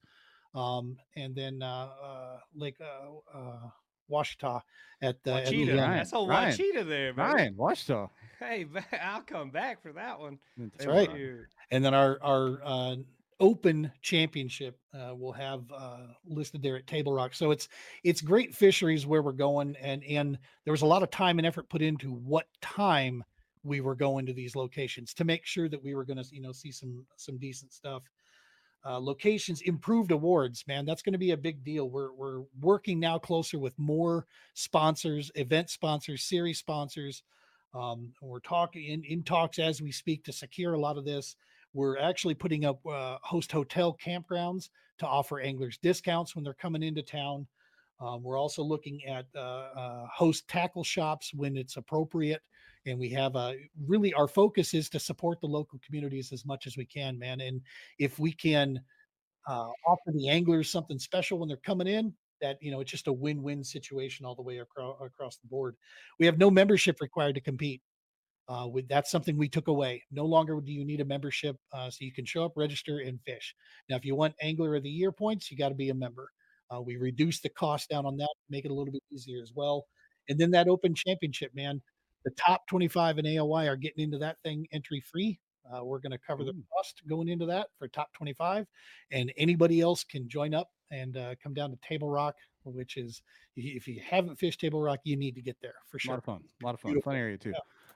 um, 0.55 0.97
and 1.15 1.35
then 1.35 1.61
uh, 1.61 1.89
uh, 2.03 2.37
Lake 2.55 2.77
uh, 2.81 3.37
uh, 3.37 3.69
Washita 4.09 4.61
at 5.01 5.21
the. 5.23 5.33
at 5.35 5.47
Wachita. 5.47 5.65
Leon. 5.73 5.91
That's 5.91 6.13
a 6.13 6.17
Ryan. 6.17 6.51
Wachita 6.57 6.87
there, 6.87 7.13
man. 7.13 7.33
Ryan, 7.35 7.53
Washita. 7.55 8.09
Hey, 8.39 8.65
I'll 9.03 9.21
come 9.21 9.49
back 9.51 9.81
for 9.81 9.93
that 9.93 10.19
one. 10.19 10.39
That's 10.57 10.85
Thank 10.85 11.09
right. 11.09 11.17
you. 11.17 11.39
And 11.71 11.83
then 11.83 11.93
our 11.93 12.19
our 12.21 12.59
uh, 12.63 12.95
Open 13.39 13.91
Championship 14.01 14.77
uh, 14.93 15.15
will 15.15 15.31
have 15.31 15.63
uh, 15.71 16.07
listed 16.25 16.61
there 16.61 16.77
at 16.77 16.87
Table 16.87 17.13
Rock. 17.13 17.33
So 17.33 17.51
it's 17.51 17.69
it's 18.03 18.21
great 18.21 18.53
fisheries 18.53 19.07
where 19.07 19.21
we're 19.21 19.31
going, 19.31 19.75
and 19.81 20.03
and 20.03 20.37
there 20.65 20.73
was 20.73 20.83
a 20.83 20.87
lot 20.87 21.03
of 21.03 21.09
time 21.09 21.39
and 21.39 21.47
effort 21.47 21.69
put 21.69 21.81
into 21.81 22.11
what 22.11 22.47
time 22.61 23.23
we 23.63 23.81
were 23.81 23.95
going 23.95 24.25
to 24.25 24.33
these 24.33 24.55
locations 24.55 25.13
to 25.13 25.23
make 25.23 25.45
sure 25.45 25.69
that 25.69 25.83
we 25.83 25.95
were 25.95 26.05
going 26.05 26.21
to 26.21 26.25
you 26.31 26.41
know 26.41 26.51
see 26.51 26.71
some 26.71 27.05
some 27.15 27.37
decent 27.37 27.73
stuff. 27.73 28.03
Uh, 28.83 28.97
locations 28.99 29.61
improved 29.61 30.09
awards 30.09 30.63
man 30.67 30.87
that's 30.87 31.03
going 31.03 31.13
to 31.13 31.19
be 31.19 31.29
a 31.29 31.37
big 31.37 31.63
deal 31.63 31.87
we're 31.87 32.11
we're 32.13 32.41
working 32.61 32.99
now 32.99 33.19
closer 33.19 33.59
with 33.59 33.77
more 33.77 34.25
sponsors 34.55 35.31
event 35.35 35.69
sponsors 35.69 36.23
series 36.23 36.57
sponsors 36.57 37.21
um, 37.73 38.13
we're 38.21 38.39
talking 38.39 38.83
in, 38.83 39.03
in 39.03 39.23
talks 39.23 39.59
as 39.59 39.81
we 39.81 39.91
speak 39.91 40.23
to 40.25 40.33
secure 40.33 40.73
a 40.73 40.79
lot 40.79 40.97
of 40.97 41.05
this. 41.05 41.35
We're 41.73 41.97
actually 41.97 42.35
putting 42.35 42.65
up 42.65 42.85
uh, 42.85 43.17
host 43.21 43.51
hotel 43.51 43.97
campgrounds 44.03 44.69
to 44.99 45.07
offer 45.07 45.39
anglers 45.39 45.77
discounts 45.81 46.35
when 46.35 46.43
they're 46.43 46.53
coming 46.53 46.83
into 46.83 47.01
town. 47.01 47.47
Um, 47.99 48.23
we're 48.23 48.39
also 48.39 48.63
looking 48.63 49.05
at 49.05 49.25
uh, 49.35 49.39
uh, 49.39 50.07
host 50.13 50.47
tackle 50.47 50.83
shops 50.83 51.33
when 51.33 51.55
it's 51.55 51.77
appropriate. 51.77 52.41
And 52.87 52.97
we 52.97 53.09
have 53.09 53.35
a 53.35 53.55
really 53.85 54.11
our 54.13 54.27
focus 54.27 54.73
is 54.73 54.89
to 54.89 54.99
support 54.99 55.39
the 55.39 55.47
local 55.47 55.79
communities 55.85 56.31
as 56.31 56.45
much 56.45 56.65
as 56.65 56.77
we 56.77 56.85
can, 56.85 57.17
man. 57.19 57.41
And 57.41 57.61
if 57.99 58.17
we 58.17 58.31
can 58.31 58.81
uh, 59.47 59.69
offer 59.87 60.11
the 60.13 60.29
anglers 60.29 60.71
something 60.71 60.97
special 60.97 61.37
when 61.37 61.47
they're 61.47 61.57
coming 61.57 61.87
in, 61.87 62.13
that 62.41 62.57
you 62.59 62.71
know 62.71 62.79
it's 62.79 62.89
just 62.89 63.07
a 63.07 63.13
win-win 63.13 63.63
situation 63.63 64.25
all 64.25 64.33
the 64.35 64.41
way 64.41 64.57
across 64.57 64.97
across 64.99 65.37
the 65.37 65.47
board. 65.47 65.75
We 66.19 66.25
have 66.25 66.39
no 66.39 66.49
membership 66.49 66.99
required 67.01 67.35
to 67.35 67.41
compete. 67.41 67.81
Uh, 68.49 68.67
with 68.67 68.87
that's 68.87 69.09
something 69.11 69.37
we 69.37 69.47
took 69.47 69.67
away. 69.67 70.03
No 70.11 70.25
longer 70.25 70.59
do 70.59 70.71
you 70.71 70.83
need 70.83 70.99
a 70.99 71.05
membership, 71.05 71.55
uh, 71.73 71.89
so 71.89 72.03
you 72.03 72.11
can 72.11 72.25
show 72.25 72.43
up, 72.43 72.53
register, 72.55 72.99
and 72.99 73.19
fish. 73.21 73.55
Now, 73.89 73.95
if 73.95 74.03
you 74.03 74.15
want 74.15 74.35
Angler 74.41 74.75
of 74.75 74.83
the 74.83 74.89
Year 74.89 75.11
points, 75.11 75.49
you 75.49 75.57
got 75.57 75.69
to 75.69 75.75
be 75.75 75.89
a 75.89 75.93
member. 75.93 76.29
Uh, 76.73 76.81
we 76.81 76.97
reduced 76.97 77.43
the 77.43 77.49
cost 77.49 77.89
down 77.89 78.05
on 78.05 78.17
that, 78.17 78.33
make 78.49 78.65
it 78.65 78.71
a 78.71 78.73
little 78.73 78.91
bit 78.91 79.03
easier 79.13 79.41
as 79.41 79.51
well. 79.55 79.85
And 80.29 80.39
then 80.39 80.51
that 80.51 80.67
Open 80.67 80.93
Championship, 80.95 81.51
man, 81.53 81.81
the 82.23 82.31
top 82.31 82.67
25 82.67 83.19
in 83.19 83.25
AOY 83.25 83.67
are 83.67 83.75
getting 83.75 84.03
into 84.03 84.17
that 84.19 84.37
thing 84.43 84.67
entry 84.71 85.01
free. 85.01 85.39
Uh, 85.71 85.83
we're 85.83 85.99
going 85.99 86.11
to 86.11 86.17
cover 86.17 86.43
the 86.43 86.53
cost 86.73 87.01
going 87.07 87.29
into 87.29 87.45
that 87.45 87.67
for 87.77 87.87
top 87.87 88.11
25, 88.13 88.65
and 89.11 89.31
anybody 89.37 89.79
else 89.79 90.03
can 90.03 90.27
join 90.27 90.53
up 90.53 90.69
and 90.89 91.15
uh, 91.15 91.35
come 91.41 91.53
down 91.53 91.69
to 91.69 91.77
Table 91.87 92.09
Rock, 92.09 92.35
which 92.63 92.97
is 92.97 93.21
if 93.55 93.87
you 93.87 94.01
haven't 94.03 94.37
fished 94.37 94.59
Table 94.59 94.81
Rock, 94.81 94.99
you 95.03 95.15
need 95.15 95.35
to 95.35 95.41
get 95.41 95.55
there 95.61 95.75
for 95.87 95.97
A 95.97 95.99
sure. 95.99 96.13
lot 96.13 96.17
of 96.17 96.23
fun. 96.25 96.41
A 96.61 96.65
lot 96.65 96.73
of 96.73 96.79
fun. 96.79 96.91
Beautiful. 96.91 97.11
Fun 97.11 97.19
area 97.19 97.37
too. 97.37 97.53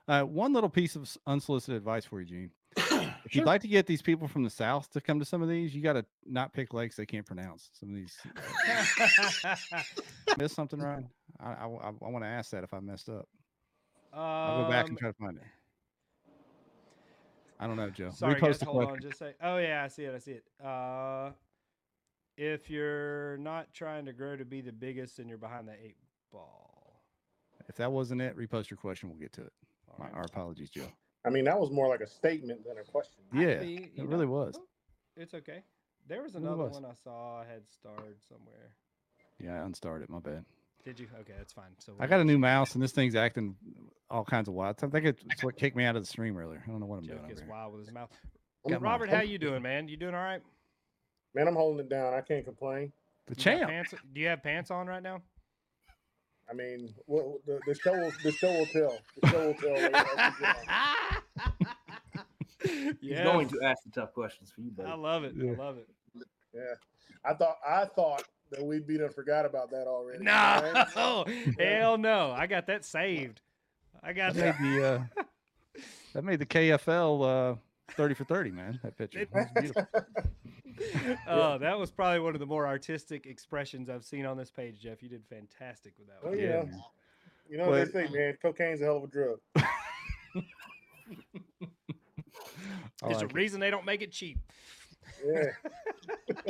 Uh, 0.08 0.22
one 0.22 0.54
little 0.54 0.70
piece 0.70 0.96
of 0.96 1.10
unsolicited 1.26 1.76
advice 1.76 2.06
for 2.06 2.22
you, 2.22 2.26
Gene. 2.26 2.52
if 3.26 3.36
you'd 3.36 3.46
like 3.46 3.62
to 3.62 3.68
get 3.68 3.88
these 3.88 4.02
people 4.02 4.28
from 4.28 4.44
the 4.44 4.50
south 4.50 4.92
to 4.92 5.02
come 5.02 5.18
to 5.20 5.26
some 5.26 5.42
of 5.42 5.50
these, 5.50 5.74
you 5.74 5.82
got 5.82 5.94
to 5.94 6.06
not 6.26 6.54
pick 6.54 6.74
lakes 6.74 6.96
they 6.96 7.06
can't 7.06 7.26
pronounce. 7.26 7.70
Some 7.74 7.90
of 7.90 7.96
these. 7.96 8.18
Miss 10.38 10.54
something, 10.54 10.80
Ryan? 10.80 11.10
I, 11.40 11.54
I, 11.54 11.68
want 11.68 12.24
to 12.24 12.30
ask 12.30 12.52
that 12.52 12.64
if 12.64 12.74
I 12.74 12.80
messed 12.80 13.10
up. 13.10 13.28
I'll 14.14 14.66
go 14.66 14.70
back 14.70 14.88
and 14.88 14.92
Um, 14.92 14.98
try 14.98 15.10
to 15.10 15.18
find 15.18 15.38
it. 15.38 15.44
I 17.60 17.68
don't 17.68 17.78
know, 17.78 17.90
Joe. 17.90 18.12
Sorry, 18.12 18.36
Repost 18.36 18.42
guys, 18.42 18.62
hold 18.62 18.84
on. 18.84 19.02
Just 19.02 19.18
say, 19.18 19.34
oh 19.42 19.58
yeah, 19.58 19.84
I 19.84 19.88
see 19.88 20.04
it. 20.04 20.14
I 20.14 20.20
see 20.20 20.32
it. 20.34 20.44
Uh, 20.64 21.32
if 22.38 22.70
you're 22.70 23.38
not 23.38 23.74
trying 23.74 24.06
to 24.06 24.14
grow 24.14 24.36
to 24.36 24.46
be 24.46 24.62
the 24.62 24.74
biggest 24.74 25.20
and 25.20 25.30
you're 25.30 25.38
behind 25.38 25.68
the 25.68 25.74
eight 25.74 25.96
ball, 26.32 27.02
If 27.70 27.78
that 27.78 27.92
wasn't 27.92 28.22
it, 28.22 28.38
repost 28.38 28.70
your 28.70 28.78
question. 28.78 29.10
We'll 29.10 29.20
get 29.20 29.32
to 29.34 29.42
it. 29.42 29.54
My, 29.98 30.10
our 30.12 30.24
apologies, 30.24 30.70
Joe. 30.70 30.88
I 31.26 31.30
mean, 31.30 31.46
that 31.46 31.60
was 31.60 31.72
more 31.72 31.88
like 31.88 32.02
a 32.02 32.08
statement 32.08 32.66
than 32.66 32.78
a 32.78 32.84
question. 32.84 33.24
Yeah, 33.34 33.56
be, 33.56 33.76
it 33.76 33.92
you 33.96 34.06
really 34.06 34.26
know, 34.26 34.32
was. 34.34 34.56
Oh, 34.58 34.64
it's 35.18 35.34
okay. 35.34 35.64
There 36.08 36.22
was 36.22 36.36
It 36.36 36.40
really 36.40 36.48
another 36.50 36.64
was. 36.70 36.74
one 36.74 36.86
I 36.86 36.94
saw 37.04 37.40
I 37.42 37.46
had 37.46 37.62
starred 37.72 38.18
somewhere. 38.30 38.72
Yeah, 39.40 39.56
I 39.62 39.66
unstarted. 39.68 40.10
My 40.10 40.20
bad. 40.20 40.46
Did 40.84 41.00
you? 41.00 41.08
Okay, 41.22 41.34
that's 41.38 41.52
fine. 41.54 41.72
So 41.80 41.94
I 42.00 42.06
got 42.06 42.20
a 42.20 42.24
new 42.24 42.38
mouse 42.38 42.76
and 42.76 42.84
this 42.84 42.92
thing's 42.92 43.16
acting 43.16 43.56
all 44.10 44.24
kinds 44.24 44.48
of 44.48 44.54
wild. 44.54 44.76
I 44.84 44.88
think 44.88 45.06
it's 45.06 45.44
what 45.44 45.58
kicked 45.58 45.76
me 45.76 45.84
out 45.84 45.96
of 45.96 46.04
the 46.04 46.08
stream 46.08 46.38
earlier. 46.38 46.62
I 46.66 46.70
don't 46.70 46.80
know 46.80 46.86
what 46.86 46.98
I'm 47.00 47.06
Joe 47.06 47.16
doing. 47.16 47.28
gets 47.30 47.40
over 47.42 47.46
here. 47.48 47.56
wild 47.56 47.74
with 47.74 47.86
his 47.86 47.94
mouth. 47.94 48.10
Got 48.70 48.82
my- 48.82 48.92
Robert, 48.92 49.10
how 49.10 49.22
you 49.22 49.40
doing, 49.40 49.64
man? 49.64 49.88
You 49.88 49.98
doing 49.98 50.14
all 50.14 50.22
right? 50.24 50.42
Man, 51.34 51.48
I'm 51.48 51.56
holding 51.56 51.80
it 51.86 51.90
down. 51.90 52.14
I 52.14 52.22
can't 52.22 52.46
complain. 52.46 52.92
The 53.28 53.36
You 53.52 53.60
got 53.60 53.70
Pants, 53.70 53.94
do 54.14 54.22
you 54.22 54.28
have 54.28 54.44
pants 54.44 54.70
on 54.70 54.86
right 54.86 55.02
now? 55.02 55.22
I 56.50 56.54
mean, 56.54 56.94
what, 57.06 57.26
the, 57.46 57.60
the 57.66 57.76
show 57.76 57.94
will 57.94 58.12
the 58.24 58.32
show 58.32 58.52
will 58.54 58.66
tell. 58.68 58.98
The 59.22 59.28
show 59.30 59.46
will 59.48 59.54
tell. 59.56 59.74
later 59.74 59.96
as 59.96 60.34
we 60.40 60.46
get 60.46 60.56
on. 60.70 61.76
Yeah. 63.02 63.24
going 63.26 63.48
to 63.50 63.62
ask 63.64 63.84
the 63.84 63.92
tough 63.92 64.14
questions 64.14 64.52
for 64.52 64.62
you, 64.62 64.72
buddy. 64.72 64.90
I 64.90 64.96
love 64.96 65.24
it. 65.24 65.34
I 65.40 65.54
love 65.56 65.78
it. 65.78 65.88
Yeah, 66.54 66.62
I 67.24 67.34
thought 67.36 67.58
I 67.68 67.86
thought 67.86 68.24
that 68.52 68.64
we'd 68.64 68.88
be 68.88 68.98
done 68.98 69.10
forgot 69.12 69.46
about 69.46 69.70
that 69.72 69.86
already. 69.88 70.24
No, 70.24 71.26
hell 71.60 71.98
no. 71.98 72.32
I 72.32 72.48
got 72.48 72.66
that 72.68 72.84
saved. 72.86 73.42
I 74.02 74.14
got 74.14 74.34
That 74.34 74.60
made 74.60 74.82
that. 74.82 75.08
the 75.16 75.20
uh, 75.20 75.82
that 76.14 76.24
made 76.24 76.40
the 76.40 76.46
KFL 76.46 77.52
uh, 77.54 77.56
thirty 77.96 78.16
for 78.16 78.24
thirty, 78.24 78.50
man. 78.52 78.80
That 78.84 78.98
picture. 78.98 79.20
It- 79.20 79.32
That 79.34 79.88
was. 81.08 81.18
Oh, 81.28 81.58
that 81.60 81.78
was 81.80 81.92
probably 81.92 82.20
one 82.20 82.34
of 82.34 82.40
the 82.40 82.46
more 82.46 82.68
artistic 82.68 83.26
expressions 83.26 83.90
I've 83.90 84.04
seen 84.04 84.26
on 84.26 84.38
this 84.38 84.50
page, 84.52 84.80
Jeff. 84.80 85.02
You 85.04 85.10
did 85.10 85.24
fantastic 85.30 85.94
with 85.98 86.08
that 86.08 86.20
Oh 86.24 86.30
one. 86.30 86.40
yeah. 86.40 86.64
You 87.50 87.58
know 87.58 87.70
what 87.70 87.92
they 87.94 88.06
say, 88.08 88.12
man. 88.14 88.38
Cocaine's 88.42 88.82
a 88.82 88.86
hell 88.86 88.98
of 88.98 89.04
a 89.04 89.08
drug. 89.08 89.40
There's 93.04 93.18
like 93.18 93.22
a 93.22 93.26
it. 93.26 93.34
reason 93.34 93.60
they 93.60 93.70
don't 93.70 93.86
make 93.86 94.02
it 94.02 94.12
cheap. 94.12 94.40
Yeah. 95.26 95.52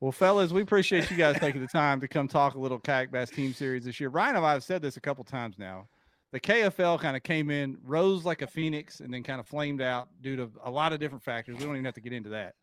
Well, 0.00 0.10
fellas, 0.10 0.50
we 0.50 0.62
appreciate 0.62 1.08
you 1.12 1.16
guys 1.16 1.38
taking 1.38 1.60
the 1.60 1.68
time 1.68 2.00
to 2.00 2.08
come 2.08 2.26
talk 2.26 2.56
a 2.56 2.58
little 2.58 2.80
kayak 2.80 3.12
bass 3.12 3.30
team 3.30 3.52
series 3.54 3.84
this 3.84 4.00
year. 4.00 4.08
Ryan 4.08 4.34
and 4.34 4.44
I 4.44 4.52
have 4.54 4.64
said 4.64 4.82
this 4.82 4.96
a 4.96 5.00
couple 5.00 5.22
times 5.22 5.60
now. 5.60 5.86
The 6.32 6.40
KFL 6.40 6.98
kind 6.98 7.16
of 7.16 7.22
came 7.22 7.52
in, 7.52 7.78
rose 7.84 8.24
like 8.24 8.42
a 8.42 8.48
phoenix, 8.48 8.98
and 8.98 9.14
then 9.14 9.22
kind 9.22 9.38
of 9.38 9.46
flamed 9.46 9.80
out 9.80 10.08
due 10.20 10.34
to 10.34 10.50
a 10.64 10.70
lot 10.72 10.92
of 10.92 10.98
different 10.98 11.22
factors. 11.22 11.56
We 11.56 11.64
don't 11.64 11.74
even 11.74 11.84
have 11.84 11.94
to 11.94 12.00
get 12.00 12.12
into 12.12 12.30
that. 12.30 12.56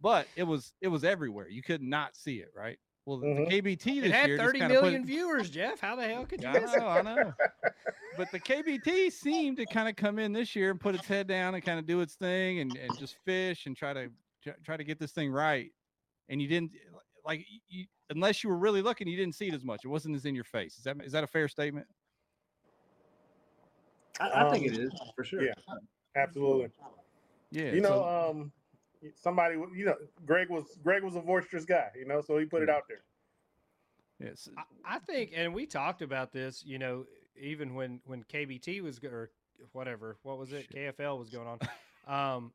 But 0.00 0.26
it 0.36 0.44
was 0.44 0.72
it 0.80 0.88
was 0.88 1.04
everywhere. 1.04 1.48
You 1.48 1.62
could 1.62 1.82
not 1.82 2.16
see 2.16 2.36
it, 2.36 2.50
right? 2.56 2.78
Well, 3.04 3.18
the, 3.18 3.26
the 3.48 3.62
KBT 3.62 4.02
this 4.02 4.04
It 4.04 4.12
had 4.12 4.28
year 4.28 4.36
just 4.36 4.58
30 4.58 4.80
put- 4.80 5.02
viewers, 5.06 5.48
Jeff. 5.50 5.80
How 5.80 5.96
the 5.96 6.06
hell 6.06 6.26
could 6.26 6.42
you 6.42 6.48
I 6.48 6.52
know, 6.58 6.86
I 6.86 7.02
know. 7.02 7.32
But 8.18 8.30
the 8.32 8.38
KBT 8.40 9.10
seemed 9.10 9.56
to 9.56 9.64
kind 9.66 9.88
of 9.88 9.96
come 9.96 10.18
in 10.18 10.32
this 10.32 10.54
year 10.54 10.70
and 10.70 10.78
put 10.78 10.94
its 10.94 11.06
head 11.06 11.26
down 11.26 11.54
and 11.54 11.64
kind 11.64 11.78
of 11.78 11.86
do 11.86 12.00
its 12.00 12.14
thing 12.16 12.58
and, 12.60 12.76
and 12.76 12.98
just 12.98 13.16
fish 13.24 13.64
and 13.66 13.74
try 13.76 13.92
to 13.94 14.08
try- 14.42 14.54
try 14.64 14.76
to 14.76 14.84
get 14.84 14.98
this 15.00 15.12
thing 15.12 15.30
right. 15.32 15.72
And 16.28 16.42
you 16.42 16.48
didn't 16.48 16.72
like 17.24 17.46
you, 17.68 17.86
unless 18.10 18.44
you 18.44 18.50
were 18.50 18.58
really 18.58 18.82
looking, 18.82 19.08
you 19.08 19.16
didn't 19.16 19.34
see 19.36 19.48
it 19.48 19.54
as 19.54 19.64
much. 19.64 19.80
It 19.84 19.88
wasn't 19.88 20.14
as 20.14 20.26
in 20.26 20.34
your 20.34 20.44
face. 20.44 20.76
Is 20.76 20.84
that 20.84 20.96
is 21.02 21.12
that 21.12 21.24
a 21.24 21.28
fair 21.28 21.48
statement? 21.48 21.86
I, 24.20 24.44
I 24.46 24.50
think 24.50 24.68
Um, 24.68 24.74
it 24.74 24.78
is 24.80 24.92
for 25.16 25.24
sure. 25.24 25.42
Yeah, 25.42 25.52
absolutely. 26.16 26.68
Yeah. 27.50 27.72
You 27.72 27.80
know, 27.80 27.88
so- 27.88 28.30
um, 28.32 28.52
somebody, 29.14 29.56
you 29.74 29.84
know, 29.84 29.96
Greg 30.26 30.50
was 30.50 30.78
Greg 30.82 31.02
was 31.02 31.16
a 31.16 31.20
boisterous 31.20 31.64
guy, 31.64 31.90
you 31.98 32.06
know, 32.06 32.20
so 32.20 32.38
he 32.38 32.44
put 32.44 32.62
it 32.62 32.70
out 32.70 32.82
there. 32.88 33.02
Yes. 34.20 34.48
I, 34.56 34.96
I 34.96 34.98
think, 34.98 35.32
and 35.34 35.54
we 35.54 35.66
talked 35.66 36.02
about 36.02 36.32
this, 36.32 36.64
you 36.66 36.78
know, 36.78 37.04
even 37.40 37.74
when 37.74 38.00
when 38.04 38.24
KBT 38.24 38.82
was 38.82 39.00
or 39.04 39.30
whatever, 39.72 40.16
what 40.22 40.38
was 40.38 40.52
it? 40.52 40.68
KFL 40.74 41.18
was 41.18 41.30
going 41.30 41.48
on, 41.48 41.58
um, 42.08 42.52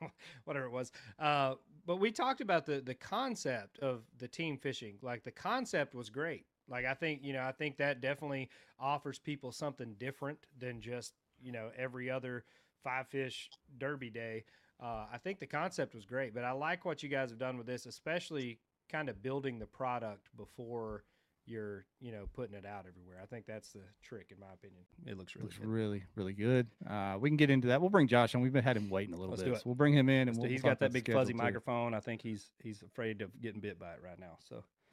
whatever 0.44 0.66
it 0.66 0.72
was. 0.72 0.92
Uh, 1.18 1.54
but 1.86 1.96
we 1.96 2.10
talked 2.10 2.40
about 2.40 2.66
the 2.66 2.80
the 2.80 2.94
concept 2.94 3.78
of 3.78 4.02
the 4.18 4.28
team 4.28 4.58
fishing. 4.58 4.96
Like 5.02 5.24
the 5.24 5.30
concept 5.30 5.94
was 5.94 6.10
great. 6.10 6.46
Like 6.68 6.84
I 6.84 6.94
think 6.94 7.20
you 7.22 7.32
know, 7.32 7.42
I 7.42 7.52
think 7.52 7.76
that 7.78 8.00
definitely 8.00 8.50
offers 8.78 9.18
people 9.18 9.52
something 9.52 9.94
different 9.98 10.38
than 10.58 10.80
just 10.80 11.14
you 11.40 11.52
know 11.52 11.70
every 11.76 12.10
other 12.10 12.44
five 12.82 13.08
fish 13.08 13.50
derby 13.78 14.10
day. 14.10 14.44
Uh, 14.82 15.06
I 15.12 15.18
think 15.18 15.38
the 15.40 15.46
concept 15.46 15.94
was 15.94 16.04
great, 16.04 16.34
but 16.34 16.44
I 16.44 16.52
like 16.52 16.84
what 16.84 17.02
you 17.02 17.08
guys 17.08 17.30
have 17.30 17.38
done 17.38 17.56
with 17.58 17.66
this, 17.66 17.86
especially 17.86 18.58
kind 18.90 19.08
of 19.08 19.22
building 19.22 19.58
the 19.58 19.66
product 19.66 20.28
before 20.36 21.04
you're 21.46 21.86
you 22.00 22.12
know 22.12 22.26
putting 22.34 22.54
it 22.54 22.66
out 22.66 22.84
everywhere. 22.86 23.18
I 23.22 23.26
think 23.26 23.46
that's 23.46 23.72
the 23.72 23.80
trick, 24.02 24.28
in 24.30 24.38
my 24.38 24.52
opinion. 24.52 24.82
It 25.06 25.16
looks 25.16 25.34
really 25.34 25.44
Looks 25.46 25.58
good. 25.58 25.66
really, 25.66 26.02
really 26.14 26.32
good. 26.34 26.66
Uh, 26.88 27.16
we 27.18 27.28
can 27.30 27.36
get 27.38 27.48
into 27.50 27.68
that. 27.68 27.80
We'll 27.80 27.90
bring 27.90 28.06
Josh 28.06 28.34
on. 28.34 28.40
We've 28.42 28.52
been 28.52 28.62
had 28.62 28.76
him 28.76 28.90
waiting 28.90 29.14
a 29.14 29.16
little 29.16 29.30
Let's 29.30 29.42
bit. 29.42 29.48
do 29.48 29.54
it. 29.54 29.58
So 29.58 29.62
we'll 29.66 29.74
bring 29.74 29.94
him 29.94 30.08
in 30.10 30.28
and 30.28 30.36
Let's 30.36 30.36
do- 30.38 30.42
we'll 30.42 30.50
he's 30.50 30.60
talk 30.62 30.70
got 30.72 30.80
that 30.80 30.92
big 30.92 31.10
fuzzy 31.10 31.32
too. 31.32 31.38
microphone. 31.38 31.94
I 31.94 32.00
think 32.00 32.20
he's 32.22 32.50
he's 32.62 32.82
afraid 32.82 33.22
of 33.22 33.30
getting 33.40 33.60
bit 33.60 33.78
by 33.78 33.92
it 33.94 34.00
right 34.04 34.18
now. 34.20 34.36
So 34.48 34.62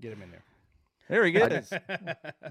get 0.00 0.12
him 0.12 0.22
in 0.22 0.30
there. 0.30 0.44
There 1.08 1.24
he 1.26 1.36
I 1.36 1.48
goes. 1.48 1.68
just- 1.70 1.72
Is 1.72 1.80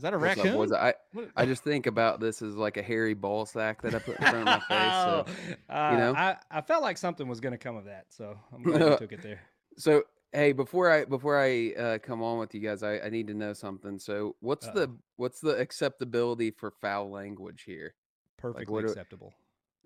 that 0.02 0.14
a 0.14 0.18
What's 0.18 0.38
up, 0.40 0.46
raccoon? 0.46 0.54
boys? 0.54 0.72
I, 0.72 0.94
I 1.36 1.46
just 1.46 1.64
think 1.64 1.88
about 1.88 2.20
this 2.20 2.42
as 2.42 2.56
like 2.56 2.78
a 2.78 2.82
hairy 2.82 3.14
ball 3.14 3.46
sack 3.46 3.82
that 3.82 3.96
I 3.96 4.00
put 4.00 4.18
in 4.20 4.22
front 4.28 4.38
of 4.38 4.46
my 4.46 4.60
face. 4.68 4.68
So, 4.68 5.26
Uh, 5.74 5.90
you 5.94 5.98
know, 5.98 6.14
I, 6.16 6.38
I 6.52 6.62
felt 6.62 6.84
like 6.84 6.98
something 6.98 7.28
was 7.28 7.40
going 7.40 7.54
to 7.54 7.58
come 7.58 7.76
of 7.76 7.86
that, 7.86 8.06
so 8.10 8.38
I'm 8.54 8.64
glad 8.64 8.82
you 8.82 8.98
took 9.00 9.12
it 9.14 9.22
there. 9.24 9.42
So 9.78 10.04
hey, 10.34 10.52
before 10.52 10.92
I 10.92 11.06
before 11.06 11.40
I 11.42 11.74
uh, 11.78 11.98
come 12.00 12.22
on 12.22 12.40
with 12.40 12.54
you 12.54 12.62
guys, 12.62 12.84
I, 12.84 13.00
I 13.00 13.10
need 13.10 13.28
to 13.28 13.34
know 13.34 13.54
something. 13.54 13.98
So 14.00 14.36
what's 14.42 14.68
the 14.68 14.96
what's 15.16 15.40
the 15.40 15.58
acceptability 15.58 16.52
for 16.52 16.72
foul 16.82 17.10
language 17.10 17.64
here? 17.66 17.96
Perfectly 18.38 18.72
what 18.74 18.82
do- 18.82 18.88
acceptable. 18.88 19.34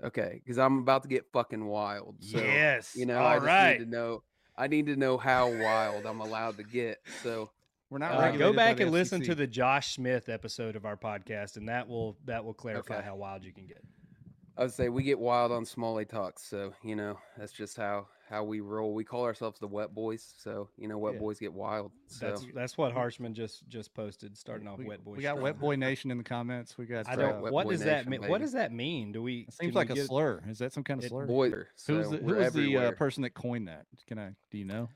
Okay, 0.03 0.41
because 0.43 0.57
I'm 0.57 0.79
about 0.79 1.03
to 1.03 1.07
get 1.09 1.25
fucking 1.31 1.65
wild. 1.65 2.17
So, 2.19 2.37
Yes, 2.39 2.95
you 2.97 3.05
know, 3.05 3.17
all 3.19 3.27
I 3.27 3.35
just 3.35 3.45
right. 3.45 3.79
need 3.79 3.85
to 3.85 3.89
know. 3.91 4.23
I 4.57 4.67
need 4.67 4.87
to 4.87 4.95
know 4.97 5.17
how 5.17 5.49
wild 5.49 6.05
I'm 6.05 6.19
allowed 6.19 6.57
to 6.57 6.63
get. 6.63 6.97
So 7.23 7.49
we're 7.95 7.99
not 7.99 8.11
Uh, 8.13 8.31
go 8.35 8.51
back 8.51 8.81
and 8.81 8.91
listen 8.91 9.21
to 9.21 9.33
the 9.33 9.47
Josh 9.47 9.93
Smith 9.95 10.27
episode 10.27 10.75
of 10.75 10.85
our 10.85 10.97
podcast, 10.97 11.55
and 11.55 11.69
that 11.69 11.87
will 11.87 12.17
that 12.25 12.43
will 12.43 12.53
clarify 12.53 12.97
Okay. 12.97 13.05
how 13.05 13.15
wild 13.15 13.45
you 13.45 13.53
can 13.53 13.65
get. 13.67 13.81
I 14.57 14.63
would 14.63 14.73
say 14.73 14.89
we 14.89 15.03
get 15.03 15.17
wild 15.17 15.53
on 15.53 15.63
Smalley 15.63 16.03
talks. 16.03 16.43
So 16.43 16.73
you 16.83 16.97
know, 16.97 17.17
that's 17.37 17.53
just 17.53 17.77
how 17.77 18.07
how 18.27 18.43
we 18.43 18.59
roll. 18.59 18.93
We 18.93 19.05
call 19.05 19.23
ourselves 19.23 19.59
the 19.59 19.67
Wet 19.69 19.93
Boys. 19.95 20.33
So 20.39 20.67
you 20.77 20.89
know, 20.89 20.97
Wet 20.97 21.13
Yeah. 21.13 21.19
Boys 21.21 21.39
get 21.39 21.53
wild. 21.53 21.93
So 22.07 22.27
That's 22.27 22.45
that's 22.53 22.77
what 22.77 22.93
Harshman 22.93 23.31
just 23.31 23.65
just 23.69 23.93
posted, 23.93 24.35
starting 24.37 24.67
off 24.67 24.77
We, 24.77 24.85
wet 24.87 25.01
boy. 25.05 25.13
we 25.13 25.21
got 25.21 25.35
stuff. 25.35 25.43
Wet 25.43 25.57
Boy 25.59 25.75
Nation 25.77 26.11
in 26.11 26.17
the 26.17 26.23
comments. 26.25 26.77
We 26.77 26.87
got. 26.87 27.07
I 27.07 27.15
don't. 27.15 27.47
uh, 27.47 27.49
what 27.49 27.69
does 27.69 27.79
that 27.85 28.09
mean? 28.09 28.27
What 28.27 28.41
does 28.41 28.51
that 28.51 28.73
mean? 28.73 29.13
Do 29.13 29.21
we? 29.23 29.45
It 29.47 29.53
seems 29.53 29.73
like 29.73 29.87
we 29.87 30.01
a 30.01 30.03
slur. 30.05 30.41
Is 30.49 30.57
that 30.57 30.73
some 30.73 30.83
kind 30.83 30.99
of 30.99 31.05
It- 31.05 31.09
slur? 31.09 31.27
Boiler, 31.27 31.69
Who's 31.87 32.05
so 32.07 32.11
the, 32.11 32.17
who 32.17 32.35
was 32.35 32.51
the 32.51 32.75
uh, 32.77 32.91
person 32.91 33.23
that 33.23 33.35
coined 33.35 33.69
that? 33.69 33.85
Can 34.05 34.19
I? 34.19 34.31
Do 34.51 34.57
you 34.57 34.65
know? 34.65 34.89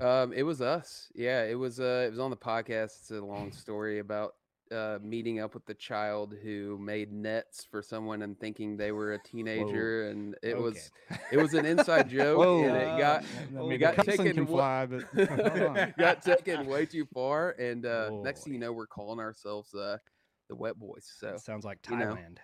Um, 0.00 0.32
it 0.32 0.42
was 0.42 0.60
us. 0.60 1.08
Yeah, 1.14 1.44
it 1.44 1.54
was. 1.54 1.80
Uh, 1.80 2.04
it 2.06 2.10
was 2.10 2.18
on 2.18 2.30
the 2.30 2.36
podcast. 2.36 2.98
It's 3.00 3.10
a 3.10 3.20
long 3.20 3.52
story 3.64 4.00
about 4.00 4.34
uh, 4.72 4.98
meeting 5.02 5.40
up 5.40 5.54
with 5.54 5.64
the 5.66 5.74
child 5.74 6.34
who 6.42 6.78
made 6.78 7.12
nets 7.12 7.66
for 7.70 7.82
someone 7.82 8.22
and 8.22 8.38
thinking 8.38 8.76
they 8.76 8.92
were 8.92 9.14
a 9.14 9.18
teenager, 9.18 10.08
and 10.08 10.36
it 10.42 10.58
was 10.58 10.90
it 11.30 11.36
was 11.36 11.54
an 11.54 11.64
inside 11.64 12.08
joke, 12.08 12.38
Whoa. 12.38 12.64
and 12.64 12.76
it 12.76 12.98
got 12.98 13.24
I 13.56 13.60
mean, 13.60 13.72
it 13.72 13.78
got 13.78 14.04
taken 14.04 14.46
fly, 14.46 14.86
but 14.86 15.96
got 15.98 16.22
taken 16.22 16.66
way 16.66 16.86
too 16.86 17.06
far, 17.12 17.50
and 17.52 17.86
uh, 17.86 18.10
next 18.22 18.44
thing 18.44 18.54
you 18.54 18.58
know, 18.58 18.72
we're 18.72 18.86
calling 18.86 19.20
ourselves 19.20 19.74
uh, 19.74 19.98
the 20.48 20.56
Wet 20.56 20.78
Boys. 20.78 21.10
So 21.18 21.36
sounds 21.36 21.64
like 21.64 21.78
you 21.90 21.96
know, 21.96 22.14
Thailand. 22.14 22.38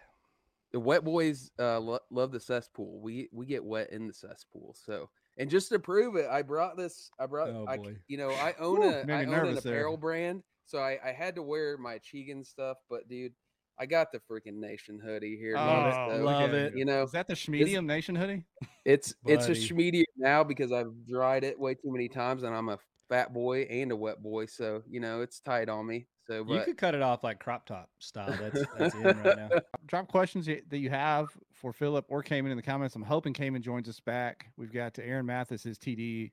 the 0.72 0.80
Wet 0.80 1.05
Boys 1.05 1.51
uh, 1.59 1.80
lo- 1.80 1.98
love 2.11 2.32
the 2.32 2.40
cesspool. 2.40 3.01
We 3.01 3.28
we 3.32 3.46
get 3.46 3.64
wet 3.64 3.90
in 3.90 4.07
the 4.07 4.14
cesspool. 4.14 4.76
So 4.84 5.09
and 5.39 5.49
just 5.51 5.68
to 5.70 5.78
prove 5.78 6.16
it, 6.16 6.26
I 6.31 6.43
brought 6.43 6.76
this. 6.76 7.11
I 7.18 7.26
brought. 7.26 7.49
Oh, 7.51 7.64
I, 7.68 7.78
you 8.09 8.16
know, 8.18 8.31
I 8.31 8.55
own 8.59 8.81
Whew, 8.83 8.91
a 8.95 9.05
made 9.07 9.14
I 9.14 9.18
own 9.18 9.22
an 9.24 9.31
nervous 9.31 9.64
there. 9.64 9.74
apparel 9.74 9.97
brand, 9.97 10.43
so 10.66 10.78
I, 10.78 10.99
I 11.05 11.12
had 11.12 11.35
to 11.37 11.43
wear 11.43 11.76
my 11.78 11.99
Chegan 11.99 12.45
stuff. 12.47 12.76
But 12.89 13.09
dude, 13.09 13.33
I 13.78 13.87
got 13.87 14.12
the 14.12 14.20
freaking 14.31 14.59
Nation 14.59 14.99
hoodie 15.03 15.37
here. 15.41 15.55
man, 15.55 15.93
Oh, 15.95 16.16
so, 16.18 16.22
look 16.24 16.35
at 16.55 16.76
You 16.76 16.85
know, 16.85 17.03
is 17.05 17.12
that 17.12 17.26
the 17.26 17.33
this- 17.35 17.45
Schmedium 17.47 17.87
Nation 17.87 18.14
hoodie? 18.14 18.45
It's 18.85 19.14
it's 19.26 19.45
a 19.47 19.49
Buddy. 19.49 19.68
schmedium 19.68 20.05
now 20.16 20.45
because 20.45 20.72
I've 20.72 20.93
dried 21.07 21.45
it 21.45 21.59
way 21.59 21.74
too 21.74 21.91
many 21.93 22.09
times, 22.09 22.43
and 22.43 22.55
I'm 22.55 22.68
a 22.68 22.78
fat 23.09 23.33
boy 23.33 23.62
and 23.62 23.91
a 23.93 23.97
wet 23.97 24.22
boy, 24.22 24.47
so 24.47 24.83
you 24.89 25.01
know 25.01 25.20
it's 25.22 25.41
tight 25.41 25.68
on 25.68 25.87
me. 25.87 26.07
So, 26.31 26.45
You 26.49 26.62
could 26.62 26.78
cut 26.78 26.95
it 26.95 27.03
off 27.03 27.24
like 27.24 27.41
crop 27.41 27.66
top 27.66 27.91
style. 27.99 28.33
That's 28.41 28.64
that's 28.78 28.95
in 28.95 29.03
right 29.03 29.37
now. 29.37 29.49
Drop 29.89 30.07
questions 30.07 30.47
that 30.47 30.78
you 30.78 30.89
have 30.89 31.28
for 31.53 31.72
Philip 31.72 32.05
or 32.09 32.22
Cayman 32.22 32.53
in 32.53 32.57
the 32.57 32.62
comments. 32.62 32.95
I'm 32.95 33.03
hoping 33.03 33.33
Cayman 33.33 33.62
joins 33.62 33.89
us 33.89 33.99
back. 33.99 34.47
We've 34.57 34.72
got 34.72 34.95
to 34.95 35.05
Aaron 35.05 35.26
Mathis, 35.26 35.64
his 35.64 35.76
TD, 35.76 36.31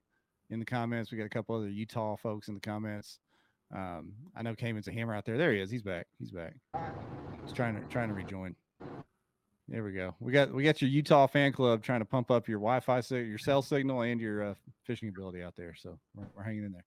in 0.51 0.59
the 0.59 0.65
comments. 0.65 1.11
We 1.11 1.17
got 1.17 1.25
a 1.25 1.29
couple 1.29 1.55
other 1.55 1.67
Utah 1.67 2.15
folks 2.15 2.47
in 2.47 2.53
the 2.53 2.59
comments. 2.59 3.17
Um, 3.75 4.13
I 4.35 4.43
know 4.43 4.53
Cayman's 4.53 4.87
a 4.87 4.91
hammer 4.91 5.15
out 5.15 5.25
there. 5.25 5.35
There 5.35 5.51
he 5.51 5.59
is. 5.59 5.71
He's 5.71 5.81
back. 5.81 6.05
He's 6.19 6.29
back. 6.29 6.53
He's 7.43 7.53
trying 7.53 7.73
to 7.73 7.81
trying 7.87 8.09
to 8.09 8.13
rejoin. 8.13 8.55
There 9.67 9.83
we 9.83 9.93
go. 9.93 10.13
We 10.19 10.31
got 10.31 10.53
we 10.53 10.63
got 10.63 10.79
your 10.79 10.91
Utah 10.91 11.25
fan 11.25 11.53
club 11.53 11.81
trying 11.81 12.01
to 12.01 12.05
pump 12.05 12.29
up 12.29 12.47
your 12.47 12.59
Wi-Fi, 12.59 13.01
your 13.15 13.39
cell 13.39 13.63
signal, 13.63 14.01
and 14.01 14.21
your 14.21 14.49
uh, 14.49 14.53
fishing 14.83 15.09
ability 15.09 15.41
out 15.41 15.55
there. 15.55 15.73
So 15.75 15.97
we're, 16.15 16.27
we're 16.35 16.43
hanging 16.43 16.65
in 16.65 16.71
there. 16.71 16.85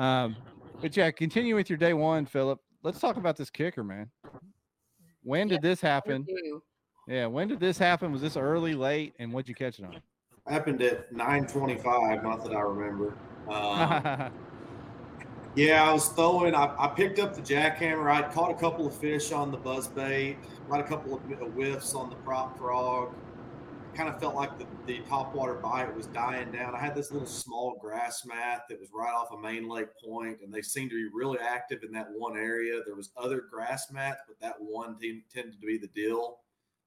Um, 0.00 0.34
but 0.80 0.96
yeah, 0.96 1.10
continue 1.10 1.54
with 1.54 1.68
your 1.68 1.76
day 1.76 1.92
one, 1.92 2.24
Philip. 2.24 2.58
Let's 2.82 2.98
talk 2.98 3.18
about 3.18 3.36
this 3.36 3.50
kicker, 3.50 3.84
man. 3.84 4.10
When 5.22 5.46
did 5.46 5.60
this 5.60 5.78
happen? 5.82 6.26
Yeah, 7.06 7.26
when 7.26 7.48
did 7.48 7.60
this 7.60 7.76
happen? 7.76 8.10
Was 8.10 8.22
this 8.22 8.38
early, 8.38 8.72
late, 8.72 9.12
and 9.18 9.30
what'd 9.30 9.48
you 9.48 9.54
catch 9.54 9.78
it 9.78 9.84
on? 9.84 10.00
happened 10.48 10.80
at 10.82 11.12
9:25. 11.12 12.22
Not 12.22 12.42
that 12.44 12.54
I 12.54 12.60
remember. 12.60 13.14
Um, 13.48 14.32
yeah, 15.54 15.84
I 15.84 15.92
was 15.92 16.08
throwing. 16.08 16.54
I, 16.54 16.74
I 16.78 16.88
picked 16.88 17.18
up 17.18 17.34
the 17.34 17.42
jackhammer. 17.42 18.10
I'd 18.10 18.32
caught 18.32 18.50
a 18.50 18.54
couple 18.54 18.86
of 18.86 18.94
fish 18.94 19.32
on 19.32 19.50
the 19.50 19.58
buzz 19.58 19.86
bait. 19.86 20.38
Got 20.70 20.80
a 20.80 20.84
couple 20.84 21.14
of 21.14 21.20
whiffs 21.20 21.94
on 21.94 22.08
the 22.08 22.16
prop 22.16 22.56
frog. 22.56 23.14
Kind 23.94 24.08
of 24.08 24.20
felt 24.20 24.34
like 24.34 24.58
the, 24.58 24.66
the 24.86 25.00
topwater 25.08 25.60
bite 25.60 25.94
was 25.94 26.06
dying 26.06 26.52
down. 26.52 26.74
I 26.74 26.78
had 26.78 26.94
this 26.94 27.10
little 27.10 27.26
small 27.26 27.76
grass 27.80 28.24
mat 28.24 28.62
that 28.68 28.80
was 28.80 28.88
right 28.94 29.12
off 29.12 29.32
a 29.32 29.38
main 29.38 29.68
lake 29.68 29.88
point, 30.02 30.38
and 30.42 30.52
they 30.52 30.62
seemed 30.62 30.90
to 30.90 30.96
be 30.96 31.08
really 31.12 31.38
active 31.38 31.82
in 31.82 31.92
that 31.92 32.08
one 32.16 32.36
area. 32.36 32.80
There 32.86 32.94
was 32.94 33.10
other 33.16 33.44
grass 33.50 33.90
mats, 33.90 34.22
but 34.26 34.38
that 34.40 34.54
one 34.58 34.96
team 34.98 35.22
tended 35.32 35.60
to 35.60 35.66
be 35.66 35.76
the 35.76 35.88
deal. 35.88 36.38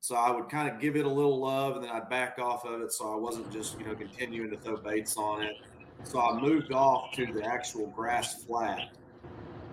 So 0.04 0.16
I 0.16 0.32
would 0.32 0.50
kind 0.50 0.70
of 0.70 0.82
give 0.82 0.98
it 0.98 1.06
a 1.06 1.10
little 1.10 1.40
love 1.40 1.78
and 1.78 1.86
then 1.86 1.92
I'd 1.92 2.10
back 2.10 2.38
off 2.38 2.66
of 2.66 2.82
it 2.82 2.92
so 2.92 3.14
I 3.14 3.16
wasn't 3.16 3.50
just, 3.54 3.80
you 3.80 3.86
know, 3.86 3.96
continuing 3.96 4.50
to 4.50 4.58
throw 4.58 4.76
baits 4.76 5.16
on 5.16 5.44
it. 5.44 5.56
So 6.04 6.20
I 6.20 6.38
moved 6.42 6.74
off 6.74 7.14
to 7.14 7.26
the 7.26 7.42
actual 7.46 7.88
grass 7.88 8.44
flat 8.44 8.90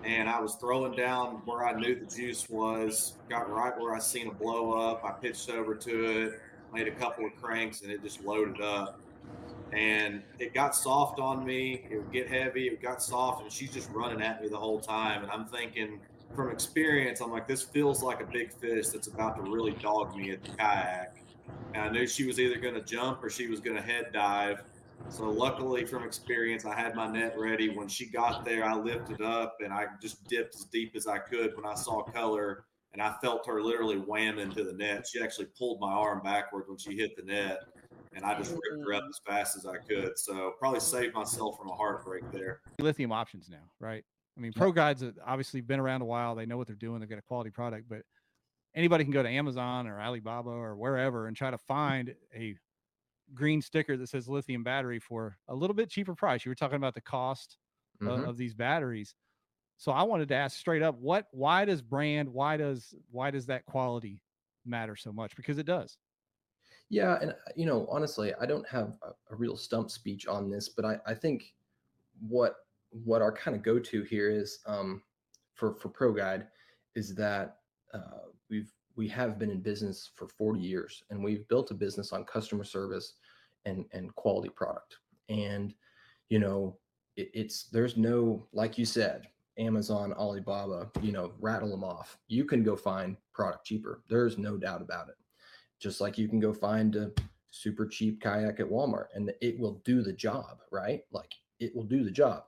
and 0.05 0.29
I 0.29 0.39
was 0.39 0.55
throwing 0.55 0.95
down 0.95 1.41
where 1.43 1.65
I 1.65 1.77
knew 1.77 1.99
the 1.99 2.05
juice 2.05 2.49
was, 2.49 3.17
got 3.29 3.51
right 3.51 3.77
where 3.77 3.93
I 3.93 3.99
seen 3.99 4.27
a 4.27 4.31
blow 4.31 4.71
up. 4.71 5.03
I 5.03 5.11
pitched 5.11 5.49
over 5.49 5.75
to 5.75 6.05
it, 6.05 6.41
made 6.73 6.87
a 6.87 6.91
couple 6.91 7.25
of 7.25 7.35
cranks 7.41 7.81
and 7.81 7.91
it 7.91 8.01
just 8.03 8.23
loaded 8.23 8.61
up. 8.61 8.99
And 9.73 10.21
it 10.39 10.53
got 10.53 10.75
soft 10.75 11.19
on 11.19 11.45
me. 11.45 11.85
It 11.89 11.97
would 11.97 12.11
get 12.11 12.27
heavy. 12.27 12.67
It 12.67 12.81
got 12.81 13.01
soft, 13.01 13.41
and 13.41 13.49
she's 13.49 13.71
just 13.71 13.89
running 13.91 14.21
at 14.21 14.41
me 14.41 14.49
the 14.49 14.57
whole 14.57 14.81
time. 14.81 15.23
And 15.23 15.31
I'm 15.31 15.45
thinking, 15.45 16.01
from 16.35 16.51
experience, 16.51 17.21
I'm 17.21 17.31
like, 17.31 17.47
this 17.47 17.61
feels 17.61 18.03
like 18.03 18.21
a 18.21 18.25
big 18.25 18.51
fish 18.51 18.89
that's 18.89 19.07
about 19.07 19.37
to 19.37 19.49
really 19.49 19.71
dog 19.71 20.15
me 20.15 20.31
at 20.31 20.43
the 20.43 20.51
kayak. 20.57 21.17
And 21.73 21.83
I 21.83 21.89
knew 21.89 22.05
she 22.05 22.25
was 22.25 22.39
either 22.39 22.57
going 22.57 22.73
to 22.73 22.81
jump 22.81 23.23
or 23.23 23.29
she 23.29 23.47
was 23.47 23.61
going 23.61 23.77
to 23.77 23.81
head 23.81 24.11
dive. 24.11 24.61
So 25.09 25.29
luckily, 25.29 25.85
from 25.85 26.03
experience, 26.03 26.65
I 26.65 26.75
had 26.75 26.95
my 26.95 27.07
net 27.07 27.37
ready. 27.37 27.69
When 27.69 27.87
she 27.87 28.05
got 28.05 28.45
there, 28.45 28.65
I 28.65 28.75
lifted 28.75 29.21
up 29.21 29.57
and 29.63 29.73
I 29.73 29.85
just 30.01 30.23
dipped 30.27 30.55
as 30.55 30.65
deep 30.65 30.95
as 30.95 31.07
I 31.07 31.17
could 31.17 31.55
when 31.55 31.65
I 31.65 31.75
saw 31.75 32.03
color. 32.03 32.65
And 32.93 33.01
I 33.01 33.15
felt 33.21 33.45
her 33.47 33.61
literally 33.61 33.97
wham 33.97 34.37
into 34.37 34.63
the 34.63 34.73
net. 34.73 35.05
She 35.07 35.21
actually 35.21 35.47
pulled 35.57 35.79
my 35.79 35.91
arm 35.91 36.21
backward 36.23 36.65
when 36.67 36.77
she 36.77 36.97
hit 36.97 37.15
the 37.15 37.23
net, 37.23 37.59
and 38.13 38.25
I 38.25 38.37
just 38.37 38.51
ripped 38.51 38.83
her 38.85 38.93
up 38.93 39.03
as 39.07 39.19
fast 39.25 39.55
as 39.55 39.65
I 39.65 39.77
could. 39.77 40.17
So 40.19 40.53
probably 40.59 40.81
saved 40.81 41.13
myself 41.13 41.57
from 41.57 41.69
a 41.69 41.75
heartbreak 41.75 42.23
there. 42.33 42.59
lithium 42.79 43.11
options 43.11 43.47
now, 43.49 43.71
right? 43.79 44.03
I 44.37 44.41
mean, 44.41 44.51
Pro 44.53 44.71
Guides 44.71 45.01
have 45.03 45.13
obviously 45.25 45.61
been 45.61 45.79
around 45.79 46.01
a 46.01 46.05
while. 46.05 46.35
They 46.35 46.45
know 46.45 46.57
what 46.57 46.67
they're 46.67 46.75
doing. 46.75 46.99
They've 46.99 47.09
got 47.09 47.19
a 47.19 47.23
quality 47.23 47.49
product, 47.51 47.87
but 47.87 48.01
anybody 48.75 49.03
can 49.03 49.13
go 49.13 49.21
to 49.23 49.29
Amazon 49.29 49.87
or 49.87 50.01
Alibaba 50.01 50.49
or 50.49 50.75
wherever 50.75 51.27
and 51.27 51.35
try 51.37 51.51
to 51.51 51.57
find 51.57 52.13
a 52.35 52.55
green 53.33 53.61
sticker 53.61 53.95
that 53.97 54.07
says 54.09 54.27
lithium 54.27 54.63
battery 54.63 54.99
for 54.99 55.37
a 55.47 55.55
little 55.55 55.73
bit 55.75 55.89
cheaper 55.89 56.15
price. 56.15 56.43
You 56.43 56.49
were 56.51 56.55
talking 56.55 56.75
about 56.77 56.93
the 56.95 57.01
cost 57.01 57.57
o- 58.01 58.05
Mhm. 58.05 58.27
of 58.27 58.35
these 58.37 58.53
batteries. 58.53 59.13
So 59.81 59.91
I 59.91 60.03
wanted 60.03 60.27
to 60.27 60.35
ask 60.35 60.59
straight 60.59 60.83
up, 60.83 60.99
what 60.99 61.25
why 61.31 61.65
does 61.65 61.81
brand, 61.81 62.29
why 62.29 62.55
does 62.55 62.93
why 63.09 63.31
does 63.31 63.47
that 63.47 63.65
quality 63.65 64.21
matter 64.63 64.95
so 64.95 65.11
much? 65.11 65.35
Because 65.35 65.57
it 65.57 65.65
does. 65.65 65.97
Yeah, 66.89 67.17
and 67.19 67.31
uh, 67.31 67.51
you 67.55 67.65
know, 67.65 67.87
honestly, 67.89 68.31
I 68.39 68.45
don't 68.45 68.67
have 68.69 68.93
a, 69.01 69.33
a 69.33 69.35
real 69.35 69.57
stump 69.57 69.89
speech 69.89 70.27
on 70.27 70.51
this, 70.51 70.69
but 70.69 70.85
I, 70.85 70.97
I 71.07 71.15
think 71.15 71.55
what 72.29 72.57
what 72.91 73.23
our 73.23 73.31
kind 73.31 73.57
of 73.57 73.63
go 73.63 73.79
to 73.79 74.03
here 74.03 74.29
is 74.29 74.59
um, 74.67 75.01
for 75.55 75.73
for 75.73 75.89
Pro 75.89 76.13
Guide 76.13 76.45
is 76.93 77.15
that 77.15 77.57
uh, 77.91 78.27
we've 78.51 78.71
we 78.95 79.07
have 79.07 79.39
been 79.39 79.49
in 79.49 79.61
business 79.61 80.11
for 80.13 80.27
40 80.27 80.59
years, 80.59 81.01
and 81.09 81.23
we've 81.23 81.47
built 81.47 81.71
a 81.71 81.73
business 81.73 82.13
on 82.13 82.23
customer 82.25 82.65
service 82.65 83.13
and 83.65 83.85
and 83.93 84.13
quality 84.13 84.49
product. 84.49 84.97
And 85.29 85.73
you 86.29 86.37
know, 86.37 86.77
it, 87.15 87.31
it's 87.33 87.63
there's 87.63 87.97
no 87.97 88.45
like 88.53 88.77
you 88.77 88.85
said, 88.85 89.25
Amazon, 89.61 90.13
Alibaba, 90.13 90.91
you 91.01 91.11
know, 91.11 91.33
rattle 91.39 91.69
them 91.69 91.83
off. 91.83 92.17
You 92.27 92.45
can 92.45 92.63
go 92.63 92.75
find 92.75 93.15
product 93.33 93.65
cheaper. 93.65 94.01
There's 94.09 94.37
no 94.37 94.57
doubt 94.57 94.81
about 94.81 95.09
it 95.09 95.15
just 95.81 95.99
like 95.99 96.17
you 96.17 96.29
can 96.29 96.39
go 96.39 96.53
find 96.53 96.95
a 96.95 97.11
super 97.49 97.85
cheap 97.87 98.21
kayak 98.21 98.59
at 98.59 98.69
Walmart 98.69 99.07
and 99.15 99.33
it 99.41 99.59
will 99.59 99.81
do 99.83 100.03
the 100.03 100.13
job, 100.13 100.59
right? 100.71 101.01
Like 101.11 101.33
it 101.59 101.75
will 101.75 101.83
do 101.83 102.03
the 102.03 102.11
job. 102.11 102.43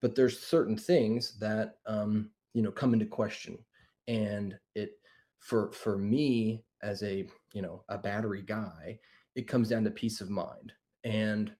But 0.00 0.14
there's 0.14 0.38
certain 0.40 0.78
things 0.78 1.38
that 1.40 1.78
um, 1.86 2.30
you 2.54 2.62
know 2.62 2.70
come 2.70 2.94
into 2.94 3.06
question. 3.06 3.58
And 4.08 4.56
it 4.74 4.92
for 5.40 5.72
for 5.72 5.98
me 5.98 6.64
as 6.82 7.02
a 7.02 7.26
you 7.52 7.62
know 7.62 7.82
a 7.88 7.98
battery 7.98 8.42
guy, 8.46 8.98
it 9.34 9.48
comes 9.48 9.68
down 9.68 9.84
to 9.84 9.90
peace 9.90 10.20
of 10.20 10.30
mind 10.30 10.72
and 11.04 11.52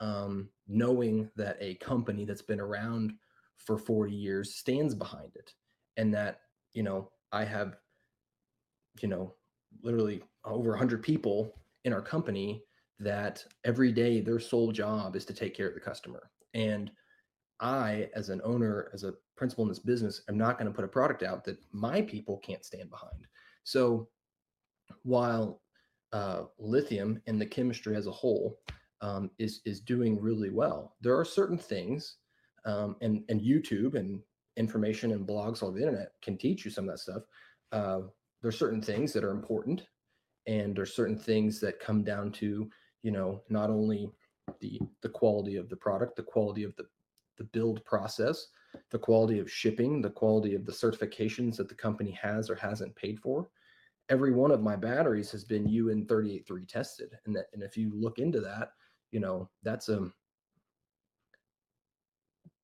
um, 0.00 0.48
knowing 0.66 1.30
that 1.36 1.58
a 1.60 1.74
company 1.76 2.24
that's 2.24 2.42
been 2.42 2.60
around 2.60 3.12
for 3.66 3.78
40 3.78 4.14
years 4.14 4.54
stands 4.56 4.94
behind 4.94 5.30
it. 5.34 5.52
And 5.96 6.14
that 6.14 6.40
you 6.72 6.82
know 6.82 7.10
i 7.32 7.44
have 7.44 7.76
you 9.00 9.08
know 9.08 9.34
literally 9.82 10.22
over 10.44 10.70
100 10.70 11.02
people 11.02 11.54
in 11.84 11.92
our 11.92 12.02
company 12.02 12.62
that 12.98 13.44
every 13.64 13.92
day 13.92 14.20
their 14.20 14.40
sole 14.40 14.72
job 14.72 15.16
is 15.16 15.24
to 15.24 15.32
take 15.32 15.54
care 15.54 15.68
of 15.68 15.74
the 15.74 15.80
customer. 15.80 16.30
And 16.54 16.90
i 17.60 18.08
as 18.14 18.28
an 18.30 18.40
owner 18.44 18.90
as 18.94 19.04
a 19.04 19.14
principal 19.36 19.64
in 19.64 19.68
this 19.68 19.78
business 19.78 20.22
am 20.28 20.36
not 20.36 20.58
going 20.58 20.70
to 20.70 20.74
put 20.74 20.84
a 20.84 20.88
product 20.88 21.22
out 21.22 21.44
that 21.44 21.58
my 21.72 22.02
people 22.02 22.38
can't 22.38 22.64
stand 22.64 22.90
behind. 22.90 23.26
So 23.64 24.08
while 25.02 25.62
uh, 26.12 26.42
lithium 26.58 27.22
and 27.26 27.40
the 27.40 27.46
chemistry 27.46 27.94
as 27.94 28.06
a 28.06 28.12
whole 28.12 28.58
um, 29.00 29.30
is 29.38 29.60
is 29.64 29.80
doing 29.80 30.20
really 30.20 30.50
well 30.50 30.96
there 31.00 31.16
are 31.16 31.24
certain 31.24 31.56
things 31.56 32.16
um, 32.64 32.96
and 33.00 33.22
and 33.28 33.40
youtube 33.40 33.94
and 33.94 34.20
information 34.56 35.12
and 35.12 35.26
blogs 35.26 35.62
over 35.62 35.78
the 35.78 35.84
internet 35.84 36.12
can 36.22 36.36
teach 36.36 36.64
you 36.64 36.70
some 36.70 36.84
of 36.84 36.90
that 36.90 36.98
stuff 36.98 37.22
uh, 37.72 38.00
there's 38.42 38.58
certain 38.58 38.82
things 38.82 39.12
that 39.12 39.24
are 39.24 39.30
important 39.30 39.86
and 40.46 40.74
there's 40.74 40.94
certain 40.94 41.18
things 41.18 41.60
that 41.60 41.80
come 41.80 42.02
down 42.02 42.30
to 42.32 42.68
you 43.02 43.10
know 43.10 43.42
not 43.48 43.70
only 43.70 44.10
the 44.60 44.80
the 45.02 45.08
quality 45.08 45.56
of 45.56 45.68
the 45.68 45.76
product 45.76 46.16
the 46.16 46.22
quality 46.22 46.64
of 46.64 46.74
the 46.76 46.84
the 47.38 47.44
build 47.44 47.84
process 47.84 48.48
the 48.90 48.98
quality 48.98 49.38
of 49.38 49.50
shipping 49.50 50.00
the 50.00 50.10
quality 50.10 50.54
of 50.54 50.64
the 50.64 50.72
certifications 50.72 51.56
that 51.56 51.68
the 51.68 51.74
company 51.74 52.10
has 52.10 52.50
or 52.50 52.54
hasn't 52.54 52.94
paid 52.96 53.20
for. 53.20 53.48
Every 54.08 54.32
one 54.32 54.50
of 54.50 54.62
my 54.62 54.76
batteries 54.76 55.30
has 55.30 55.44
been 55.44 55.66
un 55.66 56.06
383 56.06 56.66
tested 56.66 57.18
and 57.26 57.36
that 57.36 57.46
and 57.52 57.62
if 57.62 57.76
you 57.76 57.92
look 57.94 58.18
into 58.18 58.40
that 58.40 58.72
you 59.12 59.20
know 59.20 59.48
that's 59.62 59.88
a 59.88 60.10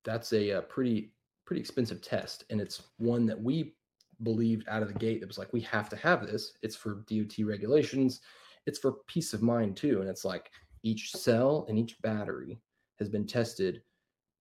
that's 0.06 0.32
a, 0.32 0.52
uh 0.52 0.60
pretty 0.62 1.12
pretty 1.44 1.60
expensive 1.60 2.00
test 2.00 2.44
and 2.48 2.60
it's 2.60 2.82
one 2.96 3.26
that 3.26 3.40
we 3.40 3.74
believed 4.22 4.66
out 4.68 4.82
of 4.82 4.88
the 4.88 4.98
gate. 4.98 5.22
It 5.22 5.28
was 5.28 5.38
like 5.38 5.52
we 5.52 5.60
have 5.62 5.88
to 5.90 5.96
have 5.96 6.26
this. 6.26 6.52
It's 6.62 6.76
for 6.76 7.04
DOT 7.08 7.34
regulations. 7.44 8.20
It's 8.66 8.78
for 8.78 8.98
peace 9.06 9.32
of 9.32 9.42
mind 9.42 9.76
too. 9.76 10.00
And 10.00 10.08
it's 10.08 10.24
like 10.24 10.50
each 10.82 11.12
cell 11.12 11.66
and 11.68 11.78
each 11.78 12.00
battery 12.02 12.60
has 12.98 13.08
been 13.08 13.26
tested 13.26 13.82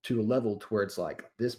to 0.04 0.22
a 0.22 0.24
level 0.24 0.58
to 0.58 0.68
where 0.68 0.84
it's 0.84 0.98
like 0.98 1.26
this 1.38 1.58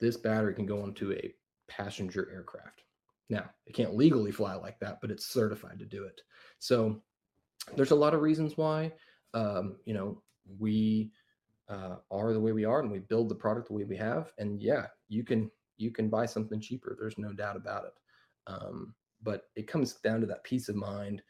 this 0.00 0.16
battery 0.16 0.54
can 0.54 0.66
go 0.66 0.82
onto 0.82 1.12
a 1.12 1.32
passenger 1.68 2.28
aircraft. 2.32 2.82
Now, 3.30 3.48
it 3.66 3.74
can't 3.74 3.94
legally 3.94 4.32
fly 4.32 4.54
like 4.54 4.78
that, 4.80 4.98
but 5.00 5.10
it's 5.10 5.26
certified 5.26 5.78
to 5.78 5.86
do 5.86 6.04
it. 6.04 6.20
So 6.58 7.00
there's 7.74 7.92
a 7.92 7.96
lot 7.96 8.12
of 8.12 8.20
reasons 8.20 8.56
why 8.56 8.92
um, 9.32 9.76
you 9.84 9.94
know 9.94 10.20
we 10.58 11.10
uh, 11.68 11.96
are 12.10 12.32
the 12.32 12.40
way 12.40 12.52
we 12.52 12.64
are 12.64 12.80
and 12.80 12.90
we 12.90 12.98
build 12.98 13.28
the 13.28 13.34
product 13.34 13.68
the 13.68 13.72
way 13.74 13.84
we 13.84 13.96
have 13.96 14.32
and 14.38 14.62
yeah 14.62 14.86
you 15.08 15.24
can 15.24 15.50
you 15.76 15.90
can 15.90 16.08
buy 16.08 16.26
something 16.26 16.60
cheaper 16.60 16.96
there's 16.98 17.18
no 17.18 17.32
doubt 17.32 17.56
about 17.56 17.84
it 17.84 17.94
um, 18.46 18.94
but 19.22 19.44
it 19.56 19.66
comes 19.66 19.94
down 19.94 20.20
to 20.20 20.26
that 20.26 20.44
peace 20.44 20.68
of 20.68 20.76
mind 20.76 21.22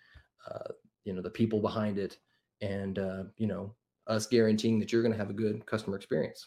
uh, 0.50 0.72
you 1.04 1.12
know 1.12 1.22
the 1.22 1.30
people 1.30 1.60
behind 1.60 1.98
it 1.98 2.18
and 2.60 2.98
uh, 2.98 3.24
you 3.36 3.46
know 3.46 3.74
us 4.08 4.26
guaranteeing 4.26 4.78
that 4.78 4.92
you're 4.92 5.02
going 5.02 5.12
to 5.12 5.18
have 5.18 5.30
a 5.30 5.34
good 5.34 5.64
customer 5.66 5.96
experience 5.96 6.46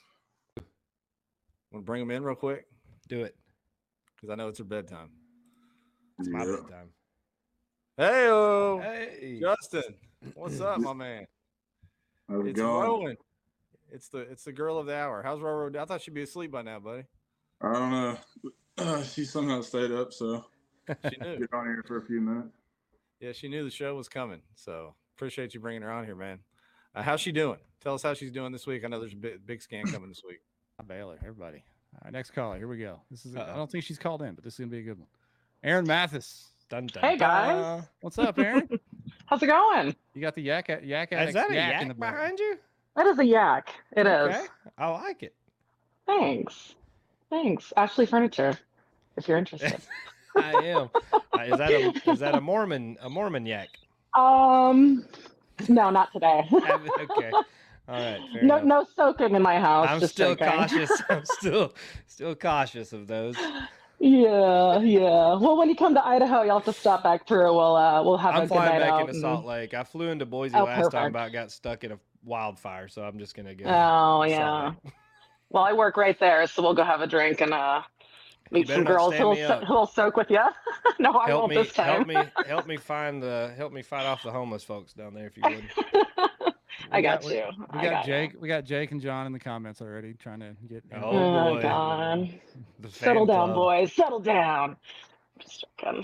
Want 1.72 1.86
to 1.86 1.86
bring 1.86 2.00
them 2.02 2.12
in 2.12 2.24
real 2.24 2.36
quick? 2.36 2.66
Do 3.10 3.24
it. 3.24 3.36
Because 4.16 4.32
I 4.32 4.36
know 4.36 4.48
it's 4.48 4.58
their 4.58 4.66
bedtime. 4.66 5.10
It's 6.18 6.30
my 6.30 6.46
Yeah. 6.46 6.56
bedtime. 6.56 6.90
Hey, 7.98 8.80
Hey. 8.82 9.42
Justin, 9.42 9.96
what's 10.36 10.62
up, 10.62 10.80
my 10.82 10.94
man? 10.94 11.26
How's 12.30 12.46
It's 12.48 12.60
going? 12.60 12.88
rolling. 12.90 13.18
It's 13.92 14.10
the 14.10 14.20
it's 14.20 14.44
the 14.44 14.52
girl 14.52 14.78
of 14.78 14.86
the 14.86 14.96
hour. 14.96 15.22
How's 15.24 15.40
Roro? 15.40 15.76
I 15.76 15.86
thought 15.86 16.02
she'd 16.02 16.14
be 16.14 16.24
asleep 16.24 16.52
by 16.52 16.62
now, 16.62 16.80
buddy. 16.80 17.04
I 17.62 17.74
don't 17.74 17.92
know. 17.92 18.18
Uh, 18.78 19.02
she 19.04 19.26
somehow 19.26 19.62
stayed 19.62 19.92
up, 19.92 20.14
so 20.14 20.46
She 21.10 21.18
knew. 21.22 21.40
get 21.40 21.54
on 21.54 21.66
here 21.66 21.84
for 21.88 21.98
a 21.98 22.06
few 22.06 22.22
minutes. 22.22 22.50
Yeah, 23.20 23.32
she 23.32 23.48
knew 23.48 23.64
the 23.64 23.72
show 23.72 23.96
was 23.96 24.08
coming. 24.10 24.42
So 24.56 24.94
appreciate 25.16 25.54
you 25.54 25.60
bringing 25.60 25.82
her 25.82 25.92
on 25.92 26.06
here, 26.06 26.16
man. 26.16 26.40
Uh, 26.94 27.02
how's 27.02 27.22
she 27.22 27.32
doing? 27.32 27.58
Tell 27.82 27.94
us 27.96 28.04
how 28.04 28.14
she's 28.14 28.32
doing 28.32 28.52
this 28.52 28.68
week. 28.68 28.84
I 28.86 28.88
know 28.88 29.00
there's 29.00 29.14
a 29.14 29.18
big, 29.18 29.46
big 29.46 29.62
scan 29.62 29.86
coming 29.92 30.10
this 30.10 30.22
week. 30.28 30.40
Baylor, 30.88 31.18
everybody. 31.22 31.64
All 31.96 32.02
right, 32.04 32.14
next 32.14 32.32
caller. 32.32 32.58
Here 32.58 32.68
we 32.68 32.78
go. 32.78 33.02
This 33.10 33.26
is. 33.26 33.36
I 33.36 33.42
Uh-oh. 33.42 33.56
don't 33.56 33.72
think 33.72 33.84
she's 33.84 33.98
called 33.98 34.22
in, 34.22 34.36
but 34.36 34.44
this 34.44 34.54
is 34.54 34.60
gonna 34.60 34.70
be 34.72 34.80
a 34.80 34.84
good 34.84 35.00
one. 35.00 35.08
Aaron 35.64 35.88
Mathis. 35.88 36.50
Dun, 36.70 36.86
dun, 36.88 37.02
Hey, 37.02 37.18
guys. 37.18 37.56
dun. 37.82 37.88
What's 38.02 38.20
up, 38.20 38.38
Aaron? 38.38 38.68
How's 39.26 39.42
it 39.42 39.48
going? 39.48 39.96
You 40.14 40.22
got 40.22 40.36
the 40.36 40.42
yak 40.42 40.68
yak 40.68 41.12
Is 41.12 41.18
addicts 41.18 41.34
that 41.34 41.50
a 41.50 41.56
yak, 41.56 41.82
in 41.82 41.88
yak 41.88 41.96
the 41.96 42.00
back. 42.00 42.14
behind 42.14 42.40
you? 42.40 42.58
That 42.98 43.06
is 43.06 43.20
a 43.20 43.26
yak. 43.26 43.70
It 43.96 44.08
is. 44.08 44.36
Okay. 44.36 44.46
I 44.78 44.88
like 44.90 45.22
it. 45.24 45.36
Thanks. 46.08 46.74
Thanks. 47.30 47.72
Ashley 47.78 48.08
Furniture, 48.08 48.58
if 49.16 49.28
you're 49.28 49.38
interested. 49.38 49.78
I 50.36 50.52
am. 50.64 50.90
Uh, 51.14 51.20
is 51.44 51.58
that 51.58 51.72
a 51.72 52.12
is 52.12 52.20
that 52.20 52.36
a 52.36 52.42
Mormon 52.42 52.98
a 53.02 53.10
Mormon 53.10 53.46
yak? 53.46 53.70
um, 54.16 55.06
no, 55.70 55.90
not 55.92 56.12
today. 56.12 56.44
okay. 56.54 57.32
All 57.32 57.44
right. 57.88 58.20
No, 58.42 58.58
enough. 58.58 58.64
no 58.64 58.86
soaking 58.96 59.36
in 59.36 59.42
my 59.42 59.60
house. 59.60 59.88
I'm 59.90 60.02
still 60.08 60.36
cautious. 60.36 60.92
I'm 61.10 61.24
still 61.26 61.74
still 62.08 62.36
cautious 62.36 62.94
of 62.94 63.08
those. 63.08 63.36
Yeah, 64.00 64.80
yeah. 64.80 65.38
Well, 65.40 65.58
when 65.58 65.70
you 65.70 65.76
come 65.76 65.96
to 65.96 66.06
Idaho, 66.06 66.44
you'll 66.44 66.60
have 66.60 66.66
to 66.66 66.74
stop 66.74 67.04
back 67.04 67.28
through. 67.28 67.54
We'll 67.56 67.76
uh, 67.76 68.04
we'll 68.04 68.18
have 68.18 68.34
a 68.36 68.38
I'm 68.38 68.44
good 68.44 68.50
flying 68.50 68.74
night 68.74 68.80
back 68.80 68.92
out. 68.92 69.00
into 69.02 69.14
and- 69.14 69.22
Salt 69.22 69.46
Lake. 69.46 69.74
I 69.74 69.84
flew 69.84 70.10
into 70.10 70.26
Boise 70.26 70.56
Oh, 70.56 70.66
last 70.66 70.92
time, 70.92 71.12
perfect. 71.12 71.14
but 71.14 71.30
got 71.32 71.52
stuck 71.52 71.84
in 71.84 71.94
a 71.94 72.00
wildfire, 72.28 72.88
so 72.88 73.02
I'm 73.04 73.18
just 73.18 73.36
gonna 73.36 73.56
go. 73.56 73.66
Oh 73.66 74.24
yeah. 74.24 74.68
Lake. 74.84 74.94
Well, 75.50 75.64
I 75.64 75.72
work 75.72 75.96
right 75.96 76.20
there, 76.20 76.46
so 76.46 76.62
we'll 76.62 76.74
go 76.74 76.84
have 76.84 77.00
a 77.00 77.08
drink 77.08 77.40
and 77.40 77.54
uh 77.54 77.82
meet 78.52 78.68
some 78.68 78.84
girls 78.84 79.14
who'll, 79.16 79.34
so- 79.36 79.62
who'll 79.66 79.86
soak 79.86 80.18
with 80.18 80.30
you. 80.30 80.42
no, 81.00 81.14
I 81.14 81.28
help 81.28 81.40
won't 81.44 81.50
me, 81.52 81.56
this 81.56 81.72
time. 81.72 82.06
help 82.06 82.08
me, 82.08 82.18
help 82.46 82.68
me 82.68 82.76
find 82.76 83.24
the, 83.24 83.54
help 83.56 83.72
me 83.72 83.82
fight 83.82 84.06
off 84.06 84.24
the 84.24 84.32
homeless 84.32 84.66
folks 84.66 84.92
down 84.92 85.14
there 85.14 85.28
if 85.28 85.38
you 85.38 85.44
would. 85.46 85.64
I 86.92 86.98
We 86.98 87.02
got 87.02 87.24
you. 87.24 87.30
We 87.74 87.80
I 87.80 87.84
got, 87.86 87.92
got 87.92 88.08
you. 88.08 88.14
Jake. 88.14 88.32
We 88.42 88.48
got 88.50 88.66
Jake 88.66 88.92
and 88.92 89.00
John 89.02 89.26
in 89.26 89.32
the 89.32 89.40
comments 89.40 89.82
already, 89.82 90.14
trying 90.16 90.42
to 90.42 90.54
get. 90.68 90.84
Oh, 90.94 91.00
Oh, 91.12 91.54
boy. 91.56 91.62
God. 91.62 92.40
Settle 92.90 93.26
down, 93.26 93.54
club. 93.54 93.56
boys. 93.56 93.94
Settle 93.94 94.20
down. 94.20 94.76
Just 95.40 95.66
joking. 95.82 96.04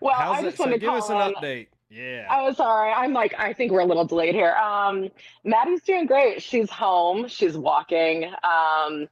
well, 0.00 0.14
How's 0.14 0.36
I 0.38 0.40
it? 0.40 0.44
just 0.46 0.56
So 0.56 0.68
to 0.68 0.78
give 0.78 0.90
us 0.90 1.08
an 1.10 1.16
call 1.16 1.28
in. 1.28 1.34
update. 1.36 1.68
Yeah. 1.90 2.26
Oh, 2.30 2.52
sorry. 2.52 2.92
I'm 2.92 3.12
like, 3.12 3.34
I 3.36 3.52
think 3.52 3.72
we're 3.72 3.80
a 3.80 3.84
little 3.84 4.04
delayed 4.04 4.34
here. 4.34 4.54
Um, 4.54 5.08
Maddie's 5.44 5.82
doing 5.82 6.06
great. 6.06 6.40
She's 6.40 6.70
home. 6.70 7.26
She's 7.26 7.56
walking. 7.56 8.30
Um, 8.44 9.08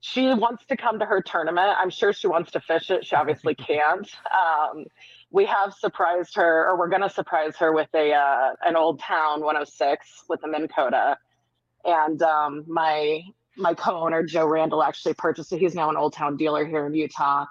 she 0.00 0.32
wants 0.32 0.64
to 0.66 0.76
come 0.76 0.98
to 0.98 1.04
her 1.04 1.20
tournament. 1.20 1.76
I'm 1.78 1.90
sure 1.90 2.12
she 2.14 2.26
wants 2.26 2.52
to 2.52 2.60
fish 2.60 2.90
it. 2.90 3.04
She 3.04 3.14
obviously 3.14 3.54
can't. 3.54 4.08
Um, 4.32 4.86
we 5.30 5.44
have 5.44 5.74
surprised 5.74 6.34
her, 6.36 6.68
or 6.70 6.78
we're 6.78 6.88
going 6.88 7.02
to 7.02 7.10
surprise 7.10 7.56
her 7.56 7.72
with 7.72 7.88
a 7.94 8.12
uh, 8.12 8.50
an 8.64 8.76
Old 8.76 9.00
Town 9.00 9.40
106 9.40 10.24
with 10.28 10.42
a 10.44 10.48
Minn 10.48 10.68
Kota. 10.68 11.18
And 11.84 12.22
um, 12.22 12.64
my 12.66 13.20
my 13.56 13.74
co-owner 13.74 14.22
Joe 14.22 14.46
Randall 14.46 14.82
actually 14.82 15.14
purchased 15.14 15.52
it. 15.52 15.58
He's 15.58 15.74
now 15.74 15.90
an 15.90 15.96
Old 15.96 16.14
Town 16.14 16.36
dealer 16.36 16.64
here 16.64 16.86
in 16.86 16.94
Utah. 16.94 17.44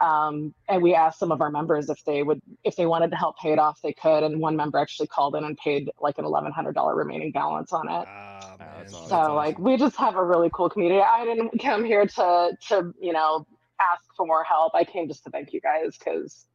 Um, 0.00 0.54
and 0.68 0.82
we 0.82 0.94
asked 0.94 1.18
some 1.18 1.30
of 1.30 1.40
our 1.40 1.50
members 1.50 1.90
if 1.90 2.02
they 2.04 2.22
would, 2.22 2.40
if 2.64 2.76
they 2.76 2.86
wanted 2.86 3.10
to 3.10 3.16
help 3.16 3.36
pay 3.38 3.52
it 3.52 3.58
off, 3.58 3.80
they 3.82 3.92
could. 3.92 4.22
And 4.22 4.40
one 4.40 4.56
member 4.56 4.78
actually 4.78 5.08
called 5.08 5.34
in 5.36 5.44
and 5.44 5.56
paid 5.58 5.90
like 6.00 6.18
an 6.18 6.24
eleven 6.24 6.52
hundred 6.52 6.74
dollar 6.74 6.94
remaining 6.94 7.32
balance 7.32 7.72
on 7.72 7.88
it. 7.88 8.08
Ah, 8.08 8.56
man. 8.58 8.86
so 8.88 9.34
like 9.34 9.58
we 9.58 9.76
just 9.76 9.96
have 9.96 10.16
a 10.16 10.24
really 10.24 10.50
cool 10.54 10.70
community. 10.70 11.02
I 11.02 11.24
didn't 11.24 11.60
come 11.60 11.84
here 11.84 12.06
to 12.06 12.52
to 12.68 12.94
you 13.00 13.12
know 13.12 13.46
ask 13.80 14.04
for 14.16 14.26
more 14.26 14.44
help. 14.44 14.74
I 14.74 14.84
came 14.84 15.08
just 15.08 15.24
to 15.24 15.30
thank 15.30 15.52
you 15.52 15.60
guys 15.60 15.96
because 15.98 16.46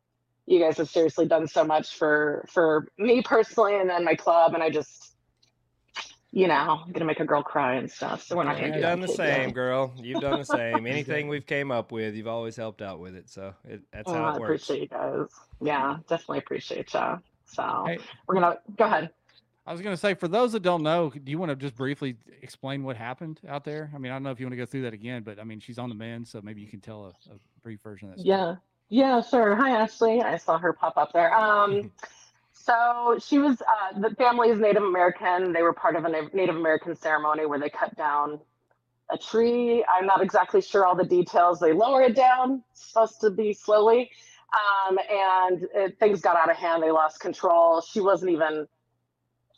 you 0.47 0.59
guys 0.59 0.77
have 0.77 0.89
seriously 0.89 1.27
done 1.27 1.47
so 1.47 1.63
much 1.63 1.95
for 1.95 2.45
for 2.51 2.87
me 2.97 3.21
personally 3.21 3.75
and 3.79 3.89
then 3.89 4.03
my 4.03 4.15
club. 4.15 4.53
And 4.53 4.63
I 4.63 4.69
just 4.69 5.14
you 6.35 6.47
know 6.47 6.81
I'm 6.85 6.91
gonna 6.91 7.05
make 7.05 7.21
a 7.21 7.25
girl 7.25 7.41
cry 7.41 7.75
and 7.75 7.89
stuff. 7.89 8.21
So 8.23 8.35
we're 8.35 8.43
not 8.43 8.57
gonna 8.57 8.67
You've 8.67 8.75
do 8.75 8.81
done 8.81 8.99
that 8.99 9.07
the 9.07 9.13
to 9.13 9.23
you. 9.23 9.29
same, 9.29 9.51
girl. 9.53 9.93
You've 9.97 10.19
done 10.21 10.37
the 10.37 10.45
same. 10.45 10.85
Anything 10.95 11.29
we've 11.29 11.45
came 11.45 11.71
up 11.71 11.93
with, 11.93 12.13
you've 12.13 12.27
always 12.27 12.57
helped 12.57 12.81
out 12.81 12.99
with 12.99 13.15
it. 13.15 13.29
So 13.29 13.53
it, 13.63 13.81
that's 13.93 14.11
Oh, 14.11 14.15
how 14.15 14.25
I 14.25 14.37
works. 14.37 14.69
appreciate 14.69 14.81
you 14.81 14.87
guys. 14.89 15.27
Yeah, 15.61 15.97
definitely 16.09 16.39
appreciate 16.39 16.93
you. 16.93 17.21
So 17.45 17.83
Hey. 17.87 17.99
we're 18.27 18.35
gonna 18.35 18.57
go 18.77 18.83
ahead. 18.85 19.11
I 19.65 19.71
was 19.71 19.81
gonna 19.81 19.95
say, 19.97 20.13
for 20.13 20.27
those 20.27 20.51
that 20.51 20.61
don't 20.61 20.83
know, 20.83 21.09
do 21.09 21.31
you 21.31 21.39
want 21.39 21.51
to 21.51 21.55
just 21.55 21.75
briefly 21.75 22.17
explain 22.41 22.83
what 22.83 22.97
happened 22.97 23.39
out 23.47 23.63
there? 23.63 23.89
I 23.95 23.97
mean, 23.97 24.11
I 24.11 24.15
don't 24.15 24.23
know 24.23 24.31
if 24.31 24.39
you 24.39 24.45
want 24.45 24.51
to 24.53 24.57
go 24.57 24.65
through 24.65 24.81
that 24.83 24.93
again, 24.93 25.23
but 25.23 25.39
I 25.39 25.45
mean, 25.45 25.61
she's 25.61 25.79
on 25.79 25.87
the 25.89 25.95
men, 25.95 26.25
so 26.25 26.41
maybe 26.43 26.61
you 26.61 26.67
can 26.67 26.81
tell 26.81 27.05
a, 27.05 27.31
a 27.31 27.37
brief 27.63 27.81
version 27.81 28.09
of 28.09 28.15
that. 28.17 28.21
story. 28.21 28.37
Yeah. 28.37 28.55
Yeah, 28.89 29.21
sure. 29.21 29.55
Hi, 29.55 29.71
Ashley. 29.81 30.21
I 30.21 30.37
saw 30.37 30.59
her 30.59 30.73
pop 30.73 30.97
up 30.97 31.13
there. 31.13 31.33
Um, 31.33 31.91
so 32.65 33.19
she 33.23 33.37
was, 33.37 33.61
uh, 33.61 33.99
the 33.99 34.15
family 34.15 34.49
is 34.49 34.59
Native 34.59 34.81
American. 34.81 35.53
They 35.53 35.61
were 35.61 35.73
part 35.73 35.95
of 35.95 36.05
a 36.05 36.09
Native 36.09 36.55
American 36.55 36.95
ceremony 36.95 37.45
where 37.45 37.59
they 37.59 37.69
cut 37.69 37.95
down 37.95 38.39
a 39.11 39.17
tree. 39.17 39.85
I'm 39.87 40.07
not 40.07 40.23
exactly 40.23 40.61
sure 40.61 40.83
all 40.83 40.95
the 40.95 41.05
details. 41.05 41.59
They 41.59 41.73
lower 41.73 42.01
it 42.01 42.15
down, 42.15 42.63
supposed 42.73 43.21
to 43.21 43.29
be 43.29 43.53
slowly. 43.53 44.09
Um, 44.89 44.97
and 44.97 45.67
it, 45.75 45.99
things 45.99 46.21
got 46.21 46.37
out 46.37 46.49
of 46.49 46.57
hand. 46.57 46.81
They 46.81 46.89
lost 46.89 47.19
control. 47.19 47.81
She 47.81 48.01
wasn't 48.01 48.31
even 48.31 48.67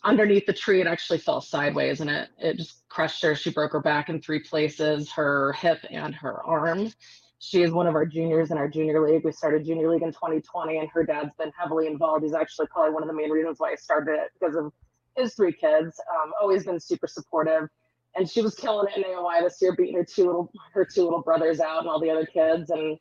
underneath 0.03 0.45
the 0.45 0.53
tree. 0.53 0.82
It 0.82 0.88
actually 0.88 1.20
fell 1.20 1.39
sideways 1.39 2.01
and 2.01 2.10
it, 2.10 2.30
it 2.39 2.58
just 2.58 2.89
crushed 2.89 3.22
her. 3.24 3.36
She 3.36 3.51
broke 3.51 3.72
her 3.72 3.80
back 3.80 4.10
in 4.10 4.22
three 4.22 4.39
places, 4.39 5.10
her 5.14 5.53
hip 5.53 5.80
and 5.89 6.14
her 6.16 6.43
arm. 6.43 6.91
She 7.39 7.61
is 7.61 7.71
one 7.71 7.88
of 7.88 7.95
our 7.95 8.05
juniors 8.05 8.49
in 8.49 8.57
our 8.57 8.67
junior 8.67 9.05
league. 9.05 9.23
We 9.23 9.31
started 9.31 9.65
junior 9.65 9.91
league 9.91 10.01
in 10.01 10.11
2020, 10.11 10.77
and 10.77 10.89
her 10.89 11.03
dad's 11.03 11.35
been 11.38 11.51
heavily 11.57 11.85
involved. 11.85 12.23
He's 12.23 12.33
actually 12.33 12.67
probably 12.67 12.93
one 12.93 13.03
of 13.03 13.07
the 13.07 13.13
main 13.13 13.29
reasons 13.29 13.59
why 13.59 13.71
I 13.71 13.75
started 13.75 14.13
it 14.13 14.29
because 14.39 14.55
of 14.55 14.71
his 15.15 15.35
three 15.35 15.53
kids. 15.53 15.99
Um, 16.15 16.31
always 16.41 16.65
been 16.65 16.79
super 16.79 17.07
supportive, 17.07 17.69
and 18.15 18.27
she 18.27 18.41
was 18.41 18.55
killing 18.55 18.88
it 18.91 18.97
in 18.97 19.03
AOY 19.03 19.41
this 19.41 19.61
year, 19.61 19.75
beating 19.75 19.95
her 19.97 20.05
two 20.05 20.25
little 20.25 20.51
her 20.73 20.83
two 20.83 21.03
little 21.03 21.21
brothers 21.21 21.59
out 21.59 21.81
and 21.81 21.89
all 21.89 21.99
the 21.99 22.09
other 22.09 22.25
kids, 22.25 22.71
and 22.71 22.97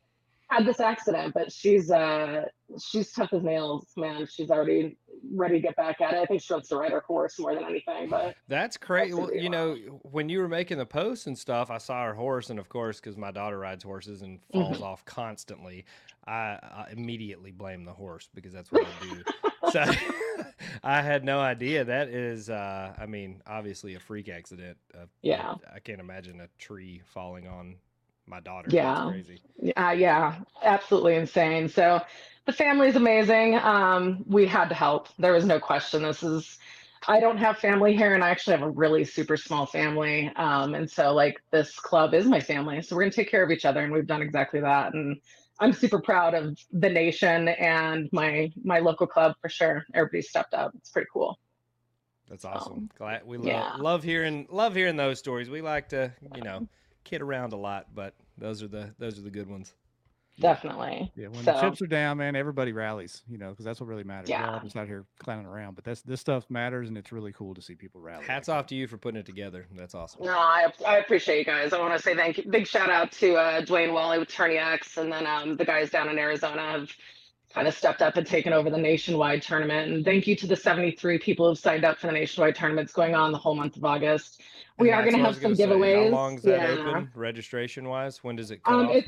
had 0.49 0.65
this 0.65 0.79
accident. 0.79 1.33
But 1.33 1.51
she's 1.51 1.91
uh 1.91 2.43
she's 2.85 3.11
tough 3.11 3.33
as 3.33 3.43
nails, 3.43 3.87
man. 3.97 4.27
She's 4.29 4.49
already 4.49 4.97
ready 5.33 5.55
to 5.55 5.61
get 5.67 5.75
back 5.75 5.99
at 6.01 6.13
it. 6.13 6.17
I 6.19 6.25
think 6.25 6.41
she 6.41 6.53
wants 6.53 6.69
to 6.69 6.77
ride 6.77 6.91
her 6.91 7.03
horse 7.07 7.39
more 7.39 7.53
than 7.55 7.63
anything. 7.65 8.09
But 8.09 8.35
That's 8.47 8.77
crazy. 8.77 9.13
Well, 9.13 9.33
you 9.33 9.49
know, 9.49 9.75
when 10.03 10.29
you 10.29 10.39
were 10.39 10.47
making 10.47 10.77
the 10.77 10.85
posts 10.85 11.27
and 11.27 11.37
stuff, 11.37 11.69
I 11.71 11.77
saw 11.79 12.05
her 12.05 12.13
horse, 12.13 12.49
and 12.49 12.59
of 12.59 12.69
course, 12.69 12.99
because 12.99 13.17
my 13.17 13.31
daughter 13.31 13.57
rides 13.59 13.83
horses 13.83 14.21
and 14.21 14.39
falls 14.53 14.77
Mhm. 14.77 14.83
off 14.83 15.03
constantly, 15.05 15.85
I, 16.27 16.59
I 16.61 16.87
immediately 16.91 17.51
blame 17.51 17.83
the 17.85 17.93
horse 17.93 18.29
because 18.33 18.53
that's 18.53 18.71
what 18.71 18.85
I 18.85 19.03
do. 19.05 19.23
so 19.71 19.83
I 20.83 21.01
had 21.01 21.23
no 21.23 21.39
idea. 21.39 21.83
That 21.83 22.09
is, 22.09 22.49
uh, 22.49 22.93
I 22.97 23.05
mean, 23.05 23.41
obviously 23.47 23.95
a 23.95 23.99
freak 23.99 24.29
accident. 24.29 24.77
Uh, 24.93 25.05
Yeah. 25.21 25.55
I 25.73 25.79
can't 25.79 25.99
imagine 25.99 26.41
a 26.41 26.47
tree 26.57 27.01
falling 27.05 27.47
on 27.47 27.77
my 28.27 28.39
daughter. 28.39 28.69
Yeah. 28.71 29.13
Uh, 29.75 29.91
yeah, 29.91 30.39
absolutely 30.63 31.15
insane. 31.15 31.69
So 31.69 32.01
the 32.45 32.53
family 32.53 32.87
is 32.87 32.95
amazing. 32.95 33.55
Um, 33.55 34.23
we 34.27 34.45
had 34.45 34.69
to 34.69 34.75
help. 34.75 35.07
There 35.17 35.33
was 35.33 35.45
no 35.45 35.59
question. 35.59 36.03
This 36.03 36.23
is, 36.23 36.57
I 37.07 37.19
don't 37.19 37.37
have 37.37 37.57
family 37.57 37.95
here, 37.95 38.13
and 38.13 38.23
I 38.23 38.29
actually 38.29 38.57
have 38.57 38.67
a 38.67 38.69
really 38.69 39.05
super 39.05 39.37
small 39.37 39.65
family. 39.65 40.31
Um, 40.35 40.75
and 40.75 40.89
so, 40.89 41.13
like, 41.13 41.41
this 41.51 41.79
club 41.79 42.13
is 42.13 42.25
my 42.25 42.39
family. 42.39 42.81
So 42.81 42.95
we're 42.95 43.03
going 43.03 43.11
to 43.11 43.15
take 43.15 43.31
care 43.31 43.43
of 43.43 43.51
each 43.51 43.65
other, 43.65 43.81
and 43.81 43.93
we've 43.93 44.07
done 44.07 44.21
exactly 44.21 44.59
that. 44.61 44.93
And 44.93 45.19
I'm 45.59 45.73
super 45.73 45.99
proud 45.99 46.33
of 46.33 46.57
the 46.71 46.89
nation 46.89 47.47
and 47.47 48.09
my 48.11 48.51
my 48.63 48.79
local 48.79 49.07
club 49.07 49.35
for 49.41 49.49
sure. 49.49 49.85
Everybody 49.93 50.21
stepped 50.21 50.53
up. 50.53 50.71
It's 50.77 50.89
pretty 50.89 51.07
cool. 51.11 51.39
That's 52.29 52.45
awesome. 52.45 52.89
Glad 52.97 53.25
we 53.25 53.37
love 53.37 53.47
yeah. 53.47 53.75
love 53.77 54.03
hearing 54.03 54.47
love 54.49 54.75
hearing 54.75 54.97
those 54.97 55.19
stories. 55.19 55.49
We 55.49 55.61
like 55.61 55.89
to, 55.89 56.13
you 56.35 56.41
know, 56.41 56.67
kid 57.07 57.21
around 57.21 57.53
a 57.53 57.57
lot, 57.57 57.87
but 57.95 58.13
those 58.37 58.61
are 58.61 58.67
the 58.67 58.93
those 58.99 59.17
are 59.17 59.21
the 59.21 59.31
good 59.31 59.49
ones. 59.49 59.73
Definitely. 60.39 61.11
Yeah, 61.15 61.29
when 61.29 61.43
so, 61.43 61.53
the 61.53 61.61
chips 61.61 61.81
are 61.81 61.87
down, 61.87 62.17
man, 62.17 62.35
everybody 62.35 62.71
rallies, 62.71 63.23
you 63.27 63.39
know, 63.39 63.49
because 63.49 63.65
that's 63.65 63.79
what 63.79 63.87
really 63.87 64.03
matters. 64.03 64.29
We're 64.29 64.35
all 64.35 64.53
Yeah. 64.53 64.59
just 64.63 64.75
out 64.75 64.85
here 64.85 65.03
clowning 65.17 65.47
around, 65.47 65.73
but 65.73 65.83
that's 65.83 66.01
this 66.03 66.21
stuff 66.21 66.45
matters, 66.51 66.89
and 66.89 66.97
it's 66.97 67.11
really 67.11 67.33
cool 67.33 67.55
to 67.55 67.61
see 67.61 67.73
people 67.73 68.01
rally. 68.01 68.23
Hats 68.23 68.47
off 68.47 68.67
to 68.67 68.75
you 68.75 68.87
for 68.87 68.97
putting 68.97 69.19
it 69.19 69.25
together. 69.25 69.65
That's 69.75 69.95
awesome. 69.95 70.23
No, 70.25 70.37
I, 70.37 70.71
I 70.85 70.97
appreciate 70.97 71.39
you 71.39 71.45
guys. 71.45 71.73
I 71.73 71.79
want 71.79 71.95
to 71.95 72.01
say 72.01 72.15
thank 72.15 72.37
you. 72.37 72.43
Big 72.51 72.67
shout 72.67 72.91
out 72.91 73.11
to 73.13 73.33
uh, 73.35 73.61
Dwayne 73.61 73.91
Wally 73.93 74.19
with 74.19 74.27
Tourney 74.29 74.57
X, 74.57 74.97
and 74.97 75.11
then 75.11 75.25
um, 75.25 75.57
the 75.57 75.65
guys 75.65 75.89
down 75.89 76.07
in 76.07 76.19
Arizona 76.19 76.61
have 76.61 76.89
kind 77.53 77.67
of 77.67 77.73
stepped 77.73 78.01
up 78.01 78.17
and 78.17 78.27
taken 78.27 78.53
over 78.53 78.69
the 78.69 78.77
nationwide 78.77 79.41
tournament. 79.41 79.91
And 79.91 80.05
thank 80.05 80.27
you 80.27 80.35
to 80.35 80.47
the 80.47 80.55
73 80.55 81.17
people 81.19 81.47
who've 81.47 81.57
signed 81.57 81.85
up 81.85 81.97
for 81.97 82.07
the 82.07 82.13
nationwide 82.13 82.55
tournaments 82.55 82.93
going 82.93 83.15
on 83.15 83.31
the 83.31 83.37
whole 83.37 83.55
month 83.55 83.77
of 83.77 83.85
August. 83.85 84.41
We 84.79 84.91
And 84.91 84.99
are 84.99 85.03
going 85.03 85.15
to 85.17 85.23
have 85.23 85.35
some 85.35 85.53
gonna 85.53 85.55
say. 85.55 85.65
giveaways. 85.65 86.09
How 86.11 86.15
long 86.15 86.35
is 86.35 86.43
that 86.43 86.61
yeah. 86.61 86.83
open 86.89 87.09
registration 87.15 87.87
wise? 87.87 88.23
When 88.23 88.35
does 88.35 88.51
it 88.51 88.63
cut 88.63 88.73
Um, 88.73 88.89
it, 88.89 89.05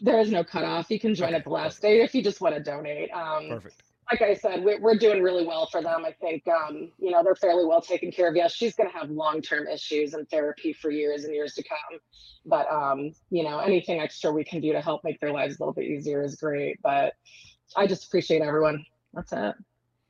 there 0.00 0.18
is 0.20 0.30
no 0.30 0.42
cutoff. 0.44 0.90
You 0.90 0.98
can 1.00 1.14
join 1.14 1.34
at 1.34 1.44
the 1.44 1.50
last 1.50 1.82
day 1.82 2.00
if 2.02 2.14
you 2.14 2.22
just 2.22 2.40
want 2.40 2.54
to 2.54 2.62
donate. 2.62 3.10
Um, 3.12 3.48
Perfect. 3.48 3.82
like 4.10 4.22
I 4.22 4.34
said, 4.34 4.64
we're, 4.64 4.80
we're 4.80 4.96
doing 4.96 5.22
really 5.22 5.44
well 5.46 5.66
for 5.66 5.82
them. 5.82 6.04
I 6.06 6.12
think, 6.12 6.46
um, 6.48 6.92
you 6.98 7.10
know, 7.10 7.22
they're 7.22 7.34
fairly 7.34 7.66
well 7.66 7.82
taken 7.82 8.10
care 8.10 8.28
of. 8.30 8.36
Yes, 8.36 8.52
she's 8.52 8.74
going 8.74 8.90
to 8.90 8.96
have 8.96 9.10
long-term 9.10 9.66
issues 9.68 10.14
and 10.14 10.26
therapy 10.30 10.72
for 10.72 10.90
years 10.90 11.24
and 11.24 11.34
years 11.34 11.54
to 11.54 11.62
come. 11.62 12.00
But, 12.46 12.70
um, 12.72 13.12
you 13.30 13.42
know, 13.44 13.58
anything 13.58 14.00
extra 14.00 14.32
we 14.32 14.44
can 14.44 14.60
do 14.62 14.72
to 14.72 14.80
help 14.80 15.04
make 15.04 15.20
their 15.20 15.32
lives 15.32 15.58
a 15.58 15.62
little 15.62 15.74
bit 15.74 15.84
easier 15.84 16.22
is 16.22 16.36
great. 16.36 16.78
But 16.82 17.14
I 17.76 17.86
just 17.86 18.06
appreciate 18.06 18.42
everyone. 18.42 18.84
That's 19.14 19.32
it. 19.32 19.54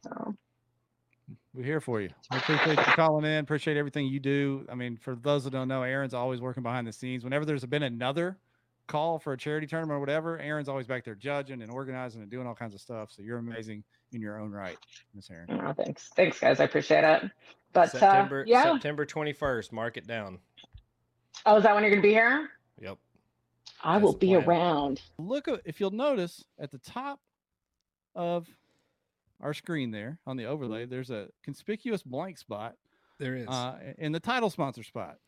So. 0.05 0.35
We're 1.55 1.65
here 1.65 1.81
for 1.81 2.01
you. 2.01 2.09
We 2.31 2.39
appreciate 2.39 2.79
you 2.79 2.85
calling 2.95 3.25
in. 3.25 3.39
Appreciate 3.39 3.77
everything 3.77 4.07
you 4.07 4.21
do. 4.21 4.67
I 4.71 4.75
mean, 4.75 4.97
for 4.97 5.17
those 5.17 5.45
that 5.45 5.51
don't 5.51 5.69
know, 5.69 5.83
Aaron's 5.83 6.15
always 6.15 6.41
working 6.41 6.63
behind 6.63 6.87
the 6.87 6.93
scenes. 6.93 7.25
Whenever 7.25 7.45
there's 7.45 7.65
been 7.67 7.83
another 7.83 8.39
call 8.87 9.19
for 9.19 9.35
a 9.35 9.39
charity 9.39 9.67
tournament 9.67 9.97
or 9.97 10.01
whatever, 10.01 10.39
Aaron's 10.39 10.69
always 10.69 10.87
back 10.87 11.05
there 11.05 11.15
judging 11.15 11.61
and 11.61 11.71
organizing 11.71 12.23
and 12.23 12.31
doing 12.31 12.47
all 12.47 12.55
kinds 12.55 12.75
of 12.75 12.81
stuff. 12.81 13.11
So 13.13 13.23
you're 13.23 13.39
amazing 13.39 13.85
in 14.13 14.21
your 14.23 14.41
own 14.41 14.51
right, 14.51 14.79
Miss 15.15 15.31
Aaron. 15.31 15.47
Oh, 15.51 15.73
thanks. 15.73 16.11
Thanks, 16.17 16.41
guys. 16.41 16.59
I 16.59 16.65
appreciate 16.65 17.05
it. 17.05 17.31
But 17.75 17.91
September 17.91 18.41
uh, 18.41 18.45
yeah. 18.47 18.73
September 18.73 19.05
twenty 19.05 19.33
first. 19.33 19.73
Mark 19.73 19.97
it 19.97 20.07
down. 20.07 20.39
Oh, 21.45 21.57
is 21.57 21.63
that 21.65 21.75
when 21.75 21.83
you're 21.83 21.91
going 21.91 22.03
to 22.03 22.07
be 22.07 22.13
here? 22.13 22.51
Yep. 22.81 22.99
I 23.83 23.99
will 23.99 24.13
be 24.15 24.35
around. 24.37 25.03
Look, 25.19 25.49
if 25.65 25.81
you'll 25.81 25.91
notice 25.91 26.45
at 26.59 26.71
the 26.71 26.79
top 26.79 27.21
of 28.15 28.47
our 29.41 29.55
screen 29.55 29.91
there 29.91 30.19
on 30.27 30.37
the 30.37 30.45
overlay, 30.47 30.85
there's 30.87 31.11
a 31.11 31.29
conspicuous 31.43 32.03
blank 32.03 32.39
spot. 32.39 32.77
There 33.19 33.35
is. 33.37 33.49
uh, 33.49 33.79
in 33.99 34.13
the 34.13 34.21
title 34.21 34.51
sponsor 34.51 34.83
spot. 34.83 35.19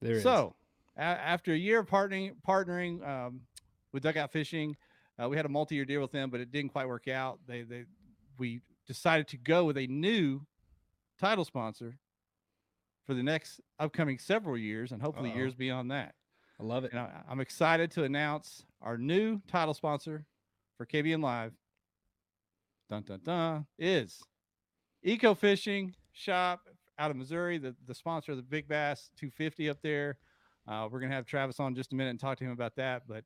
There 0.00 0.16
is. 0.16 0.22
so, 0.22 0.54
a- 0.96 1.00
after 1.02 1.52
a 1.52 1.56
year 1.56 1.80
of 1.80 1.88
partnering 1.88 2.32
partnering 2.46 3.06
um, 3.06 3.40
with 3.92 4.02
Dugout 4.02 4.32
Fishing, 4.32 4.76
uh, 5.22 5.28
we 5.28 5.36
had 5.36 5.46
a 5.46 5.48
multi-year 5.48 5.84
deal 5.84 6.00
with 6.00 6.12
them, 6.12 6.30
but 6.30 6.40
it 6.40 6.50
didn't 6.52 6.70
quite 6.72 6.88
work 6.88 7.08
out. 7.08 7.38
They 7.46 7.62
they 7.62 7.84
we 8.38 8.60
decided 8.86 9.28
to 9.28 9.36
go 9.38 9.64
with 9.64 9.78
a 9.78 9.86
new 9.86 10.42
title 11.18 11.44
sponsor 11.44 11.96
for 13.06 13.14
the 13.14 13.22
next 13.22 13.60
upcoming 13.78 14.18
several 14.18 14.56
years, 14.58 14.92
and 14.92 15.00
hopefully 15.00 15.30
Uh-oh. 15.30 15.36
years 15.36 15.54
beyond 15.54 15.90
that. 15.90 16.14
I 16.60 16.64
love 16.64 16.84
it. 16.84 16.92
And 16.92 17.00
I, 17.00 17.22
I'm 17.28 17.40
excited 17.40 17.90
to 17.92 18.04
announce 18.04 18.64
our 18.80 18.96
new 18.96 19.40
title 19.48 19.74
sponsor 19.74 20.24
for 20.76 20.86
KBN 20.86 21.22
Live. 21.22 21.52
Dun 22.90 23.02
dun 23.02 23.20
dun 23.24 23.66
is 23.78 24.22
Eco 25.02 25.34
Fishing 25.34 25.94
Shop 26.12 26.60
out 26.98 27.10
of 27.10 27.16
Missouri, 27.16 27.58
the, 27.58 27.74
the 27.86 27.94
sponsor 27.94 28.32
of 28.32 28.36
the 28.36 28.42
Big 28.42 28.68
Bass 28.68 29.10
250 29.16 29.70
up 29.70 29.78
there. 29.82 30.18
Uh, 30.68 30.88
we're 30.90 31.00
gonna 31.00 31.14
have 31.14 31.26
Travis 31.26 31.60
on 31.60 31.74
just 31.74 31.92
a 31.92 31.96
minute 31.96 32.10
and 32.10 32.20
talk 32.20 32.38
to 32.38 32.44
him 32.44 32.50
about 32.50 32.76
that. 32.76 33.02
But 33.08 33.24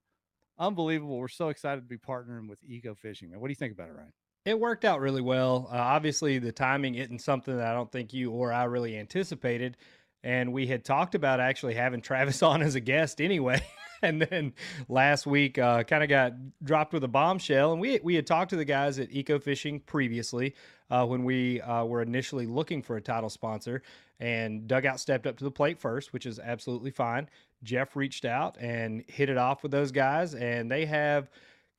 unbelievable! 0.59 1.19
We're 1.19 1.29
so 1.29 1.49
excited 1.49 1.81
to 1.81 1.87
be 1.87 1.99
partnering 1.99 2.49
with 2.49 2.59
Eco 2.67 2.95
Fishing. 2.95 3.31
What 3.39 3.49
do 3.49 3.51
you 3.51 3.57
think 3.57 3.73
about 3.73 3.89
it, 3.89 3.97
Ryan? 3.97 4.13
It 4.45 4.59
worked 4.59 4.85
out 4.85 5.01
really 5.01 5.21
well. 5.21 5.69
Uh, 5.71 5.77
obviously, 5.77 6.39
the 6.39 6.53
timing 6.53 6.95
isn't 6.95 7.21
something 7.21 7.57
that 7.57 7.67
I 7.67 7.75
don't 7.75 7.93
think 7.93 8.15
you 8.15 8.31
or 8.31 8.53
I 8.53 8.65
really 8.65 8.97
anticipated. 8.97 9.77
And 10.23 10.53
we 10.53 10.67
had 10.67 10.85
talked 10.85 11.15
about 11.15 11.39
actually 11.39 11.75
having 11.75 12.01
Travis 12.03 12.43
on 12.43 12.63
as 12.63 12.75
a 12.75 12.81
guest 12.81 13.21
anyway. 13.21 13.61
and 14.03 14.23
then 14.23 14.53
last 14.89 15.27
week, 15.27 15.59
uh, 15.59 15.83
kind 15.85 16.03
of 16.03 16.09
got 16.09 16.33
dropped 16.63 16.93
with 16.93 17.05
a 17.05 17.09
bombshell. 17.09 17.73
And 17.73 17.81
we, 17.81 18.01
we 18.03 18.15
had 18.15 18.27
talked 18.27 18.51
to 18.51 18.57
the 18.57 18.65
guys 18.65 18.99
at 18.99 19.13
Eco 19.13 19.39
Fishing 19.39 19.81
previously 19.81 20.55
uh, 20.91 21.05
when 21.07 21.25
we 21.25 21.61
uh, 21.61 21.85
were 21.85 22.03
initially 22.03 22.47
looking 22.47 22.83
for 22.83 22.97
a 22.97 23.01
title 23.01 23.31
sponsor. 23.31 23.83
And 24.21 24.67
Dugout 24.67 25.01
stepped 25.01 25.27
up 25.27 25.37
to 25.39 25.45
the 25.45 25.51
plate 25.51 25.79
first, 25.79 26.13
which 26.13 26.27
is 26.27 26.39
absolutely 26.39 26.91
fine. 26.91 27.29
Jeff 27.63 27.97
reached 27.97 28.25
out 28.25 28.57
and 28.61 29.05
hit 29.09 29.29
it 29.29 29.39
off 29.39 29.63
with 29.63 29.73
those 29.73 29.93
guys. 29.93 30.35
And 30.35 30.71
they 30.71 30.87
have 30.87 31.29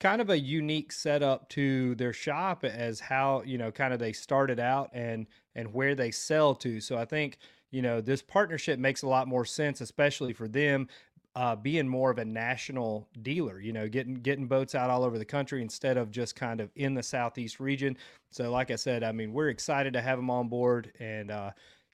kind 0.00 0.22
of 0.22 0.30
a 0.30 0.38
unique 0.38 0.90
setup 0.90 1.48
to 1.50 1.94
their 1.96 2.12
shop 2.12 2.64
as 2.64 2.98
how 2.98 3.42
you 3.44 3.58
know 3.58 3.70
kind 3.70 3.92
of 3.92 4.00
they 4.00 4.12
started 4.12 4.58
out 4.58 4.90
and 4.92 5.26
and 5.54 5.72
where 5.72 5.94
they 5.94 6.10
sell 6.10 6.54
to 6.54 6.80
so 6.80 6.96
i 6.96 7.04
think 7.04 7.36
you 7.70 7.82
know 7.82 8.00
this 8.00 8.22
partnership 8.22 8.78
makes 8.78 9.02
a 9.02 9.06
lot 9.06 9.28
more 9.28 9.44
sense 9.44 9.80
especially 9.80 10.32
for 10.32 10.48
them 10.48 10.88
uh, 11.36 11.54
being 11.54 11.88
more 11.88 12.10
of 12.10 12.18
a 12.18 12.24
national 12.24 13.08
dealer 13.22 13.60
you 13.60 13.72
know 13.72 13.88
getting 13.88 14.14
getting 14.14 14.46
boats 14.46 14.74
out 14.74 14.90
all 14.90 15.04
over 15.04 15.18
the 15.18 15.24
country 15.24 15.62
instead 15.62 15.96
of 15.96 16.10
just 16.10 16.34
kind 16.34 16.60
of 16.60 16.70
in 16.74 16.94
the 16.94 17.02
southeast 17.02 17.60
region 17.60 17.96
so 18.30 18.50
like 18.50 18.70
i 18.70 18.76
said 18.76 19.04
i 19.04 19.12
mean 19.12 19.32
we're 19.32 19.48
excited 19.48 19.92
to 19.92 20.00
have 20.00 20.18
them 20.18 20.30
on 20.30 20.48
board 20.48 20.92
and 20.98 21.30
uh, 21.30 21.50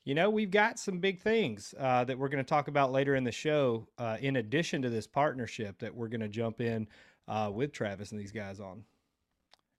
you 0.06 0.14
know, 0.14 0.30
we've 0.30 0.52
got 0.52 0.78
some 0.78 1.00
big 1.00 1.20
things 1.20 1.74
uh, 1.80 2.04
that 2.04 2.16
we're 2.16 2.28
going 2.28 2.42
to 2.42 2.48
talk 2.48 2.68
about 2.68 2.92
later 2.92 3.16
in 3.16 3.24
the 3.24 3.32
show, 3.32 3.88
uh, 3.98 4.16
in 4.20 4.36
addition 4.36 4.80
to 4.82 4.88
this 4.88 5.06
partnership 5.06 5.80
that 5.80 5.92
we're 5.92 6.06
going 6.06 6.20
to 6.20 6.28
jump 6.28 6.60
in 6.60 6.86
uh, 7.26 7.50
with 7.52 7.72
Travis 7.72 8.12
and 8.12 8.20
these 8.20 8.30
guys 8.30 8.60
on. 8.60 8.84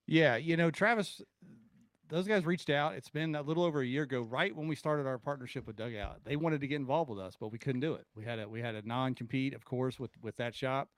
Yeah, 0.06 0.36
you 0.36 0.58
know, 0.58 0.70
Travis, 0.70 1.22
those 2.10 2.28
guys 2.28 2.46
reached 2.46 2.70
out. 2.70 2.96
It's 2.96 3.10
been 3.10 3.36
a 3.36 3.42
little 3.42 3.64
over 3.64 3.82
a 3.82 3.86
year 3.86 4.04
ago, 4.04 4.22
right 4.22 4.56
when 4.56 4.68
we 4.68 4.76
started 4.76 5.06
our 5.06 5.18
partnership 5.18 5.68
with 5.68 5.76
Dugout. 5.76 6.20
They 6.24 6.36
wanted 6.36 6.62
to 6.62 6.68
get 6.68 6.78
involved 6.78 7.10
with 7.10 7.20
us, 7.20 7.36
but 7.40 7.52
we 7.52 7.58
couldn't 7.58 7.82
do 7.82 7.94
it. 7.96 8.06
We 8.16 8.24
had 8.24 8.40
a 8.40 8.48
we 8.48 8.62
had 8.62 8.76
a 8.76 8.88
non 8.88 9.14
compete, 9.14 9.54
of 9.54 9.66
course, 9.66 10.00
with 10.00 10.12
with 10.22 10.36
that 10.38 10.56
shop. 10.56 10.90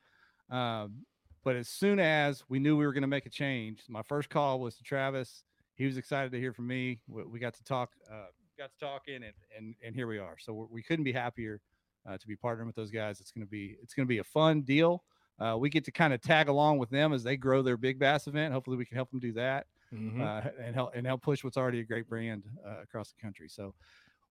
Um, 0.50 1.06
but 1.44 1.56
as 1.56 1.68
soon 1.68 2.00
as 2.00 2.44
we 2.50 2.60
knew 2.60 2.78
we 2.78 2.86
were 2.86 2.94
going 2.94 3.02
to 3.02 3.08
make 3.08 3.26
a 3.26 3.30
change, 3.30 3.84
my 3.88 4.04
first 4.04 4.30
call 4.30 4.60
was 4.60 4.76
to 4.76 4.84
Travis. 4.84 5.44
He 5.76 5.86
was 5.86 5.98
excited 5.98 6.32
to 6.34 6.40
hear 6.40 6.54
from 6.54 6.68
me. 6.68 7.00
We, 7.08 7.24
we 7.24 7.40
got 7.40 7.54
to 7.56 7.64
talk, 7.64 7.92
uh, 8.12 8.28
got 8.58 8.72
to 8.72 8.86
talking, 8.86 9.16
and 9.16 9.34
and 9.58 9.76
and 9.84 9.96
here 9.96 10.08
we 10.08 10.20
are. 10.20 10.36
So 10.40 10.54
we're, 10.54 10.66
we 10.66 10.84
couldn't 10.84 11.06
be 11.06 11.14
happier 11.14 11.62
uh, 12.08 12.18
to 12.18 12.28
be 12.28 12.36
partnering 12.36 12.68
with 12.68 12.76
those 12.76 12.92
guys. 12.92 13.20
It's 13.20 13.32
going 13.32 13.46
to 13.46 13.50
be 13.50 13.78
it's 13.82 13.94
going 13.94 14.06
to 14.06 14.10
be 14.10 14.20
a 14.20 14.24
fun 14.24 14.62
deal. 14.62 15.04
Uh, 15.40 15.56
we 15.58 15.70
get 15.70 15.86
to 15.86 15.92
kind 15.92 16.14
of 16.14 16.22
tag 16.22 16.50
along 16.50 16.78
with 16.80 16.90
them 16.90 17.14
as 17.14 17.24
they 17.24 17.38
grow 17.38 17.62
their 17.62 17.78
big 17.78 17.98
bass 17.98 18.28
event. 18.28 18.54
Hopefully, 18.54 18.78
we 18.78 18.86
can 18.86 18.96
help 18.96 19.10
them 19.10 19.20
do 19.20 19.32
that 19.34 19.66
Mhm. 19.94 20.22
uh, 20.22 20.52
and 20.60 20.76
help 20.76 20.96
and 20.96 21.06
help 21.06 21.22
push 21.22 21.44
what's 21.44 21.58
already 21.58 21.80
a 21.80 21.84
great 21.84 22.08
brand 22.08 22.44
uh, 22.66 22.82
across 22.82 23.12
the 23.12 23.20
country. 23.22 23.50
So, 23.50 23.74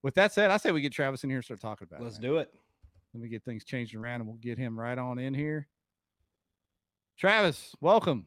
with 0.02 0.14
that 0.14 0.32
said, 0.32 0.50
I 0.50 0.56
say 0.56 0.70
we 0.70 0.80
get 0.80 0.92
Travis 0.92 1.24
in 1.24 1.30
here 1.30 1.38
and 1.38 1.44
start 1.44 1.60
talking 1.60 1.86
about 1.88 2.00
it. 2.00 2.04
Let's 2.04 2.18
it. 2.18 2.22
do 2.22 2.36
it. 2.38 2.52
Let 3.14 3.22
me 3.22 3.28
get 3.28 3.42
things 3.44 3.64
changed 3.64 3.94
around, 3.94 4.20
and 4.20 4.28
we'll 4.28 4.36
get 4.36 4.58
him 4.58 4.78
right 4.78 4.96
on 4.96 5.18
in 5.18 5.34
here. 5.34 5.66
Travis, 7.16 7.74
welcome. 7.80 8.26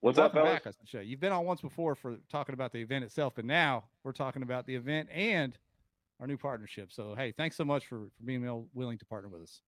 What's 0.00 0.18
up, 0.18 0.34
welcome 0.34 0.48
fellas? 0.48 0.64
back. 0.64 0.74
I 0.80 0.86
should 0.86 1.00
say. 1.00 1.04
You've 1.04 1.18
been 1.18 1.32
on 1.32 1.44
once 1.44 1.60
before 1.60 1.96
for 1.96 2.16
talking 2.30 2.52
about 2.52 2.72
the 2.72 2.80
event 2.80 3.04
itself, 3.04 3.32
but 3.34 3.44
now 3.44 3.84
we're 4.04 4.12
talking 4.12 4.42
about 4.42 4.66
the 4.66 4.76
event 4.76 5.08
and 5.10 5.58
our 6.20 6.28
new 6.28 6.36
partnership. 6.36 6.92
So, 6.92 7.14
hey, 7.16 7.32
thanks 7.32 7.56
so 7.56 7.64
much 7.64 7.86
for, 7.86 8.06
for 8.16 8.22
being 8.24 8.68
willing 8.74 8.98
to 8.98 9.04
partner 9.06 9.28
with 9.28 9.42
us. 9.42 9.62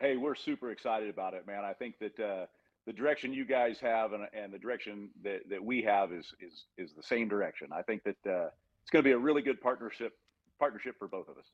Hey, 0.00 0.16
we're 0.16 0.34
super 0.34 0.70
excited 0.70 1.08
about 1.08 1.32
it, 1.32 1.46
man. 1.46 1.64
I 1.64 1.72
think 1.72 1.98
that 2.00 2.20
uh, 2.20 2.46
the 2.86 2.92
direction 2.92 3.32
you 3.32 3.44
guys 3.44 3.78
have 3.80 4.12
and, 4.12 4.24
and 4.32 4.52
the 4.52 4.58
direction 4.58 5.10
that, 5.22 5.48
that 5.48 5.62
we 5.62 5.82
have 5.82 6.12
is 6.12 6.26
is 6.40 6.64
is 6.78 6.92
the 6.94 7.02
same 7.02 7.28
direction. 7.28 7.68
I 7.72 7.82
think 7.82 8.02
that 8.04 8.16
uh, 8.26 8.48
it's 8.82 8.90
going 8.90 9.02
to 9.02 9.08
be 9.08 9.12
a 9.12 9.18
really 9.18 9.42
good 9.42 9.60
partnership 9.60 10.12
partnership 10.58 10.96
for 10.98 11.08
both 11.08 11.28
of 11.28 11.38
us. 11.38 11.46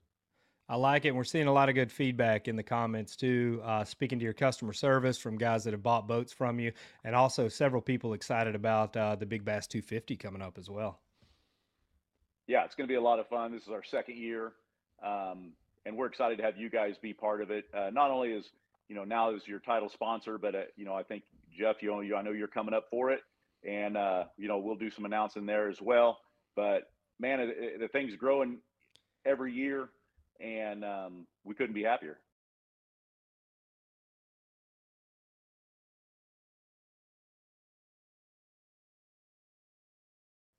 I 0.70 0.76
like 0.76 1.06
it. 1.06 1.08
And 1.08 1.16
we're 1.16 1.24
seeing 1.24 1.46
a 1.46 1.52
lot 1.52 1.70
of 1.70 1.74
good 1.74 1.90
feedback 1.90 2.46
in 2.46 2.54
the 2.54 2.62
comments 2.62 3.16
too. 3.16 3.60
Uh, 3.64 3.84
speaking 3.84 4.18
to 4.18 4.24
your 4.24 4.34
customer 4.34 4.74
service 4.74 5.16
from 5.16 5.38
guys 5.38 5.64
that 5.64 5.72
have 5.72 5.82
bought 5.82 6.06
boats 6.06 6.32
from 6.32 6.60
you, 6.60 6.72
and 7.04 7.14
also 7.14 7.48
several 7.48 7.80
people 7.80 8.12
excited 8.12 8.54
about 8.54 8.96
uh, 8.96 9.16
the 9.16 9.24
Big 9.24 9.44
Bass 9.44 9.66
250 9.66 10.16
coming 10.16 10.42
up 10.42 10.58
as 10.58 10.68
well. 10.68 11.00
Yeah, 12.46 12.64
it's 12.64 12.74
going 12.74 12.86
to 12.86 12.92
be 12.92 12.96
a 12.96 13.00
lot 13.00 13.18
of 13.18 13.28
fun. 13.28 13.52
This 13.52 13.62
is 13.62 13.68
our 13.68 13.84
second 13.84 14.16
year, 14.16 14.52
um, 15.04 15.52
and 15.84 15.96
we're 15.96 16.06
excited 16.06 16.38
to 16.38 16.44
have 16.44 16.56
you 16.56 16.70
guys 16.70 16.96
be 17.00 17.12
part 17.12 17.42
of 17.42 17.50
it. 17.50 17.64
Uh, 17.74 17.90
not 17.92 18.10
only 18.10 18.32
as 18.34 18.44
you 18.88 18.94
know 18.94 19.04
now 19.04 19.34
is 19.34 19.46
your 19.46 19.60
title 19.60 19.88
sponsor, 19.88 20.38
but 20.38 20.54
uh, 20.54 20.60
you 20.76 20.84
know 20.84 20.94
I 20.94 21.02
think 21.02 21.24
Jeff, 21.56 21.76
you 21.82 21.90
know, 21.90 22.00
you 22.00 22.16
I 22.16 22.22
know 22.22 22.32
you're 22.32 22.48
coming 22.48 22.74
up 22.74 22.86
for 22.90 23.10
it, 23.10 23.20
and 23.66 23.96
uh, 23.96 24.24
you 24.36 24.48
know 24.48 24.58
we'll 24.58 24.76
do 24.76 24.90
some 24.90 25.04
announcing 25.04 25.46
there 25.46 25.68
as 25.68 25.80
well. 25.80 26.18
But 26.56 26.90
man, 27.20 27.40
it, 27.40 27.48
it, 27.58 27.80
the 27.80 27.88
thing's 27.88 28.16
growing 28.16 28.58
every 29.24 29.52
year, 29.52 29.88
and 30.40 30.84
um, 30.84 31.26
we 31.44 31.54
couldn't 31.54 31.74
be 31.74 31.82
happier. 31.82 32.18